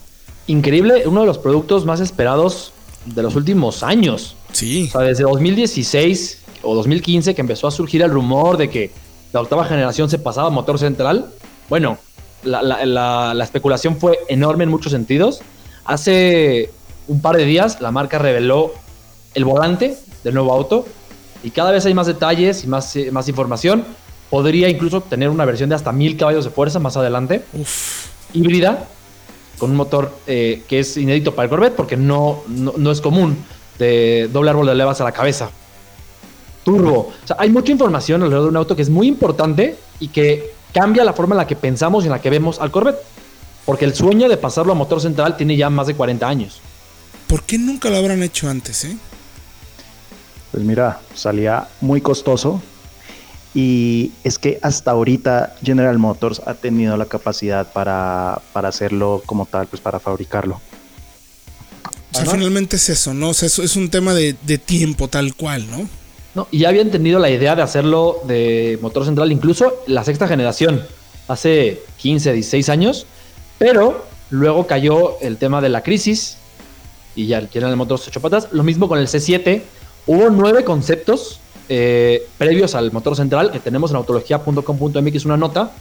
Increíble, 0.47 1.03
uno 1.07 1.23
de 1.23 1.27
los 1.27 1.39
productos 1.39 1.87
más 1.87 2.01
esperados 2.01 2.73
de 3.07 3.23
los 3.23 3.37
últimos 3.37 3.83
años. 3.83 4.37
Sí. 4.53 4.89
O 4.89 4.99
sea, 4.99 5.01
desde 5.03 5.25
2016 5.25 6.43
o 6.63 6.75
2015 6.75 7.35
que 7.35 7.41
empezó 7.41 7.69
a 7.69 7.71
surgir 7.71 8.03
el 8.03 8.11
rumor 8.11 8.57
de 8.57 8.69
que 8.69 8.91
la 9.33 9.41
octava 9.41 9.65
generación 9.65 10.09
se 10.11 10.19
pasaba 10.19 10.49
a 10.49 10.51
motor 10.51 10.79
central, 10.79 11.31
bueno, 11.69 11.99
la, 12.43 13.37
especulación 13.43 13.97
fue 13.99 14.19
enorme 14.29 14.65
en 14.65 14.71
muchos 14.71 14.93
sentidos. 14.93 15.41
Hace 15.85 16.71
un 17.09 17.21
par 17.21 17.37
de 17.37 17.45
días 17.45 17.81
la 17.81 17.91
marca 17.91 18.19
reveló 18.19 18.73
el 19.35 19.45
volante 19.45 19.97
del 20.25 20.35
nuevo 20.35 20.53
auto 20.53 20.87
y 21.43 21.51
cada 21.51 21.71
vez 21.71 21.87
hay 21.87 21.95
más 21.95 22.07
detalles 22.07 22.65
y 22.65 22.67
más, 22.67 22.97
más 23.13 23.29
información. 23.29 23.85
Podría 24.31 24.69
incluso 24.69 25.01
tener 25.01 25.29
una 25.29 25.45
versión 25.45 25.69
de 25.69 25.77
hasta 25.77 25.93
mil 25.93 26.17
caballos 26.17 26.45
de 26.45 26.51
fuerza 26.51 26.81
más 26.81 26.97
adelante. 26.97 27.45
Híbrida, 28.33 28.89
con 29.59 29.71
un 29.71 29.77
motor 29.77 30.19
eh, 30.27 30.63
que 30.69 30.81
es 30.81 30.97
inédito 30.97 31.35
para 31.35 31.45
el 31.45 31.51
Corvette 31.51 31.75
porque 31.75 31.97
no, 31.97 32.43
no, 32.49 32.75
no 32.77 32.91
es 32.91 33.01
común 33.01 33.37
de 33.79 34.29
doble 34.33 34.51
árbol 34.51 34.67
de 34.67 34.75
levas 34.75 35.01
a 35.01 35.05
la 35.05 35.13
cabeza 35.13 35.51
turbo. 36.67 37.13
O 37.23 37.27
sea, 37.27 37.37
hay 37.39 37.49
mucha 37.49 37.71
información 37.71 38.23
alrededor 38.25 38.47
de 38.47 38.51
un 38.51 38.57
auto 38.57 38.75
que 38.75 38.83
es 38.83 38.91
muy 38.91 39.07
importante 39.07 39.77
y 40.01 40.09
que 40.09 40.53
cambia 40.75 41.05
la 41.05 41.13
forma 41.13 41.35
en 41.35 41.39
la 41.39 41.47
que 41.47 41.55
pensamos 41.55 42.03
y 42.03 42.09
en 42.09 42.13
la 42.13 42.21
que 42.21 42.29
vemos 42.29 42.61
al 42.61 42.73
Corvette. 42.73 42.99
Porque 43.65 43.85
el 43.85 43.95
sueño 43.95 44.29
de 44.29 44.37
pasarlo 44.37 44.73
a 44.73 44.75
motor 44.75 45.01
central 45.01 45.37
tiene 45.37 45.57
ya 45.57 45.71
más 45.71 45.87
de 45.87 45.95
40 45.95 46.27
años. 46.29 46.61
¿Por 47.29 47.43
qué 47.45 47.57
nunca 47.57 47.89
lo 47.89 47.97
habrán 47.97 48.23
hecho 48.23 48.49
antes, 48.49 48.85
eh? 48.85 48.97
Pues 50.51 50.65
mira, 50.65 51.01
salía 51.15 51.69
muy 51.81 52.01
costoso. 52.01 52.61
Y 53.57 54.13
es 54.23 54.39
que 54.39 54.59
hasta 54.61 54.91
ahorita 54.91 55.57
General 55.63 55.97
Motors 55.97 56.43
ha 56.45 56.53
tenido 56.53 56.95
la 56.99 57.07
capacidad 57.07 57.73
para, 57.73 58.43
para 58.53 58.69
hacerlo 58.69 59.23
como 59.25 59.47
tal, 59.47 59.67
pues 59.67 59.81
para 59.81 59.99
fabricarlo. 59.99 60.61
O 62.13 62.19
sea, 62.19 62.27
finalmente 62.27 62.77
es 62.77 62.91
eso, 62.91 63.15
¿no? 63.15 63.31
O 63.31 63.35
sea, 63.35 63.47
eso 63.47 63.63
es 63.63 63.75
un 63.77 63.89
tema 63.89 64.13
de, 64.13 64.37
de 64.43 64.59
tiempo 64.59 65.09
tal 65.09 65.35
cual, 65.35 65.71
¿no? 65.71 65.89
y 66.51 66.59
ya 66.59 66.69
habían 66.69 66.91
tenido 66.91 67.19
la 67.19 67.31
idea 67.31 67.57
de 67.57 67.63
hacerlo 67.63 68.21
de 68.27 68.79
motor 68.83 69.07
central, 69.07 69.33
incluso 69.33 69.73
la 69.87 70.05
sexta 70.05 70.29
generación, 70.29 70.85
hace 71.29 71.83
15, 71.97 72.35
16 72.35 72.69
años, 72.69 73.07
pero 73.57 74.05
luego 74.29 74.67
cayó 74.67 75.19
el 75.21 75.39
tema 75.39 75.63
de 75.63 75.71
la 75.71 75.83
crisis 75.83 76.37
y 77.15 77.27
ya 77.27 77.41
tienen 77.47 77.71
el 77.71 77.77
motor 77.77 77.99
ocho 78.07 78.21
patas. 78.21 78.49
Lo 78.53 78.63
mismo 78.65 78.87
con 78.87 78.99
el 78.99 79.07
C7, 79.07 79.63
hubo 80.07 80.29
nueve 80.29 80.63
conceptos 80.63 81.41
eh, 81.69 82.27
previos 82.39 82.75
al 82.75 82.93
motor 82.93 83.17
central 83.17 83.51
que 83.51 83.61
tenemos 83.61 83.91
en 83.91 83.97
autología.com.mx 83.97 85.25
una 85.25 85.37
nota, 85.37 85.73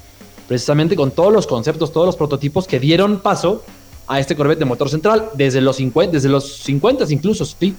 precisamente 0.47 0.95
con 0.95 1.11
todos 1.11 1.31
los 1.31 1.47
conceptos, 1.47 1.91
todos 1.91 2.07
los 2.07 2.15
prototipos 2.15 2.67
que 2.67 2.79
dieron 2.79 3.19
paso 3.19 3.63
a 4.07 4.19
este 4.19 4.35
Corvette 4.35 4.59
de 4.59 4.65
motor 4.65 4.89
central 4.89 5.29
desde 5.33 5.61
los 5.61 5.77
50, 5.77 6.11
desde 6.11 6.29
los 6.29 6.57
50 6.57 7.05
incluso, 7.09 7.45
sí. 7.45 7.75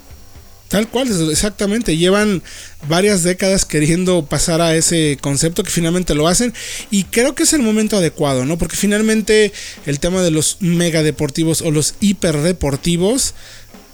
Tal 0.69 0.89
cual, 0.89 1.09
exactamente. 1.31 1.97
Llevan 1.97 2.43
varias 2.89 3.23
décadas 3.23 3.65
queriendo 3.65 4.27
pasar 4.27 4.61
a 4.61 4.75
ese 4.75 5.17
concepto 5.21 5.63
que 5.63 5.71
finalmente 5.71 6.15
lo 6.15 6.27
hacen. 6.27 6.53
Y 6.91 7.05
creo 7.05 7.37
que 7.37 7.45
es 7.45 7.53
el 7.53 7.63
momento 7.63 7.97
adecuado, 7.97 8.45
¿no? 8.45 8.59
Porque 8.59 8.75
finalmente 8.75 9.53
el 9.87 10.01
tema 10.01 10.23
de 10.23 10.33
los 10.33 10.57
mega 10.61 11.05
deportivos 11.05 11.63
o 11.63 11.71
los 11.71 11.95
hiperdeportivos 12.01 13.35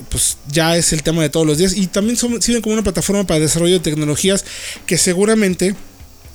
pues 0.08 0.36
ya 0.48 0.76
es 0.76 0.92
el 0.92 1.02
tema 1.02 1.22
de 1.22 1.30
todos 1.30 1.46
los 1.46 1.58
días 1.58 1.76
y 1.76 1.86
también 1.86 2.16
sirven 2.16 2.62
como 2.62 2.74
una 2.74 2.82
plataforma 2.82 3.24
para 3.24 3.38
el 3.38 3.44
desarrollo 3.44 3.74
de 3.74 3.80
tecnologías 3.80 4.44
que 4.86 4.98
seguramente 4.98 5.74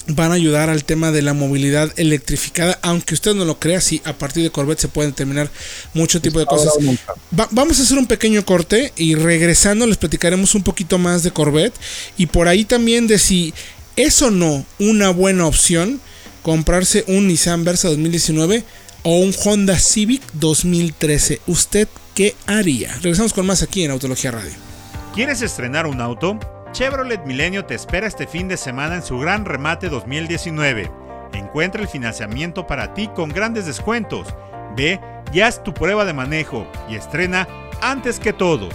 van 0.08 0.32
a 0.32 0.36
ayudar 0.36 0.70
al 0.70 0.86
tema 0.86 1.12
de 1.12 1.22
la 1.22 1.34
movilidad 1.34 1.92
electrificada, 1.98 2.80
aunque 2.82 3.14
usted 3.14 3.36
no 3.36 3.44
lo 3.44 3.60
crea, 3.60 3.82
sí, 3.82 4.02
a 4.06 4.14
partir 4.14 4.44
de 4.44 4.50
Corvette 4.50 4.80
se 4.80 4.88
pueden 4.88 5.12
determinar 5.12 5.52
mucho 5.94 6.22
tipo 6.22 6.40
de 6.40 6.46
cosas. 6.46 6.74
vamos 7.52 7.80
a 7.80 7.84
hacer 7.84 7.98
un 7.98 8.08
pequeño 8.08 8.46
corte 8.46 8.94
y 8.96 9.16
regresando 9.16 9.86
les 9.86 9.98
platicaremos 9.98 10.56
un 10.56 10.64
poquito 10.64 10.98
más 10.98 11.24
de 11.24 11.32
Corvette 11.32 11.76
y 12.18 12.28
por 12.28 12.48
ahí 12.48 12.64
también 12.64 13.08
de 13.08 13.20
si 13.20 13.54
es 13.96 14.22
o 14.22 14.32
no 14.32 14.66
una 14.80 15.10
buena 15.10 15.46
opción 15.46 16.00
comprarse 16.42 17.04
un 17.08 17.28
Nissan 17.28 17.66
Versa 17.66 17.90
2019 17.90 18.64
o 19.04 19.20
un 19.20 19.36
Honda 19.44 19.78
Civic 19.78 20.22
2013. 20.34 21.42
¿Usted 21.48 21.88
qué 22.18 22.36
haría? 22.48 22.96
Regresamos 22.96 23.32
con 23.32 23.46
más 23.46 23.62
aquí 23.62 23.86
en 23.86 23.92
Autología 23.92 24.32
Radio. 24.32 24.50
¿Quieres 25.14 25.44
estrenar 25.44 25.86
un 25.86 26.02
auto? 26.02 26.40
Chevrolet 26.72 27.24
Milenio 27.28 27.66
te 27.66 27.76
espera 27.76 28.08
este 28.08 28.26
fin 28.26 28.48
de 28.48 28.58
semana 28.58 28.96
en 28.96 29.04
su 29.04 29.20
gran 29.20 29.46
remate 29.46 29.88
2019. 29.88 30.92
Encuentra 31.34 31.80
el 31.80 31.88
financiamiento 31.88 32.66
para 32.66 32.96
ti 32.96 33.08
con 33.10 33.30
grandes 33.30 33.68
descuentos. 33.68 34.34
Ve 34.76 35.00
y 35.32 35.42
haz 35.42 35.64
tu 35.64 35.76
prueba 35.76 36.06
de 36.06 36.14
manejo 36.14 36.66
y 36.90 36.96
estrena 36.96 37.48
antes 37.82 38.20
que 38.20 38.34
todos. 38.34 38.74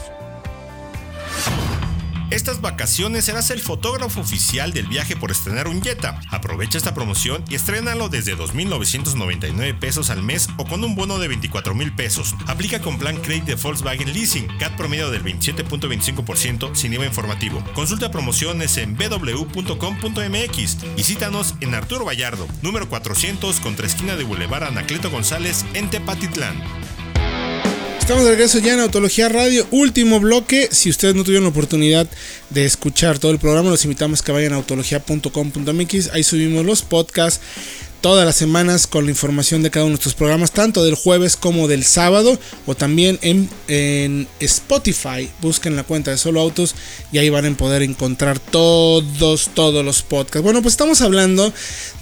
Estas 2.32 2.62
vacaciones 2.62 3.26
serás 3.26 3.50
el 3.50 3.60
fotógrafo 3.60 4.22
oficial 4.22 4.72
del 4.72 4.86
viaje 4.86 5.16
por 5.16 5.30
estrenar 5.30 5.68
un 5.68 5.82
Jetta. 5.82 6.18
Aprovecha 6.30 6.78
esta 6.78 6.94
promoción 6.94 7.44
y 7.50 7.56
estrénalo 7.56 8.08
desde 8.08 8.34
2.999 8.34 9.78
pesos 9.78 10.08
al 10.08 10.22
mes 10.22 10.48
o 10.56 10.64
con 10.64 10.82
un 10.82 10.94
bono 10.94 11.18
de 11.18 11.28
24.000 11.28 11.94
pesos. 11.94 12.34
Aplica 12.46 12.80
con 12.80 12.98
plan 12.98 13.18
Credit 13.18 13.44
de 13.44 13.54
Volkswagen 13.56 14.14
Leasing, 14.14 14.48
CAT 14.58 14.74
promedio 14.76 15.10
del 15.10 15.22
27.25% 15.22 16.74
sin 16.74 16.94
IVA 16.94 17.04
informativo. 17.04 17.62
Consulta 17.74 18.10
promociones 18.10 18.78
en 18.78 18.96
www.com.mx 18.96 20.76
y 20.96 21.02
cítanos 21.02 21.54
en 21.60 21.74
Arturo 21.74 22.06
Vallardo, 22.06 22.48
número 22.62 22.88
400 22.88 23.60
contra 23.60 23.86
esquina 23.86 24.16
de 24.16 24.24
Boulevard 24.24 24.64
Anacleto 24.64 25.10
González 25.10 25.66
en 25.74 25.90
Tepatitlán. 25.90 26.56
Estamos 28.02 28.24
de 28.24 28.30
regreso 28.30 28.58
ya 28.58 28.74
en 28.74 28.80
Autología 28.80 29.28
Radio, 29.28 29.64
último 29.70 30.18
bloque. 30.18 30.68
Si 30.72 30.90
ustedes 30.90 31.14
no 31.14 31.22
tuvieron 31.22 31.44
la 31.44 31.50
oportunidad 31.50 32.08
de 32.50 32.64
escuchar 32.64 33.20
todo 33.20 33.30
el 33.30 33.38
programa, 33.38 33.70
los 33.70 33.84
invitamos 33.84 34.20
a 34.20 34.24
que 34.24 34.32
vayan 34.32 34.54
a 34.54 34.56
autología.com.mx. 34.56 36.10
Ahí 36.12 36.24
subimos 36.24 36.66
los 36.66 36.82
podcasts 36.82 37.40
todas 38.02 38.26
las 38.26 38.34
semanas 38.34 38.88
con 38.88 39.04
la 39.04 39.12
información 39.12 39.62
de 39.62 39.70
cada 39.70 39.84
uno 39.84 39.90
de 39.90 39.92
nuestros 39.92 40.14
programas, 40.14 40.50
tanto 40.50 40.84
del 40.84 40.96
jueves 40.96 41.36
como 41.36 41.68
del 41.68 41.84
sábado, 41.84 42.38
o 42.66 42.74
también 42.74 43.18
en, 43.22 43.48
en, 43.68 44.28
Spotify. 44.40 45.30
Busquen 45.40 45.76
la 45.76 45.84
cuenta 45.84 46.10
de 46.10 46.18
Solo 46.18 46.40
Autos 46.40 46.74
y 47.12 47.18
ahí 47.18 47.30
van 47.30 47.46
a 47.46 47.56
poder 47.56 47.82
encontrar 47.82 48.40
todos, 48.40 49.50
todos 49.54 49.84
los 49.84 50.02
podcasts. 50.02 50.42
Bueno, 50.42 50.62
pues 50.62 50.74
estamos 50.74 51.00
hablando 51.00 51.52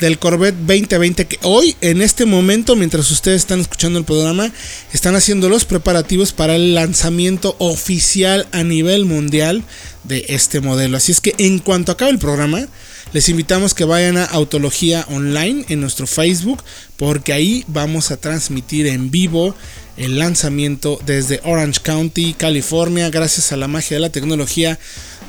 del 0.01 0.19
Corvette 0.19 0.57
2020 0.57 1.27
que 1.27 1.39
hoy, 1.43 1.77
en 1.83 2.01
este 2.01 2.25
momento, 2.25 2.77
mientras 2.77 3.11
ustedes 3.11 3.43
están 3.43 3.61
escuchando 3.61 3.99
el 3.99 4.07
programa, 4.07 4.51
están 4.93 5.15
haciendo 5.17 5.51
los 5.51 5.67
preparativos 5.67 6.33
para 6.33 6.57
el 6.57 6.75
lanzamiento 6.75 7.57
oficial 7.59 8.49
a 8.53 8.65
nivel 8.65 9.05
mundial 9.05 9.63
de 10.05 10.25
este 10.29 10.61
modelo. 10.61 10.97
Así 10.97 11.13
es 11.13 11.21
que 11.21 11.35
en 11.37 11.59
cuanto 11.59 11.93
acabe 11.93 12.11
el 12.11 12.19
programa, 12.19 12.67
les 13.13 13.29
invitamos 13.29 13.75
que 13.75 13.85
vayan 13.85 14.17
a 14.17 14.25
Autología 14.25 15.05
Online 15.11 15.65
en 15.69 15.81
nuestro 15.81 16.07
Facebook 16.07 16.63
porque 16.97 17.33
ahí 17.33 17.65
vamos 17.67 18.11
a 18.11 18.17
transmitir 18.17 18.87
en 18.87 19.11
vivo 19.11 19.55
el 19.97 20.19
lanzamiento 20.19 20.99
desde 21.05 21.41
Orange 21.45 21.81
County, 21.83 22.35
California, 22.35 23.11
gracias 23.11 23.53
a 23.53 23.57
la 23.57 23.69
magia 23.69 23.97
de 23.97 24.01
la 24.01 24.11
tecnología 24.11 24.79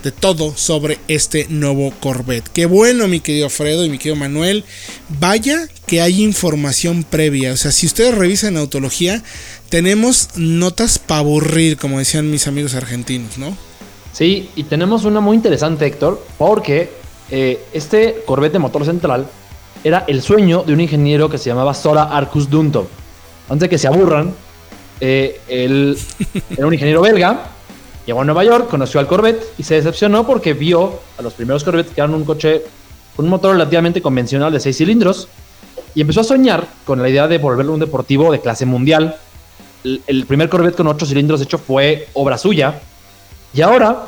de 0.03 0.11
todo 0.11 0.55
sobre 0.55 0.99
este 1.07 1.47
nuevo 1.49 1.91
Corvette. 1.99 2.49
Qué 2.49 2.65
bueno, 2.65 3.07
mi 3.07 3.19
querido 3.19 3.49
Fredo 3.49 3.83
y 3.83 3.89
mi 3.89 3.97
querido 3.97 4.15
Manuel. 4.15 4.63
Vaya 5.19 5.67
que 5.87 6.01
hay 6.01 6.21
información 6.21 7.03
previa. 7.03 7.51
O 7.51 7.57
sea, 7.57 7.71
si 7.71 7.85
ustedes 7.85 8.15
revisan 8.15 8.57
Autología, 8.57 9.23
tenemos 9.69 10.29
notas 10.35 10.99
para 10.99 11.19
aburrir, 11.19 11.77
como 11.77 11.99
decían 11.99 12.31
mis 12.31 12.47
amigos 12.47 12.75
argentinos, 12.75 13.37
¿no? 13.37 13.57
Sí, 14.13 14.49
y 14.55 14.63
tenemos 14.63 15.05
una 15.05 15.19
muy 15.19 15.35
interesante, 15.35 15.85
Héctor, 15.85 16.25
porque 16.37 17.00
eh, 17.31 17.63
este 17.71 18.23
Corvette 18.25 18.53
de 18.53 18.59
motor 18.59 18.85
central 18.85 19.25
era 19.83 20.03
el 20.07 20.21
sueño 20.21 20.63
de 20.63 20.73
un 20.73 20.81
ingeniero 20.81 21.29
que 21.29 21.37
se 21.37 21.49
llamaba 21.49 21.73
Sora 21.73 22.03
Arcus 22.03 22.49
Dunto. 22.49 22.87
Antes 23.49 23.61
de 23.61 23.69
que 23.69 23.77
se 23.77 23.87
aburran, 23.87 24.33
eh, 24.99 25.39
él 25.47 25.97
era 26.57 26.67
un 26.67 26.73
ingeniero 26.73 27.01
belga, 27.01 27.45
llegó 28.05 28.21
a 28.21 28.25
Nueva 28.25 28.43
York, 28.43 28.67
conoció 28.69 28.99
al 28.99 29.07
Corvette 29.07 29.53
y 29.57 29.63
se 29.63 29.75
decepcionó 29.75 30.27
porque 30.27 30.53
vio 30.53 30.99
a 31.17 31.21
los 31.21 31.33
primeros 31.33 31.63
Corvettes 31.63 31.93
que 31.93 32.01
eran 32.01 32.13
un 32.13 32.25
coche 32.25 32.63
con 33.15 33.25
un 33.25 33.31
motor 33.31 33.53
relativamente 33.53 34.01
convencional 34.01 34.51
de 34.51 34.59
6 34.59 34.77
cilindros 34.77 35.27
y 35.95 36.01
empezó 36.01 36.21
a 36.21 36.25
soñar 36.25 36.67
con 36.85 37.01
la 37.01 37.09
idea 37.09 37.27
de 37.27 37.37
volverlo 37.37 37.73
un 37.73 37.79
deportivo 37.79 38.31
de 38.31 38.41
clase 38.41 38.65
mundial. 38.65 39.15
El, 39.83 40.01
el 40.05 40.25
primer 40.25 40.49
Corvette 40.49 40.75
con 40.75 40.87
8 40.87 41.05
cilindros 41.05 41.41
hecho 41.41 41.57
fue 41.57 42.09
obra 42.13 42.37
suya 42.37 42.81
y 43.53 43.61
ahora, 43.61 44.05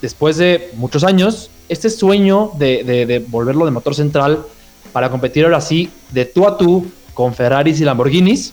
después 0.00 0.36
de 0.36 0.70
muchos 0.76 1.04
años, 1.04 1.50
este 1.70 1.88
sueño 1.88 2.50
de, 2.58 3.24
volverlo 3.28 3.64
de 3.64 3.70
motor 3.70 3.94
central 3.94 4.44
para 4.92 5.08
competir 5.08 5.44
ahora 5.44 5.60
sí 5.60 5.88
de 6.10 6.24
tú 6.24 6.46
a 6.46 6.58
tú 6.58 6.90
con 7.14 7.32
Ferraris 7.32 7.80
y 7.80 7.84
Lamborghinis, 7.84 8.52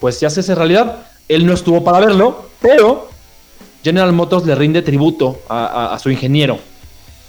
pues 0.00 0.20
ya 0.20 0.28
se 0.28 0.40
hace 0.40 0.54
realidad. 0.54 1.06
Él 1.28 1.46
no 1.46 1.54
estuvo 1.54 1.82
para 1.82 1.98
verlo, 1.98 2.50
pero 2.60 3.08
General 3.82 4.12
Motors 4.12 4.44
le 4.44 4.54
rinde 4.54 4.82
tributo 4.82 5.40
a, 5.48 5.94
a, 5.94 5.98
su 5.98 6.10
ingeniero. 6.10 6.58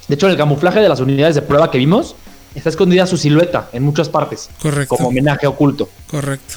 De 0.09 0.15
hecho, 0.15 0.25
en 0.25 0.33
el 0.33 0.37
camuflaje 0.37 0.81
de 0.81 0.89
las 0.89 0.99
unidades 0.99 1.35
de 1.35 1.41
prueba 1.41 1.71
que 1.71 1.77
vimos, 1.77 2.15
está 2.53 2.69
escondida 2.69 3.07
su 3.07 3.15
silueta 3.15 3.69
en 3.71 3.83
muchas 3.83 4.09
partes. 4.09 4.49
Correcto. 4.61 4.95
Como 4.95 5.07
homenaje 5.07 5.47
oculto. 5.47 5.87
Correcto. 6.11 6.55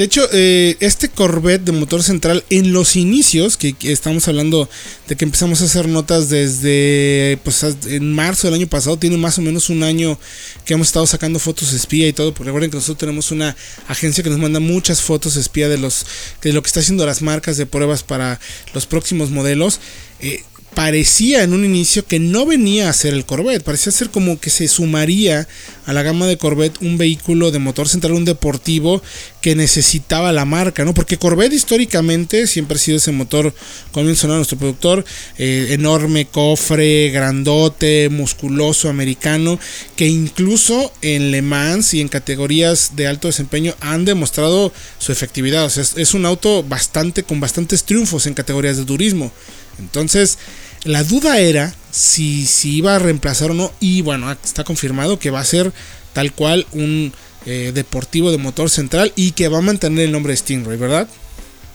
De 0.00 0.06
hecho, 0.06 0.26
eh, 0.32 0.78
este 0.80 1.10
Corvette 1.10 1.66
de 1.66 1.72
motor 1.72 2.02
central 2.02 2.42
en 2.48 2.72
los 2.72 2.96
inicios, 2.96 3.58
que, 3.58 3.76
estamos 3.82 4.26
hablando 4.28 4.66
de 5.06 5.14
que 5.14 5.26
empezamos 5.26 5.60
a 5.60 5.66
hacer 5.66 5.88
notas 5.88 6.30
desde 6.30 7.38
pues, 7.44 7.62
en 7.84 8.14
marzo 8.14 8.46
del 8.46 8.54
año 8.54 8.66
pasado, 8.66 8.96
tiene 8.96 9.18
más 9.18 9.36
o 9.36 9.42
menos 9.42 9.68
un 9.68 9.82
año 9.82 10.18
que 10.64 10.72
hemos 10.72 10.86
estado 10.86 11.06
sacando 11.06 11.38
fotos 11.38 11.74
espía 11.74 12.08
y 12.08 12.14
todo, 12.14 12.32
porque 12.32 12.46
recuerden 12.46 12.70
que 12.70 12.78
nosotros 12.78 12.96
tenemos 12.96 13.30
una 13.30 13.54
agencia 13.88 14.24
que 14.24 14.30
nos 14.30 14.38
manda 14.38 14.58
muchas 14.58 15.02
fotos 15.02 15.36
espía 15.36 15.68
de, 15.68 15.76
los, 15.76 16.06
de 16.40 16.54
lo 16.54 16.62
que 16.62 16.68
está 16.68 16.80
haciendo 16.80 17.04
las 17.04 17.20
marcas 17.20 17.58
de 17.58 17.66
pruebas 17.66 18.02
para 18.02 18.40
los 18.72 18.86
próximos 18.86 19.28
modelos. 19.28 19.80
Eh, 20.20 20.44
parecía 20.74 21.42
en 21.42 21.52
un 21.52 21.64
inicio 21.64 22.06
que 22.06 22.18
no 22.18 22.46
venía 22.46 22.88
a 22.88 22.92
ser 22.92 23.14
el 23.14 23.26
Corvette, 23.26 23.62
parecía 23.62 23.92
ser 23.92 24.10
como 24.10 24.38
que 24.38 24.50
se 24.50 24.68
sumaría 24.68 25.48
a 25.86 25.92
la 25.92 26.02
gama 26.02 26.26
de 26.26 26.38
Corvette 26.38 26.80
un 26.80 26.96
vehículo 26.98 27.50
de 27.50 27.58
motor 27.58 27.88
central, 27.88 28.12
un 28.12 28.24
deportivo 28.24 29.02
que 29.40 29.56
necesitaba 29.56 30.32
la 30.32 30.44
marca, 30.44 30.84
¿no? 30.84 30.94
Porque 30.94 31.16
Corvette 31.16 31.54
históricamente 31.54 32.46
siempre 32.46 32.76
ha 32.76 32.80
sido 32.80 32.98
ese 32.98 33.10
motor, 33.10 33.52
como 33.90 34.06
mencionaba 34.06 34.38
nuestro 34.38 34.58
productor, 34.58 35.04
eh, 35.38 35.68
enorme 35.70 36.26
cofre, 36.26 37.10
grandote, 37.10 38.08
musculoso, 38.08 38.88
americano, 38.88 39.58
que 39.96 40.06
incluso 40.06 40.92
en 41.02 41.32
Le 41.32 41.42
Mans 41.42 41.94
y 41.94 42.00
en 42.00 42.08
categorías 42.08 42.92
de 42.94 43.06
alto 43.06 43.28
desempeño 43.28 43.74
han 43.80 44.04
demostrado 44.04 44.72
su 44.98 45.10
efectividad, 45.10 45.64
o 45.64 45.70
sea, 45.70 45.82
es, 45.82 45.96
es 45.96 46.14
un 46.14 46.26
auto 46.26 46.62
bastante 46.62 47.24
con 47.24 47.40
bastantes 47.40 47.84
triunfos 47.84 48.26
en 48.26 48.34
categorías 48.34 48.76
de 48.76 48.84
turismo. 48.84 49.32
Entonces, 49.80 50.38
la 50.84 51.02
duda 51.02 51.38
era 51.38 51.74
si, 51.90 52.46
si 52.46 52.76
iba 52.76 52.94
a 52.94 52.98
reemplazar 52.98 53.50
o 53.50 53.54
no. 53.54 53.72
Y 53.80 54.02
bueno, 54.02 54.30
está 54.30 54.64
confirmado 54.64 55.18
que 55.18 55.30
va 55.30 55.40
a 55.40 55.44
ser 55.44 55.72
tal 56.12 56.32
cual 56.32 56.66
un 56.72 57.12
eh, 57.46 57.72
deportivo 57.74 58.30
de 58.30 58.38
motor 58.38 58.68
central 58.68 59.12
y 59.16 59.32
que 59.32 59.48
va 59.48 59.58
a 59.58 59.62
mantener 59.62 60.04
el 60.04 60.12
nombre 60.12 60.32
de 60.32 60.36
Stingray, 60.36 60.76
¿verdad? 60.76 61.08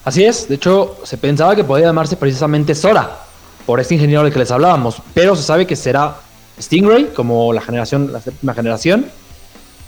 Así 0.03 0.23
es, 0.23 0.47
de 0.47 0.55
hecho 0.55 0.99
se 1.03 1.17
pensaba 1.17 1.55
que 1.55 1.63
podía 1.63 1.87
llamarse 1.87 2.15
precisamente 2.15 2.75
Sora, 2.75 3.21
por 3.65 3.79
este 3.79 3.95
ingeniero 3.95 4.21
del 4.23 4.31
que 4.31 4.37
les 4.37 4.51
hablábamos, 4.51 5.01
pero 5.15 5.35
se 5.35 5.41
sabe 5.41 5.65
que 5.65 5.75
será 5.75 6.17
Stingray, 6.61 7.13
como 7.15 7.51
la 7.51 7.61
generación, 7.61 8.13
la 8.13 8.21
séptima 8.21 8.53
generación. 8.53 9.07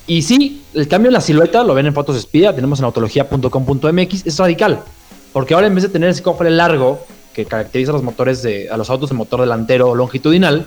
Y 0.08 0.24
sí, 0.24 0.64
el 0.74 0.88
cambio 0.88 1.10
en 1.10 1.14
la 1.14 1.22
silueta, 1.22 1.64
lo 1.64 1.76
ven 1.76 1.86
en 1.86 1.94
fotos 1.94 2.18
espía, 2.18 2.56
tenemos 2.56 2.80
en 2.80 2.86
autología.com.mx, 2.86 4.26
es 4.26 4.38
radical, 4.38 4.82
porque 5.34 5.54
ahora 5.54 5.68
en 5.68 5.76
vez 5.76 5.84
de 5.84 5.90
tener 5.90 6.10
ese 6.10 6.24
cofre 6.24 6.50
largo 6.50 7.06
que 7.38 7.46
caracteriza 7.46 7.92
a 7.92 7.94
los 7.94 8.02
motores 8.02 8.42
de 8.42 8.68
a 8.68 8.78
los 8.78 8.90
autos 8.90 9.12
de 9.12 9.16
motor 9.16 9.42
delantero 9.42 9.94
longitudinal, 9.94 10.66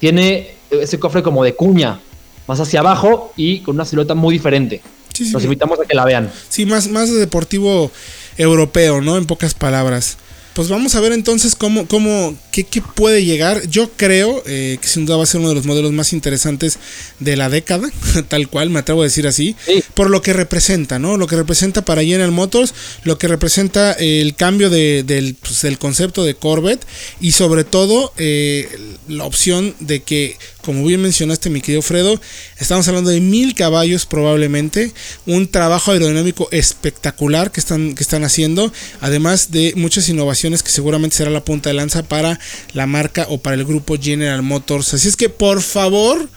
tiene 0.00 0.50
ese 0.70 0.98
cofre 0.98 1.22
como 1.22 1.42
de 1.42 1.54
cuña, 1.54 1.98
más 2.46 2.60
hacia 2.60 2.80
abajo 2.80 3.32
y 3.36 3.60
con 3.60 3.76
una 3.76 3.86
silueta 3.86 4.14
muy 4.14 4.34
diferente. 4.34 4.82
Sí, 5.14 5.30
Los 5.30 5.42
invitamos 5.44 5.80
a 5.80 5.86
que 5.86 5.96
la 5.96 6.04
vean. 6.04 6.30
Sí, 6.50 6.66
más, 6.66 6.88
más 6.88 7.10
de 7.10 7.16
deportivo 7.16 7.90
europeo, 8.36 9.00
¿no? 9.00 9.16
En 9.16 9.24
pocas 9.24 9.54
palabras. 9.54 10.18
Pues 10.54 10.68
vamos 10.68 10.94
a 10.94 11.00
ver 11.00 11.12
entonces 11.12 11.54
cómo, 11.54 11.86
cómo, 11.86 12.36
qué, 12.50 12.64
puede 12.94 13.24
llegar. 13.24 13.68
Yo 13.68 13.90
creo 13.96 14.42
eh, 14.46 14.78
que 14.80 14.88
sin 14.88 15.06
duda 15.06 15.16
va 15.16 15.22
a 15.22 15.26
ser 15.26 15.40
uno 15.40 15.50
de 15.50 15.54
los 15.54 15.66
modelos 15.66 15.92
más 15.92 16.12
interesantes 16.12 16.78
de 17.20 17.36
la 17.36 17.48
década, 17.48 17.88
tal 18.28 18.48
cual, 18.48 18.70
me 18.70 18.80
atrevo 18.80 19.02
a 19.02 19.04
decir 19.04 19.26
así, 19.26 19.54
por 19.94 20.10
lo 20.10 20.22
que 20.22 20.32
representa, 20.32 20.98
¿no? 20.98 21.16
Lo 21.16 21.26
que 21.26 21.36
representa 21.36 21.84
para 21.84 22.02
General 22.02 22.32
Motors, 22.32 22.74
lo 23.04 23.16
que 23.18 23.28
representa 23.28 23.92
el 23.92 24.34
cambio 24.34 24.70
de, 24.70 25.04
pues, 25.40 25.62
del, 25.62 25.78
concepto 25.78 26.24
de 26.24 26.34
Corvette 26.34 26.84
y 27.20 27.32
sobre 27.32 27.64
todo 27.64 28.12
eh, 28.16 28.68
la 29.08 29.24
opción 29.24 29.74
de 29.80 30.02
que 30.02 30.36
como 30.64 30.84
bien 30.84 31.00
mencionaste 31.00 31.50
mi 31.50 31.60
querido 31.60 31.82
Fredo, 31.82 32.20
estamos 32.58 32.86
hablando 32.88 33.10
de 33.10 33.20
mil 33.20 33.54
caballos 33.54 34.06
probablemente, 34.06 34.92
un 35.26 35.48
trabajo 35.48 35.92
aerodinámico 35.92 36.48
espectacular 36.50 37.50
que 37.50 37.60
están, 37.60 37.94
que 37.94 38.02
están 38.02 38.24
haciendo, 38.24 38.72
además 39.00 39.50
de 39.50 39.72
muchas 39.76 40.08
innovaciones 40.08 40.62
que 40.62 40.70
seguramente 40.70 41.16
será 41.16 41.30
la 41.30 41.44
punta 41.44 41.70
de 41.70 41.74
lanza 41.74 42.02
para 42.02 42.38
la 42.72 42.86
marca 42.86 43.26
o 43.28 43.38
para 43.38 43.56
el 43.56 43.64
grupo 43.64 43.96
General 44.00 44.42
Motors. 44.42 44.94
Así 44.94 45.08
es 45.08 45.16
que 45.16 45.28
por 45.28 45.62
favor 45.62 46.28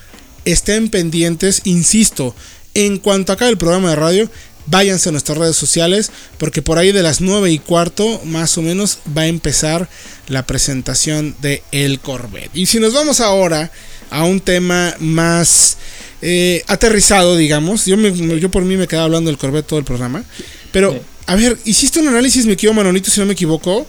estén 0.45 0.89
pendientes, 0.89 1.61
insisto, 1.65 2.35
En 2.75 2.97
cuanto 2.97 3.31
acabe 3.31 3.51
el 3.51 3.57
programa 3.59 3.91
de 3.91 3.95
radio, 3.95 4.31
váyanse 4.65 5.09
a 5.09 5.11
nuestras 5.11 5.37
redes 5.37 5.55
sociales 5.55 6.11
porque 6.37 6.61
por 6.61 6.77
ahí 6.77 6.91
de 6.91 7.03
las 7.03 7.21
9 7.21 7.51
y 7.51 7.59
cuarto 7.59 8.21
más 8.25 8.57
o 8.57 8.61
menos 8.61 8.99
va 9.15 9.23
a 9.23 9.27
empezar 9.27 9.89
la 10.27 10.45
presentación 10.45 11.35
de 11.41 11.63
el 11.71 11.99
Corvette. 11.99 12.55
Y 12.55 12.65
si 12.65 12.79
nos 12.79 12.93
vamos 12.93 13.19
ahora 13.19 13.71
a 14.13 14.23
un 14.25 14.39
tema 14.39 14.95
más 14.99 15.77
eh, 16.21 16.63
aterrizado, 16.67 17.35
digamos, 17.35 17.85
yo, 17.85 17.97
yo 17.97 18.51
por 18.51 18.63
mí 18.63 18.77
me 18.77 18.87
quedaba 18.87 19.05
hablando 19.05 19.29
del 19.29 19.37
Corvette 19.37 19.67
todo 19.67 19.79
el 19.79 19.85
programa, 19.85 20.23
pero 20.71 20.97
a 21.25 21.35
ver, 21.35 21.57
hiciste 21.65 21.99
un 21.99 22.07
análisis, 22.07 22.45
me 22.45 22.53
equivoco 22.53 22.75
Manolito, 22.75 23.09
si 23.09 23.19
no 23.19 23.25
me 23.25 23.33
equivoco, 23.33 23.85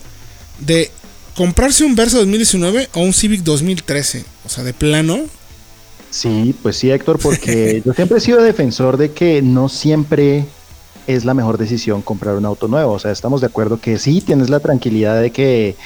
de 0.60 0.90
comprarse 1.36 1.84
un 1.84 1.94
Versa 1.94 2.18
2019 2.18 2.88
o 2.94 3.00
un 3.00 3.12
Civic 3.12 3.42
2013, 3.42 4.24
o 4.44 4.48
sea, 4.48 4.64
de 4.64 4.72
plano. 4.72 5.24
Sí, 6.10 6.54
pues 6.62 6.76
sí, 6.76 6.90
Héctor, 6.90 7.18
porque 7.18 7.82
yo 7.84 7.92
siempre 7.92 8.18
he 8.18 8.20
sido 8.20 8.40
defensor 8.40 8.96
de 8.96 9.12
que 9.12 9.42
no 9.42 9.68
siempre 9.68 10.46
es 11.06 11.24
la 11.24 11.34
mejor 11.34 11.58
decisión 11.58 12.02
comprar 12.02 12.36
un 12.36 12.46
auto 12.46 12.68
nuevo. 12.68 12.92
O 12.92 12.98
sea, 12.98 13.10
estamos 13.10 13.40
de 13.40 13.48
acuerdo 13.48 13.80
que 13.80 13.98
sí, 13.98 14.20
tienes 14.20 14.48
la 14.48 14.60
tranquilidad 14.60 15.20
de 15.20 15.32
que 15.32 15.76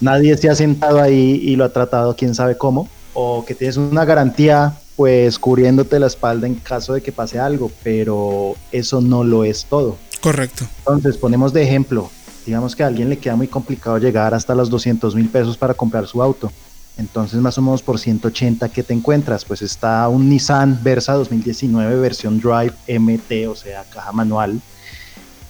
nadie 0.00 0.36
se 0.36 0.50
ha 0.50 0.54
sentado 0.54 1.02
ahí 1.02 1.40
y 1.42 1.56
lo 1.56 1.64
ha 1.64 1.72
tratado 1.72 2.14
quién 2.16 2.34
sabe 2.34 2.56
cómo, 2.56 2.88
o 3.20 3.44
que 3.44 3.56
tienes 3.56 3.76
una 3.76 4.04
garantía 4.04 4.78
pues 4.94 5.40
cubriéndote 5.40 5.98
la 5.98 6.06
espalda 6.06 6.46
en 6.46 6.54
caso 6.54 6.94
de 6.94 7.02
que 7.02 7.10
pase 7.10 7.40
algo, 7.40 7.68
pero 7.82 8.54
eso 8.70 9.00
no 9.00 9.24
lo 9.24 9.42
es 9.42 9.64
todo. 9.64 9.96
Correcto. 10.20 10.66
Entonces, 10.78 11.16
ponemos 11.16 11.52
de 11.52 11.64
ejemplo, 11.64 12.10
digamos 12.46 12.76
que 12.76 12.84
a 12.84 12.86
alguien 12.86 13.08
le 13.08 13.18
queda 13.18 13.34
muy 13.34 13.48
complicado 13.48 13.98
llegar 13.98 14.34
hasta 14.34 14.54
los 14.54 14.70
200 14.70 15.16
mil 15.16 15.28
pesos 15.28 15.56
para 15.56 15.74
comprar 15.74 16.06
su 16.06 16.22
auto. 16.22 16.52
Entonces, 16.96 17.40
más 17.40 17.58
o 17.58 17.62
menos 17.62 17.82
por 17.82 17.98
180, 17.98 18.68
¿qué 18.68 18.84
te 18.84 18.94
encuentras? 18.94 19.44
Pues 19.44 19.62
está 19.62 20.08
un 20.08 20.28
Nissan 20.28 20.78
Versa 20.84 21.14
2019 21.14 21.98
versión 21.98 22.38
Drive 22.38 22.74
MT, 22.86 23.48
o 23.48 23.56
sea, 23.56 23.82
caja 23.92 24.12
manual, 24.12 24.60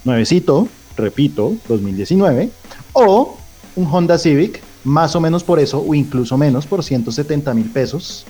nuevecito, 0.05 0.69
repito, 0.97 1.55
2019, 1.69 2.51
o 2.95 3.37
un 3.77 3.87
Honda 3.87 4.16
Civic, 4.16 4.62
más 4.85 5.14
o 5.16 5.20
menos 5.20 5.45
por 5.45 5.59
eso, 5.59 5.81
o 5.81 5.95
incluso 5.95 6.37
menos, 6.37 6.66
por 6.66 6.83
170 6.83 7.53
mil 7.55 7.70
pesos. 7.70 8.24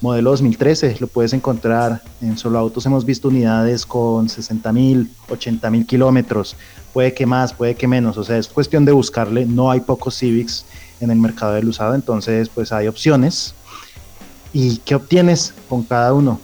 Modelo 0.00 0.30
2013, 0.30 0.96
lo 0.98 1.06
puedes 1.06 1.32
encontrar 1.32 2.02
en 2.20 2.36
Solo 2.36 2.58
Autos. 2.58 2.84
Hemos 2.86 3.04
visto 3.04 3.28
unidades 3.28 3.86
con 3.86 4.28
60 4.28 4.72
mil, 4.72 5.08
80 5.28 5.70
mil 5.70 5.86
kilómetros. 5.86 6.56
Puede 6.92 7.14
que 7.14 7.24
más, 7.24 7.52
puede 7.52 7.76
que 7.76 7.86
menos. 7.86 8.18
O 8.18 8.24
sea, 8.24 8.36
es 8.36 8.48
cuestión 8.48 8.84
de 8.84 8.90
buscarle. 8.90 9.46
No 9.46 9.70
hay 9.70 9.80
pocos 9.80 10.18
Civics 10.18 10.64
en 11.00 11.12
el 11.12 11.18
mercado 11.18 11.52
del 11.52 11.68
usado, 11.68 11.94
entonces 11.94 12.48
pues 12.48 12.72
hay 12.72 12.88
opciones. 12.88 13.54
¿Y 14.52 14.78
qué 14.78 14.96
obtienes 14.96 15.54
con 15.68 15.84
cada 15.84 16.12
uno? 16.12 16.40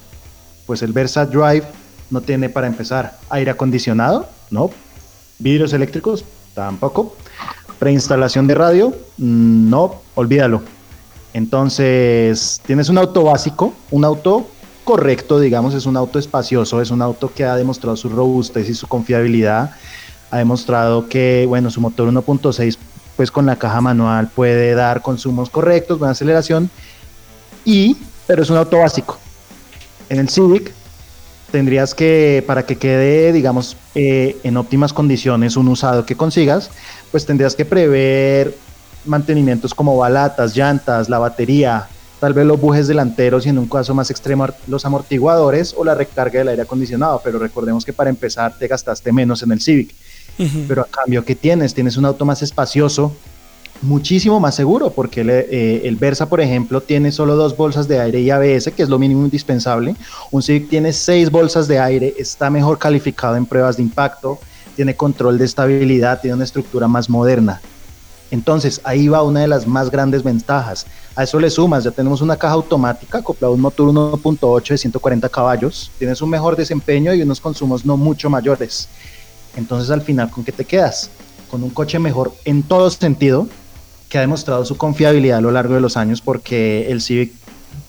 Pues 0.65 0.83
el 0.83 0.93
Versa 0.93 1.27
Drive 1.27 1.65
no 2.11 2.21
tiene 2.21 2.49
para 2.49 2.67
empezar 2.67 3.19
aire 3.29 3.51
acondicionado, 3.51 4.29
no. 4.51 4.71
Vidrios 5.39 5.73
eléctricos, 5.73 6.25
tampoco. 6.55 7.17
Preinstalación 7.79 8.47
de 8.47 8.55
radio, 8.55 8.91
mm, 9.19 9.71
no, 9.71 10.03
olvídalo. 10.15 10.63
Entonces, 11.33 12.61
tienes 12.67 12.89
un 12.89 12.99
auto 12.99 13.25
básico, 13.25 13.73
un 13.91 14.05
auto 14.05 14.47
correcto, 14.85 15.39
digamos, 15.39 15.75
es 15.75 15.87
un 15.87 15.97
auto 15.97 16.19
espacioso, 16.19 16.81
es 16.81 16.91
un 16.91 17.03
auto 17.03 17.31
que 17.35 17.45
ha 17.45 17.55
demostrado 17.57 17.97
su 17.97 18.09
robustez 18.09 18.69
y 18.69 18.75
su 18.75 18.87
confiabilidad. 18.89 19.73
Ha 20.31 20.39
demostrado 20.39 21.09
que, 21.09 21.45
bueno, 21.47 21.71
su 21.71 21.81
motor 21.81 22.11
1.6 22.11 22.79
pues 23.19 23.33
con 23.33 23.47
la 23.47 23.57
caja 23.57 23.81
manual 23.81 24.29
puede 24.29 24.75
dar 24.75 25.03
consumos 25.03 25.51
correctos, 25.51 25.99
buena 25.99 26.13
aceleración, 26.13 26.71
y, 27.65 27.97
pero 28.29 28.43
es 28.43 28.51
un 28.51 28.57
auto 28.57 28.79
básico. 28.79 29.19
En 30.09 30.21
el 30.21 30.29
Civic 30.29 30.73
tendrías 31.51 31.95
que, 31.95 32.45
para 32.47 32.65
que 32.67 32.77
quede, 32.77 33.33
digamos, 33.33 33.77
eh, 33.95 34.37
en 34.43 34.57
óptimas 34.57 34.93
condiciones 34.93 35.57
un 35.57 35.69
usado 35.69 36.05
que 36.05 36.17
consigas, 36.17 36.71
pues 37.11 37.27
tendrías 37.27 37.55
que 37.55 37.65
prever 37.65 38.55
mantenimientos 39.05 39.75
como 39.75 39.97
balatas, 39.97 40.55
llantas, 40.55 41.09
la 41.09 41.19
batería, 41.19 41.89
tal 42.21 42.35
vez 42.35 42.47
los 42.47 42.61
bujes 42.61 42.89
delanteros 42.89 43.47
y 43.47 43.49
en 43.49 43.59
un 43.59 43.69
caso 43.69 43.95
más 43.95 44.11
extremo 44.11 44.47
los 44.67 44.85
amortiguadores 44.85 45.75
o 45.77 45.85
la 45.85 45.95
recarga 45.95 46.41
del 46.41 46.49
aire 46.49 46.63
acondicionado, 46.63 47.21
pero 47.25 47.39
recordemos 47.39 47.85
que 47.85 47.93
para 47.93 48.11
empezar 48.11 48.55
te 48.59 48.67
gastaste 48.67 49.13
menos 49.13 49.43
en 49.43 49.53
el 49.53 49.61
Civic. 49.61 49.95
Pero 50.69 50.83
a 50.83 50.87
cambio, 50.87 51.25
¿qué 51.25 51.35
tienes? 51.35 51.75
Tienes 51.75 51.97
un 51.97 52.05
auto 52.05 52.25
más 52.25 52.43
espacioso, 52.43 53.13
muchísimo 53.83 54.41
más 54.41 54.55
seguro, 54.55 54.91
porque 54.91 55.21
el, 55.21 55.31
eh, 55.31 55.83
el, 55.85 55.97
Versa, 55.97 56.29
por 56.29 56.41
ejemplo, 56.41 56.81
tiene 56.81 57.13
solo 57.13 57.37
dos 57.37 57.57
bolsas 57.57 57.89
de 57.89 58.01
aire 58.01 58.21
y 58.21 58.31
ABS, 58.31 58.73
que 58.73 58.83
es 58.83 58.89
lo 58.89 58.99
mínimo 58.99 59.25
indispensable. 59.25 59.95
Un 60.31 60.43
Civic 60.43 60.69
tiene 60.69 60.93
seis 60.93 61.31
bolsas 61.31 61.69
de 61.69 61.79
aire, 61.79 62.15
está 62.19 62.51
mejor 62.51 62.79
calificado 62.79 63.37
en 63.37 63.47
pruebas 63.47 63.77
de 63.77 63.83
impacto, 63.83 64.39
tiene 64.77 64.95
control 64.95 65.39
de 65.39 65.45
estabilidad, 65.45 66.21
tiene 66.21 66.35
una 66.35 66.45
estructura 66.45 66.89
más 66.89 67.09
moderna. 67.09 67.61
Entonces, 68.31 68.81
ahí 68.85 69.09
va 69.09 69.23
una 69.23 69.41
de 69.41 69.49
las 69.49 69.67
más 69.67 69.91
grandes 69.91 70.23
ventajas. 70.23 70.87
A 71.17 71.25
eso 71.25 71.41
le 71.41 71.51
sumas, 71.51 71.85
ya 71.85 71.91
tenemos 71.91 72.21
una 72.21 72.37
caja 72.37 72.55
automática 72.55 73.19
acoplada 73.19 73.51
a 73.51 73.55
un 73.55 73.61
motor 73.61 73.89
1.8 73.89 74.69
de 74.69 74.79
140 74.79 75.29
caballos, 75.29 75.91
tienes 75.99 76.21
un 76.21 76.31
mejor 76.31 76.55
desempeño 76.55 77.15
y 77.15 77.23
unos 77.23 77.41
consumos 77.41 77.85
no 77.85 77.97
mucho 77.97 78.29
mayores. 78.29 78.89
Entonces 79.57 79.91
al 79.91 80.03
final, 80.03 80.31
¿con 80.31 80.45
qué 80.45 80.53
te 80.53 80.65
quedas? 80.65 81.11
Con 81.51 81.63
un 81.63 81.71
coche 81.71 81.99
mejor 81.99 82.33
en 82.45 82.63
todo 82.63 82.91
sentido, 82.91 83.49
que 84.09 84.19
ha 84.19 84.21
demostrado 84.23 84.65
su 84.65 84.77
confiabilidad 84.77 85.39
a 85.39 85.41
lo 85.41 85.51
largo 85.51 85.75
de 85.75 85.81
los 85.81 85.97
años, 85.97 86.21
porque 86.21 86.91
el 86.91 87.01
Civic 87.01 87.33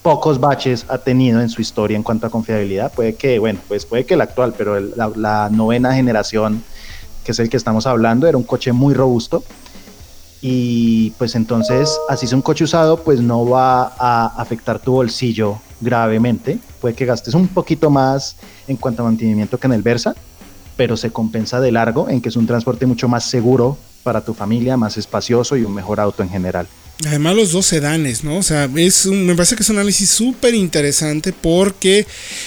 pocos 0.02 0.40
baches 0.40 0.86
ha 0.90 0.98
tenido 0.98 1.42
en 1.42 1.50
su 1.50 1.62
historia 1.62 1.98
en 1.98 2.04
cuanto 2.04 2.28
a 2.28 2.30
confiabilidad. 2.30 2.92
Puede 2.92 3.16
que, 3.16 3.40
bueno, 3.40 3.60
pues 3.68 3.86
puede 3.86 4.06
que 4.06 4.14
el 4.14 4.22
actual, 4.22 4.54
pero 4.58 4.80
la, 4.80 5.12
la 5.16 5.50
novena 5.52 5.94
generación, 5.94 6.64
que 7.24 7.32
es 7.32 7.40
el 7.40 7.50
que 7.50 7.58
estamos 7.58 7.86
hablando, 7.86 8.28
era 8.28 8.38
un 8.38 8.44
coche 8.44 8.72
muy 8.72 8.94
robusto. 8.94 9.44
Y 10.42 11.12
pues 11.12 11.36
entonces, 11.36 11.98
así 12.08 12.26
es 12.26 12.34
un 12.34 12.42
coche 12.42 12.64
usado, 12.64 13.04
pues 13.04 13.20
no 13.22 13.46
va 13.46 13.94
a 13.98 14.28
afectar 14.38 14.80
tu 14.80 14.94
bolsillo 14.94 15.60
gravemente. 15.82 16.60
Puede 16.80 16.96
que 16.96 17.06
gastes 17.06 17.34
un 17.34 17.48
poquito 17.50 17.90
más 17.90 18.38
en 18.68 18.78
cuanto 18.78 19.02
a 19.02 19.06
mantenimiento 19.06 19.58
que 19.58 19.68
en 19.68 19.74
el 19.74 19.82
Versa, 19.82 20.16
pero 20.78 20.96
se 20.96 21.12
compensa 21.12 21.60
de 21.60 21.74
largo 21.74 22.08
en 22.08 22.22
que 22.22 22.30
es 22.30 22.38
un 22.38 22.48
transporte 22.48 22.86
mucho 22.86 23.10
más 23.10 23.26
seguro 23.26 23.78
para 24.04 24.24
tu 24.24 24.34
familia, 24.34 24.78
más 24.78 24.98
espacioso 24.98 25.58
y 25.58 25.64
un 25.64 25.74
mejor 25.74 26.00
auto 26.00 26.24
en 26.24 26.30
general. 26.30 26.68
Además 27.06 27.36
los 27.36 27.52
dos 27.54 27.66
sedanes, 27.66 28.24
¿no? 28.24 28.38
O 28.38 28.44
sea, 28.44 28.70
es 28.76 29.06
me 29.06 29.34
parece 29.36 29.56
que 29.56 29.64
es 29.64 29.70
un 29.70 29.78
análisis 29.78 30.10
súper 30.10 30.54
interesante 30.54 31.32
porque 31.32 32.06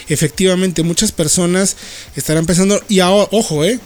efectivamente 0.09 0.83
muchas 0.83 1.11
personas 1.11 1.77
estarán 2.17 2.45
pensando, 2.45 2.83
y 2.89 3.01
ahora, 3.01 3.29
ojo, 3.33 3.65
¿eh? 3.65 3.81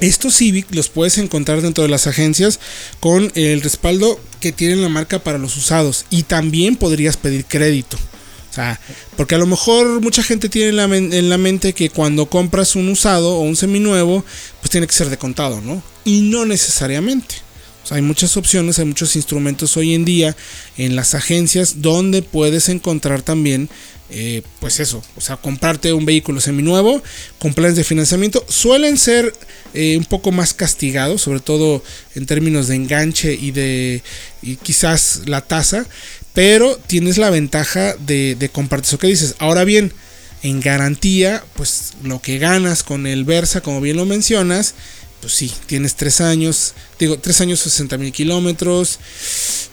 Estos 0.00 0.34
Civic 0.34 0.66
los 0.74 0.88
puedes 0.88 1.18
encontrar 1.18 1.60
dentro 1.60 1.84
de 1.84 1.90
las 1.90 2.06
agencias 2.06 2.58
con 3.00 3.30
el 3.34 3.60
respaldo 3.60 4.18
que 4.40 4.50
tiene 4.50 4.76
la 4.76 4.88
marca 4.88 5.18
para 5.18 5.38
los 5.38 5.56
usados 5.56 6.06
y 6.10 6.24
también 6.24 6.74
podrías 6.76 7.16
pedir 7.16 7.44
crédito. 7.44 7.98
O 8.52 8.54
sea, 8.54 8.78
porque 9.16 9.34
a 9.34 9.38
lo 9.38 9.46
mejor 9.46 10.02
mucha 10.02 10.22
gente 10.22 10.50
tiene 10.50 10.68
en 10.68 10.76
la, 10.76 10.84
en 10.84 11.28
la, 11.30 11.38
mente 11.38 11.72
que 11.72 11.88
cuando 11.88 12.26
compras 12.26 12.76
un 12.76 12.90
usado 12.90 13.36
o 13.36 13.40
un 13.40 13.56
seminuevo, 13.56 14.22
pues 14.60 14.70
tiene 14.70 14.86
que 14.86 14.92
ser 14.92 15.08
de 15.08 15.16
contado, 15.16 15.62
¿no? 15.62 15.82
Y 16.04 16.20
no 16.20 16.44
necesariamente. 16.44 17.36
O 17.82 17.86
sea, 17.86 17.96
hay 17.96 18.02
muchas 18.02 18.36
opciones, 18.36 18.78
hay 18.78 18.84
muchos 18.84 19.16
instrumentos 19.16 19.78
hoy 19.78 19.94
en 19.94 20.04
día 20.04 20.36
en 20.76 20.96
las 20.96 21.14
agencias 21.14 21.80
donde 21.80 22.20
puedes 22.20 22.68
encontrar 22.68 23.22
también, 23.22 23.70
eh, 24.10 24.42
pues 24.60 24.80
eso, 24.80 25.02
o 25.16 25.22
sea, 25.22 25.38
comprarte 25.38 25.94
un 25.94 26.04
vehículo 26.04 26.38
seminuevo 26.38 27.02
con 27.38 27.54
planes 27.54 27.76
de 27.76 27.84
financiamiento. 27.84 28.44
Suelen 28.50 28.98
ser 28.98 29.32
eh, 29.72 29.96
un 29.96 30.04
poco 30.04 30.30
más 30.30 30.52
castigados, 30.52 31.22
sobre 31.22 31.40
todo 31.40 31.82
en 32.14 32.26
términos 32.26 32.68
de 32.68 32.74
enganche 32.74 33.32
y 33.32 33.50
de 33.50 34.02
y 34.42 34.56
quizás 34.56 35.22
la 35.24 35.40
tasa, 35.40 35.86
pero 36.34 36.76
tienes 36.86 37.18
la 37.18 37.30
ventaja 37.30 37.94
de, 37.98 38.50
compartir 38.52 38.88
eso 38.88 38.98
que 38.98 39.06
dices. 39.06 39.34
Ahora 39.38 39.64
bien, 39.64 39.92
en 40.42 40.60
garantía, 40.60 41.44
pues 41.54 41.94
lo 42.02 42.20
que 42.20 42.38
ganas 42.38 42.82
con 42.82 43.06
el 43.06 43.24
Versa, 43.24 43.60
como 43.60 43.80
bien 43.80 43.96
lo 43.96 44.06
mencionas, 44.06 44.74
pues 45.20 45.34
sí, 45.34 45.52
tienes 45.66 45.94
tres 45.94 46.20
años, 46.20 46.74
digo, 46.98 47.18
tres 47.18 47.40
años 47.40 47.60
60 47.60 47.96
mil 47.98 48.12
kilómetros. 48.12 48.98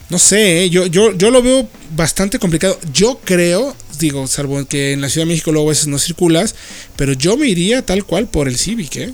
No 0.10 0.20
sé, 0.20 0.64
¿eh? 0.64 0.70
yo, 0.70 0.86
yo, 0.86 1.14
yo 1.14 1.32
lo 1.32 1.42
veo 1.42 1.68
bastante 1.96 2.40
complicado. 2.40 2.78
Yo 2.94 3.20
creo, 3.24 3.76
digo, 4.00 4.28
salvo 4.28 4.66
que 4.66 4.94
en 4.94 5.02
la 5.02 5.10
Ciudad 5.10 5.26
de 5.26 5.34
México 5.34 5.52
luego 5.52 5.70
a 5.70 5.72
veces 5.72 5.88
no 5.88 5.98
circulas, 5.98 6.56
pero 6.96 7.14
yo 7.14 7.38
me 7.38 7.48
iría 7.48 7.84
tal 7.84 8.04
cual 8.06 8.28
por 8.28 8.48
el 8.48 8.58
Civic, 8.58 8.96
¿eh? 8.98 9.14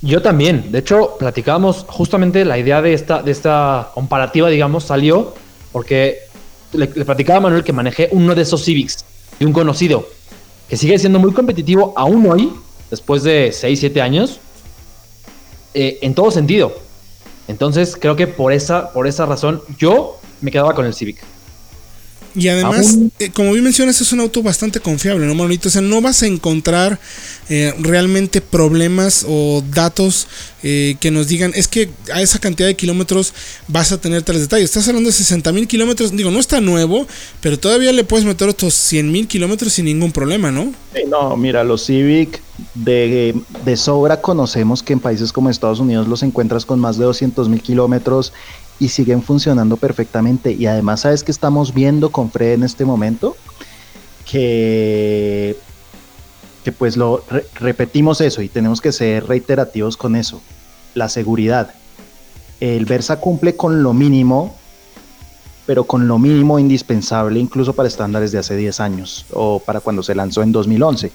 Yo 0.00 0.20
también. 0.20 0.72
De 0.72 0.78
hecho, 0.78 1.16
platicábamos 1.18 1.84
justamente 1.88 2.44
la 2.44 2.58
idea 2.58 2.82
de 2.82 2.92
esta, 2.92 3.22
de 3.22 3.30
esta 3.30 3.92
comparativa, 3.94 4.48
digamos, 4.48 4.84
salió 4.84 5.34
porque 5.72 6.18
le, 6.72 6.86
le, 6.94 7.04
platicaba 7.04 7.38
a 7.38 7.40
Manuel 7.40 7.64
que 7.64 7.72
manejé 7.72 8.08
uno 8.12 8.34
de 8.34 8.42
esos 8.42 8.64
Civics 8.64 9.04
de 9.38 9.46
un 9.46 9.52
conocido 9.52 10.06
que 10.68 10.76
sigue 10.76 10.98
siendo 10.98 11.18
muy 11.18 11.32
competitivo 11.32 11.92
aún 11.96 12.26
hoy, 12.30 12.50
después 12.90 13.22
de 13.22 13.52
6, 13.52 13.78
7 13.78 14.00
años, 14.00 14.40
eh, 15.74 15.98
en 16.00 16.14
todo 16.14 16.30
sentido. 16.30 16.72
Entonces, 17.48 17.96
creo 18.00 18.16
que 18.16 18.26
por 18.26 18.52
esa, 18.52 18.90
por 18.92 19.06
esa 19.06 19.26
razón, 19.26 19.62
yo 19.78 20.18
me 20.40 20.50
quedaba 20.50 20.74
con 20.74 20.86
el 20.86 20.94
Civic. 20.94 21.22
Y 22.34 22.48
además, 22.48 22.98
eh, 23.18 23.30
como 23.30 23.52
bien 23.52 23.64
mencionas, 23.64 24.00
es 24.00 24.12
un 24.12 24.20
auto 24.20 24.42
bastante 24.42 24.80
confiable, 24.80 25.26
¿no, 25.26 25.34
Manolito? 25.34 25.68
O 25.68 25.70
sea, 25.70 25.82
no 25.82 26.00
vas 26.00 26.22
a 26.22 26.26
encontrar 26.26 26.98
eh, 27.50 27.74
realmente 27.78 28.40
problemas 28.40 29.26
o 29.28 29.62
datos 29.74 30.28
eh, 30.62 30.96
que 31.00 31.10
nos 31.10 31.28
digan, 31.28 31.52
es 31.54 31.68
que 31.68 31.90
a 32.12 32.22
esa 32.22 32.38
cantidad 32.38 32.68
de 32.68 32.76
kilómetros 32.76 33.34
vas 33.68 33.92
a 33.92 34.00
tener 34.00 34.22
tales 34.22 34.42
detalles. 34.42 34.64
Estás 34.66 34.88
hablando 34.88 35.08
de 35.08 35.14
60 35.14 35.52
mil 35.52 35.68
kilómetros, 35.68 36.16
digo, 36.16 36.30
no 36.30 36.40
está 36.40 36.60
nuevo, 36.60 37.06
pero 37.40 37.58
todavía 37.58 37.92
le 37.92 38.04
puedes 38.04 38.24
meter 38.24 38.48
otros 38.48 38.72
100 38.74 39.12
mil 39.12 39.28
kilómetros 39.28 39.74
sin 39.74 39.84
ningún 39.84 40.12
problema, 40.12 40.50
¿no? 40.50 40.72
no, 41.08 41.36
mira, 41.36 41.64
los 41.64 41.84
Civic 41.84 42.40
de, 42.74 43.34
de 43.64 43.76
sobra 43.76 44.20
conocemos 44.20 44.82
que 44.82 44.92
en 44.92 45.00
países 45.00 45.32
como 45.32 45.50
Estados 45.50 45.80
Unidos 45.80 46.06
los 46.06 46.22
encuentras 46.22 46.64
con 46.64 46.78
más 46.78 46.96
de 46.96 47.04
200 47.04 47.48
mil 47.48 47.60
kilómetros 47.60 48.32
y 48.82 48.88
siguen 48.88 49.22
funcionando 49.22 49.76
perfectamente. 49.76 50.50
Y 50.50 50.66
además, 50.66 51.02
¿sabes 51.02 51.22
que 51.22 51.30
estamos 51.30 51.72
viendo 51.72 52.10
con 52.10 52.32
Fred 52.32 52.54
en 52.54 52.64
este 52.64 52.84
momento? 52.84 53.36
Que, 54.28 55.56
que 56.64 56.72
pues 56.72 56.96
lo 56.96 57.22
repetimos 57.54 58.20
eso 58.20 58.42
y 58.42 58.48
tenemos 58.48 58.80
que 58.80 58.90
ser 58.90 59.28
reiterativos 59.28 59.96
con 59.96 60.16
eso. 60.16 60.42
La 60.94 61.08
seguridad. 61.08 61.74
El 62.58 62.84
Versa 62.84 63.20
cumple 63.20 63.54
con 63.54 63.84
lo 63.84 63.92
mínimo, 63.92 64.56
pero 65.64 65.84
con 65.84 66.08
lo 66.08 66.18
mínimo 66.18 66.58
indispensable 66.58 67.38
incluso 67.38 67.74
para 67.74 67.88
estándares 67.88 68.32
de 68.32 68.38
hace 68.38 68.56
10 68.56 68.80
años 68.80 69.26
o 69.32 69.60
para 69.60 69.78
cuando 69.78 70.02
se 70.02 70.16
lanzó 70.16 70.42
en 70.42 70.50
2011 70.50 71.12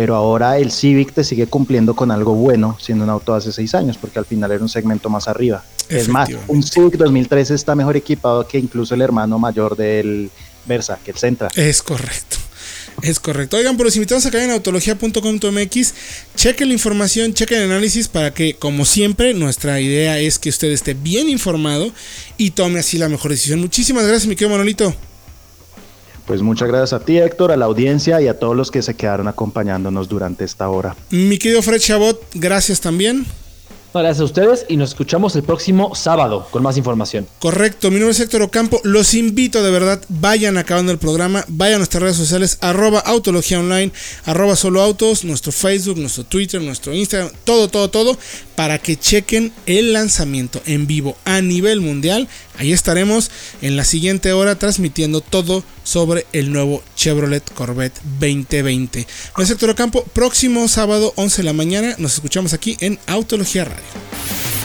pero 0.00 0.14
ahora 0.14 0.56
el 0.56 0.72
Civic 0.72 1.12
te 1.12 1.22
sigue 1.22 1.46
cumpliendo 1.46 1.94
con 1.94 2.10
algo 2.10 2.32
bueno, 2.32 2.74
siendo 2.80 3.04
un 3.04 3.10
auto 3.10 3.32
de 3.32 3.38
hace 3.38 3.52
seis 3.52 3.74
años, 3.74 3.98
porque 3.98 4.18
al 4.18 4.24
final 4.24 4.50
era 4.50 4.62
un 4.62 4.68
segmento 4.70 5.10
más 5.10 5.28
arriba. 5.28 5.62
Es 5.90 6.08
más, 6.08 6.30
un 6.48 6.62
Civic 6.62 6.94
2013 6.94 7.54
está 7.54 7.74
mejor 7.74 7.98
equipado 7.98 8.48
que 8.48 8.58
incluso 8.58 8.94
el 8.94 9.02
hermano 9.02 9.38
mayor 9.38 9.76
del 9.76 10.30
Versa, 10.64 10.98
que 11.04 11.10
el 11.10 11.18
Centra. 11.18 11.50
Es 11.54 11.82
correcto. 11.82 12.38
Es 13.02 13.20
correcto. 13.20 13.58
Oigan, 13.58 13.76
por 13.76 13.84
los 13.84 13.94
invitados 13.94 14.24
acá 14.24 14.42
en 14.42 14.52
autología.com.mx, 14.52 15.94
chequen 16.34 16.68
la 16.68 16.72
información, 16.72 17.34
chequen 17.34 17.58
el 17.58 17.70
análisis 17.70 18.08
para 18.08 18.32
que, 18.32 18.54
como 18.54 18.86
siempre, 18.86 19.34
nuestra 19.34 19.82
idea 19.82 20.18
es 20.18 20.38
que 20.38 20.48
usted 20.48 20.68
esté 20.68 20.94
bien 20.94 21.28
informado 21.28 21.92
y 22.38 22.52
tome 22.52 22.80
así 22.80 22.96
la 22.96 23.10
mejor 23.10 23.32
decisión. 23.32 23.60
Muchísimas 23.60 24.04
gracias, 24.04 24.26
mi 24.26 24.34
querido 24.34 24.52
Manolito. 24.52 24.96
Pues 26.30 26.42
muchas 26.42 26.68
gracias 26.68 26.92
a 26.92 27.04
ti, 27.04 27.18
Héctor, 27.18 27.50
a 27.50 27.56
la 27.56 27.64
audiencia 27.64 28.20
y 28.20 28.28
a 28.28 28.38
todos 28.38 28.54
los 28.56 28.70
que 28.70 28.82
se 28.82 28.94
quedaron 28.94 29.26
acompañándonos 29.26 30.08
durante 30.08 30.44
esta 30.44 30.68
hora. 30.68 30.94
Mi 31.10 31.38
querido 31.38 31.60
Fred 31.60 31.80
Chabot, 31.80 32.22
gracias 32.34 32.80
también. 32.80 33.26
Gracias 33.92 34.20
a 34.20 34.24
ustedes 34.24 34.66
y 34.68 34.76
nos 34.76 34.90
escuchamos 34.90 35.34
el 35.34 35.42
próximo 35.42 35.96
sábado 35.96 36.46
con 36.52 36.62
más 36.62 36.76
información. 36.76 37.26
Correcto, 37.40 37.90
mi 37.90 37.96
nombre 37.96 38.12
es 38.12 38.20
Héctor 38.20 38.42
Ocampo. 38.42 38.80
Los 38.84 39.14
invito 39.14 39.64
de 39.64 39.72
verdad, 39.72 40.00
vayan 40.08 40.56
acabando 40.56 40.92
el 40.92 40.98
programa, 40.98 41.44
vayan 41.48 41.74
a 41.74 41.78
nuestras 41.78 42.04
redes 42.04 42.16
sociales, 42.16 42.58
arroba 42.60 43.00
autología 43.00 43.58
online, 43.58 43.90
arroba 44.24 44.54
solo 44.54 44.82
autos, 44.82 45.24
nuestro 45.24 45.50
Facebook, 45.50 45.98
nuestro 45.98 46.22
Twitter, 46.22 46.62
nuestro 46.62 46.94
Instagram, 46.94 47.32
todo, 47.42 47.66
todo, 47.66 47.90
todo, 47.90 48.16
para 48.54 48.78
que 48.78 48.96
chequen 48.96 49.52
el 49.66 49.92
lanzamiento 49.92 50.62
en 50.66 50.86
vivo 50.86 51.16
a 51.24 51.40
nivel 51.40 51.80
mundial. 51.80 52.28
Ahí 52.60 52.72
estaremos 52.74 53.30
en 53.62 53.78
la 53.78 53.84
siguiente 53.84 54.34
hora 54.34 54.58
transmitiendo 54.58 55.22
todo 55.22 55.64
sobre 55.82 56.26
el 56.34 56.52
nuevo 56.52 56.82
Chevrolet 56.94 57.42
Corvette 57.54 57.98
2020. 58.20 59.06
Soy 59.34 59.46
Héctor 59.46 59.70
Ocampo, 59.70 60.04
próximo 60.12 60.68
sábado 60.68 61.14
11 61.16 61.38
de 61.38 61.44
la 61.44 61.54
mañana, 61.54 61.94
nos 61.96 62.12
escuchamos 62.12 62.52
aquí 62.52 62.76
en 62.80 62.98
Autología 63.06 63.64
Radio. 63.64 63.82